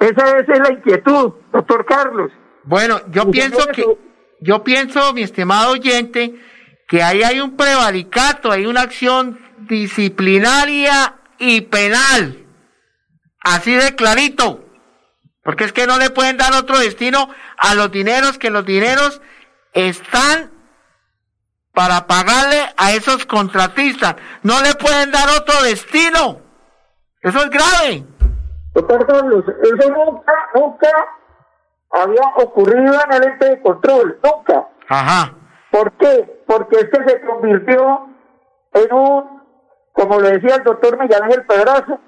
esa 0.00 0.38
es 0.38 0.58
la 0.58 0.72
inquietud, 0.72 1.32
doctor 1.52 1.84
Carlos. 1.84 2.30
Bueno, 2.64 3.00
yo 3.10 3.30
pienso 3.30 3.66
que, 3.68 3.84
yo 4.40 4.64
pienso, 4.64 5.12
mi 5.12 5.22
estimado 5.22 5.72
oyente, 5.72 6.34
que 6.88 7.02
ahí 7.02 7.22
hay 7.22 7.40
un 7.40 7.56
prevaricato, 7.56 8.50
hay 8.50 8.66
una 8.66 8.82
acción 8.82 9.38
disciplinaria 9.68 11.16
y 11.38 11.62
penal. 11.62 12.43
Así 13.44 13.74
de 13.74 13.94
clarito. 13.94 14.64
Porque 15.42 15.64
es 15.64 15.72
que 15.72 15.86
no 15.86 15.98
le 15.98 16.10
pueden 16.10 16.38
dar 16.38 16.54
otro 16.54 16.78
destino 16.78 17.28
a 17.58 17.74
los 17.74 17.92
dineros, 17.92 18.38
que 18.38 18.50
los 18.50 18.64
dineros 18.64 19.20
están 19.74 20.50
para 21.72 22.06
pagarle 22.06 22.62
a 22.76 22.92
esos 22.92 23.26
contratistas. 23.26 24.16
No 24.42 24.60
le 24.62 24.74
pueden 24.74 25.10
dar 25.10 25.28
otro 25.28 25.62
destino. 25.62 26.40
Eso 27.20 27.38
es 27.38 27.50
grave. 27.50 28.04
Doctor 28.74 29.06
Carlos, 29.06 29.44
eso 29.62 29.90
nunca, 29.90 30.32
nunca 30.54 30.88
había 31.90 32.22
ocurrido 32.36 32.94
en 33.04 33.12
el 33.12 33.24
ente 33.24 33.50
de 33.50 33.62
control, 33.62 34.18
nunca. 34.22 34.68
Ajá. 34.88 35.34
¿Por 35.70 35.92
qué? 35.92 36.42
Porque 36.46 36.76
es 36.76 36.84
que 36.90 37.08
se 37.08 37.20
convirtió 37.20 38.08
en 38.72 38.92
un, 38.92 39.42
como 39.92 40.20
lo 40.20 40.28
decía 40.28 40.56
el 40.56 40.64
doctor 40.64 40.98
Miguel 40.98 41.22
Ángel 41.22 41.46
Pedrazo, 41.46 42.00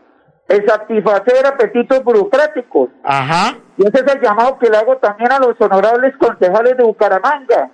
el 0.49 0.67
satisfacer 0.67 1.47
apetitos 1.47 2.05
burocráticos. 2.05 2.91
Ajá. 3.05 3.59
Y 3.77 3.87
ese 3.87 4.05
es 4.05 4.15
el 4.15 4.21
llamado 4.21 4.59
que 4.59 4.69
le 4.69 4.77
hago 4.77 4.97
también 4.99 5.33
a 5.33 5.39
los 5.39 5.61
honorables 5.61 6.15
concejales 6.19 6.77
de 6.77 6.85
Bucaramanga 6.85 7.71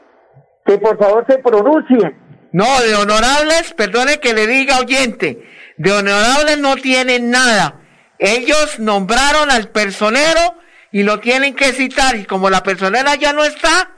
que 0.65 0.79
por 0.79 0.99
favor 0.99 1.25
se 1.29 1.39
pronuncien. 1.39 2.17
No, 2.53 2.81
de 2.81 2.95
honorables, 2.95 3.73
perdone 3.75 4.21
que 4.21 4.35
le 4.35 4.47
diga 4.47 4.79
oyente, 4.79 5.43
de 5.77 5.93
honorables 5.93 6.59
no 6.59 6.77
tienen 6.77 7.31
nada. 7.31 7.81
Ellos 8.19 8.79
nombraron 8.79 9.51
al 9.51 9.69
personero 9.69 10.57
y 10.93 11.03
lo 11.03 11.19
tienen 11.21 11.55
que 11.55 11.73
citar 11.73 12.17
y 12.17 12.25
como 12.25 12.51
la 12.51 12.63
personera 12.63 13.15
ya 13.15 13.33
no 13.33 13.45
está, 13.45 13.91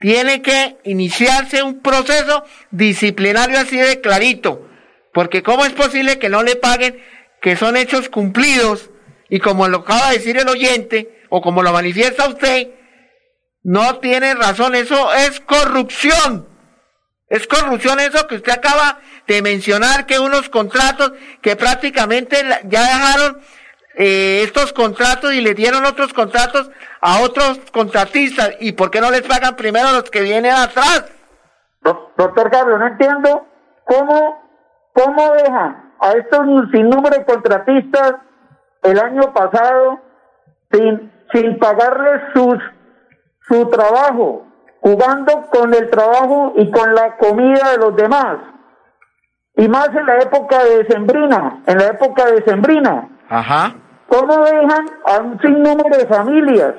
tiene 0.00 0.42
que 0.42 0.78
iniciarse 0.84 1.62
un 1.62 1.80
proceso 1.80 2.44
disciplinario 2.70 3.58
así 3.58 3.76
de 3.76 4.00
clarito. 4.00 4.66
Porque 5.12 5.42
¿cómo 5.42 5.64
es 5.64 5.72
posible 5.72 6.18
que 6.18 6.28
no 6.28 6.42
le 6.42 6.56
paguen 6.56 6.98
que 7.40 7.56
son 7.56 7.76
hechos 7.76 8.08
cumplidos 8.08 8.90
y 9.28 9.40
como 9.40 9.68
lo 9.68 9.78
acaba 9.78 10.08
de 10.08 10.18
decir 10.18 10.36
el 10.38 10.48
oyente 10.48 11.24
o 11.28 11.40
como 11.40 11.62
lo 11.62 11.72
manifiesta 11.72 12.28
usted, 12.28 12.68
no 13.62 13.98
tiene 13.98 14.34
razón, 14.34 14.74
eso 14.74 15.12
es 15.12 15.40
corrupción. 15.40 16.48
Es 17.28 17.46
corrupción 17.46 18.00
eso 18.00 18.26
que 18.26 18.36
usted 18.36 18.52
acaba 18.52 19.00
de 19.26 19.42
mencionar, 19.42 20.06
que 20.06 20.18
unos 20.18 20.48
contratos 20.48 21.12
que 21.42 21.56
prácticamente 21.56 22.42
ya 22.64 22.80
dejaron 22.80 23.40
eh, 23.94 24.42
estos 24.44 24.72
contratos 24.72 25.34
y 25.34 25.42
le 25.42 25.52
dieron 25.52 25.84
otros 25.84 26.14
contratos 26.14 26.70
a 27.02 27.20
otros 27.20 27.60
contratistas. 27.70 28.52
¿Y 28.60 28.72
por 28.72 28.90
qué 28.90 29.02
no 29.02 29.10
les 29.10 29.22
pagan 29.22 29.56
primero 29.56 29.88
a 29.88 29.92
los 29.92 30.10
que 30.10 30.22
vienen 30.22 30.52
atrás? 30.52 31.04
Doctor 31.82 32.50
Carlos, 32.50 32.78
no 32.78 32.86
entiendo 32.86 33.46
cómo, 33.84 34.42
cómo 34.94 35.32
dejan 35.32 35.87
a 36.00 36.12
estos 36.12 36.40
sin 36.72 36.88
número 36.88 37.18
de 37.18 37.24
contratistas 37.24 38.14
el 38.82 38.98
año 38.98 39.32
pasado 39.32 40.00
sin, 40.70 41.12
sin 41.32 41.58
pagarles 41.58 42.22
sus 42.34 42.58
su 43.48 43.66
trabajo, 43.70 44.46
jugando 44.80 45.46
con 45.50 45.72
el 45.74 45.88
trabajo 45.90 46.52
y 46.56 46.70
con 46.70 46.94
la 46.94 47.16
comida 47.16 47.72
de 47.72 47.78
los 47.78 47.96
demás. 47.96 48.38
Y 49.56 49.66
más 49.68 49.88
en 49.88 50.06
la 50.06 50.18
época 50.18 50.62
de 50.64 50.86
Sembrina, 50.86 51.62
en 51.66 51.78
la 51.78 51.86
época 51.86 52.26
de 52.26 52.44
Sembrina. 52.44 53.08
Ajá. 53.28 53.74
¿Cómo 54.06 54.44
dejan 54.44 54.86
a 55.04 55.18
un 55.20 55.40
sinnúmero 55.40 55.96
de 55.96 56.06
familias? 56.06 56.74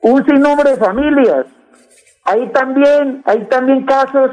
Un 0.00 0.24
sinnúmero 0.24 0.70
de 0.70 0.76
familias. 0.76 1.46
Hay 2.24 2.48
también, 2.52 3.22
hay 3.26 3.44
también 3.46 3.84
casos 3.84 4.30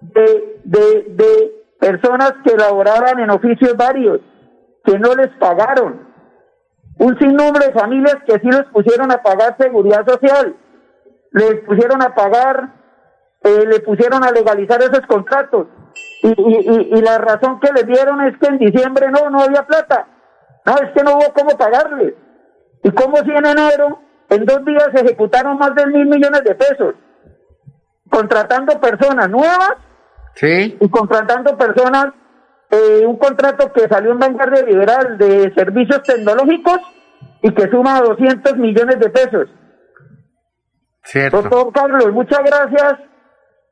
de, 0.00 0.60
de, 0.64 1.04
de 1.08 1.61
personas 1.82 2.34
que 2.44 2.56
laboraban 2.56 3.18
en 3.18 3.30
oficios 3.30 3.76
varios, 3.76 4.20
que 4.84 4.98
no 4.98 5.14
les 5.14 5.30
pagaron. 5.38 6.08
Un 6.98 7.18
sinnúmero 7.18 7.66
de 7.66 7.72
familias 7.72 8.18
que 8.24 8.38
sí 8.38 8.48
les 8.48 8.64
pusieron 8.72 9.10
a 9.10 9.22
pagar 9.22 9.56
seguridad 9.58 10.06
social 10.06 10.54
le 11.32 11.56
pusieron 11.56 12.02
a 12.02 12.14
pagar, 12.14 12.74
eh, 13.42 13.66
le 13.66 13.80
pusieron 13.80 14.22
a 14.22 14.30
legalizar 14.30 14.80
esos 14.82 15.04
contratos. 15.06 15.66
Y, 16.22 17.00
la 17.00 17.18
razón 17.18 17.58
que 17.58 17.72
le 17.72 17.82
dieron 17.82 18.20
es 18.20 18.38
que 18.38 18.46
en 18.46 18.58
diciembre 18.58 19.10
no, 19.10 19.28
no 19.30 19.40
había 19.40 19.66
plata. 19.66 20.06
No, 20.64 20.74
es 20.74 20.92
que 20.92 21.02
no 21.02 21.16
hubo 21.16 21.32
cómo 21.34 21.56
pagarle. 21.56 22.14
Y 22.84 22.90
como 22.92 23.16
si 23.16 23.30
en 23.30 23.46
enero, 23.46 24.00
en 24.28 24.44
dos 24.44 24.64
días 24.64 24.88
se 24.94 25.04
ejecutaron 25.04 25.58
más 25.58 25.74
de 25.74 25.86
mil 25.86 26.06
millones 26.06 26.44
de 26.44 26.54
pesos, 26.54 26.94
contratando 28.08 28.80
personas 28.80 29.28
nuevas 29.28 29.76
sí. 30.34 30.76
y 30.80 30.88
contratando 30.88 31.56
personas, 31.56 32.06
eh, 32.70 33.04
un 33.06 33.16
contrato 33.16 33.72
que 33.72 33.88
salió 33.88 34.12
en 34.12 34.18
Vanguardia 34.18 34.62
Liberal 34.62 35.18
de 35.18 35.52
servicios 35.54 36.02
tecnológicos 36.02 36.78
y 37.42 37.52
que 37.52 37.68
suma 37.68 38.00
200 38.00 38.56
millones 38.56 38.98
de 38.98 39.10
pesos. 39.10 39.48
Doctor 41.30 41.72
Carlos, 41.72 42.12
muchas 42.12 42.40
gracias 42.44 42.94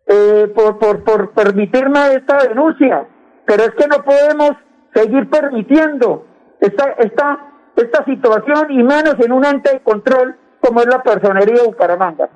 eh, 0.06 0.52
por, 0.54 0.78
por, 0.78 1.04
por 1.04 1.32
permitirme 1.32 2.14
esta 2.14 2.38
denuncia, 2.48 3.06
pero 3.46 3.62
es 3.62 3.70
que 3.70 3.86
no 3.86 4.02
podemos 4.02 4.50
seguir 4.92 5.30
permitiendo 5.30 6.26
esta, 6.60 6.90
esta, 6.98 7.38
esta 7.76 8.04
situación 8.04 8.70
y 8.70 8.82
menos 8.82 9.14
en 9.20 9.32
un 9.32 9.44
ente 9.44 9.72
de 9.72 9.80
control 9.80 10.36
como 10.60 10.80
es 10.80 10.86
la 10.86 11.02
personería 11.02 11.54
de 11.54 11.66
Bucaramanga. 11.66 12.28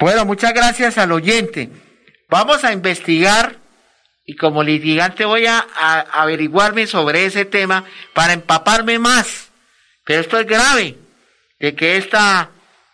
Bueno, 0.00 0.24
muchas 0.24 0.52
gracias 0.52 0.98
al 0.98 1.12
oyente. 1.12 1.70
Vamos 2.28 2.64
a 2.64 2.72
investigar 2.72 3.56
y 4.24 4.34
como 4.34 4.64
litigante 4.64 5.24
voy 5.24 5.46
a, 5.46 5.58
averiguarme 5.58 6.86
sobre 6.86 7.24
ese 7.24 7.44
tema 7.44 7.84
para 8.12 8.32
empaparme 8.32 8.98
más. 8.98 9.50
Pero 10.04 10.20
esto 10.20 10.38
es 10.38 10.46
grave, 10.46 10.96
de 11.60 11.74
que 11.74 11.96
esta 11.96 12.50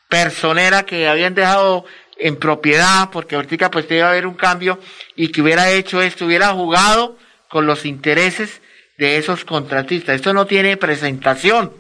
personera 0.09 0.85
que 0.85 1.09
habían 1.09 1.35
dejado 1.35 1.87
en 2.19 2.37
propiedad, 2.37 3.09
porque 3.11 3.37
ahorita 3.37 3.71
pues 3.71 3.89
debe 3.89 4.03
haber 4.03 4.27
un 4.27 4.35
cambio 4.35 4.79
y 5.17 5.29
que 5.29 5.41
hubiera 5.41 5.71
hecho 5.71 6.03
esto, 6.03 6.27
hubiera 6.27 6.49
jugado 6.49 7.19
con 7.49 7.67
los 7.67 7.87
intereses 7.87 8.61
de 8.99 9.17
esos 9.17 9.45
contratistas. 9.47 10.17
Esto 10.17 10.35
no 10.35 10.47
tiene 10.47 10.77
presentación. 10.77 11.73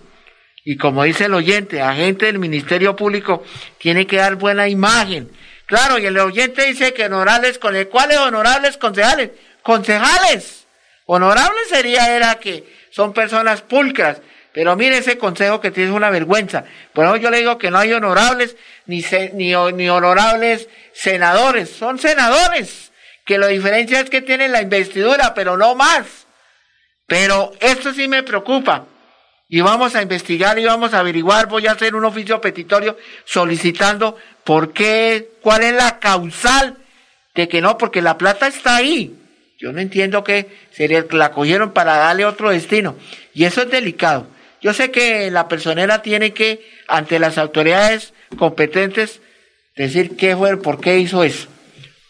Y 0.64 0.76
como 0.76 1.04
dice 1.04 1.26
el 1.26 1.34
oyente, 1.34 1.82
agente 1.82 2.26
del 2.26 2.38
Ministerio 2.38 2.96
Público 2.96 3.44
tiene 3.78 4.06
que 4.06 4.16
dar 4.16 4.36
buena 4.36 4.68
imagen. 4.68 5.30
Claro, 5.72 5.96
y 5.98 6.04
el 6.04 6.18
oyente 6.18 6.66
dice 6.66 6.92
que 6.92 7.06
honorables, 7.06 7.58
¿con 7.58 7.74
el 7.74 7.88
cuáles 7.88 8.18
honorables 8.18 8.76
concejales? 8.76 9.30
Concejales. 9.62 10.66
Honorables 11.06 11.68
sería 11.70 12.14
era 12.14 12.34
que 12.34 12.70
son 12.90 13.14
personas 13.14 13.62
pulcras, 13.62 14.18
pero 14.52 14.76
mire 14.76 14.98
ese 14.98 15.16
consejo 15.16 15.62
que 15.62 15.70
tiene 15.70 15.92
una 15.92 16.10
vergüenza. 16.10 16.64
Por 16.92 17.06
eso 17.06 17.16
yo 17.16 17.30
le 17.30 17.38
digo 17.38 17.56
que 17.56 17.70
no 17.70 17.78
hay 17.78 17.90
honorables 17.90 18.54
ni, 18.84 19.02
ni, 19.32 19.54
ni 19.72 19.88
honorables 19.88 20.68
senadores. 20.92 21.70
Son 21.70 21.98
senadores. 21.98 22.92
Que 23.24 23.38
la 23.38 23.46
diferencia 23.46 24.00
es 24.00 24.10
que 24.10 24.20
tienen 24.20 24.52
la 24.52 24.60
investidura, 24.60 25.32
pero 25.32 25.56
no 25.56 25.74
más. 25.74 26.26
Pero 27.06 27.54
esto 27.60 27.94
sí 27.94 28.08
me 28.08 28.22
preocupa. 28.22 28.84
Y 29.52 29.60
vamos 29.60 29.94
a 29.94 30.00
investigar 30.00 30.58
y 30.58 30.64
vamos 30.64 30.94
a 30.94 31.00
averiguar. 31.00 31.46
Voy 31.46 31.66
a 31.66 31.72
hacer 31.72 31.94
un 31.94 32.06
oficio 32.06 32.40
petitorio 32.40 32.96
solicitando 33.26 34.16
por 34.44 34.72
qué, 34.72 35.28
cuál 35.42 35.62
es 35.62 35.74
la 35.74 35.98
causal 35.98 36.78
de 37.34 37.48
que 37.48 37.60
no, 37.60 37.76
porque 37.76 38.00
la 38.00 38.16
plata 38.16 38.46
está 38.46 38.76
ahí. 38.76 39.14
Yo 39.58 39.70
no 39.70 39.80
entiendo 39.82 40.24
que 40.24 40.48
sería, 40.70 41.04
la 41.10 41.32
cogieron 41.32 41.72
para 41.72 41.98
darle 41.98 42.24
otro 42.24 42.48
destino. 42.48 42.96
Y 43.34 43.44
eso 43.44 43.60
es 43.60 43.70
delicado. 43.70 44.26
Yo 44.62 44.72
sé 44.72 44.90
que 44.90 45.30
la 45.30 45.48
personera 45.48 46.00
tiene 46.00 46.32
que, 46.32 46.66
ante 46.88 47.18
las 47.18 47.36
autoridades 47.36 48.14
competentes, 48.38 49.20
decir 49.76 50.16
qué 50.16 50.34
fue, 50.34 50.56
por 50.62 50.80
qué 50.80 50.98
hizo 50.98 51.24
eso, 51.24 51.48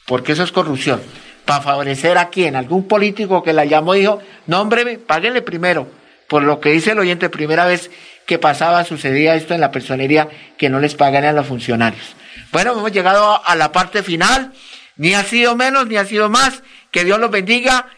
porque 0.06 0.30
eso 0.30 0.44
es 0.44 0.52
corrupción. 0.52 1.02
Para 1.44 1.60
favorecer 1.60 2.18
a 2.18 2.28
quién, 2.28 2.54
algún 2.54 2.86
político 2.86 3.42
que 3.42 3.52
la 3.52 3.64
llamó 3.64 3.96
y 3.96 4.00
dijo, 4.00 4.22
nómbreme, 4.46 4.98
páguenle 4.98 5.42
primero, 5.42 5.88
por 6.32 6.44
lo 6.44 6.60
que 6.60 6.70
dice 6.70 6.92
el 6.92 6.98
oyente, 6.98 7.28
primera 7.28 7.66
vez 7.66 7.90
que 8.24 8.38
pasaba, 8.38 8.84
sucedía 8.84 9.34
esto 9.34 9.52
en 9.52 9.60
la 9.60 9.70
personería, 9.70 10.30
que 10.56 10.70
no 10.70 10.80
les 10.80 10.94
pagan 10.94 11.26
a 11.26 11.32
los 11.32 11.46
funcionarios. 11.46 12.16
Bueno, 12.52 12.72
hemos 12.72 12.90
llegado 12.90 13.46
a 13.46 13.54
la 13.54 13.70
parte 13.70 14.02
final, 14.02 14.50
ni 14.96 15.12
ha 15.12 15.24
sido 15.24 15.56
menos, 15.56 15.88
ni 15.88 15.96
ha 15.96 16.06
sido 16.06 16.30
más, 16.30 16.62
que 16.90 17.04
Dios 17.04 17.20
los 17.20 17.30
bendiga. 17.30 17.88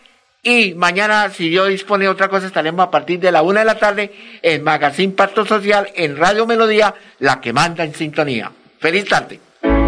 Y 0.43 0.75
mañana, 0.75 1.31
si 1.31 1.49
Dios 1.49 1.69
dispone 1.69 2.07
de 2.07 2.09
otra 2.09 2.27
cosa, 2.27 2.49
estaremos 2.49 2.85
a 2.85 2.91
partir 2.91 3.21
de 3.21 3.31
la 3.31 3.43
una 3.43 3.61
de 3.61 3.67
la 3.67 3.79
tarde 3.79 4.13
en 4.43 4.65
Magazine 4.65 5.13
Pacto 5.13 5.47
Social, 5.47 5.93
en 5.95 6.17
Radio 6.17 6.45
Melodía, 6.45 6.93
la 7.21 7.41
que 7.41 7.53
manda 7.53 7.85
en 7.85 7.95
sintonía. 7.95 8.51
Feliz 8.81 9.05
tarde. 9.05 9.39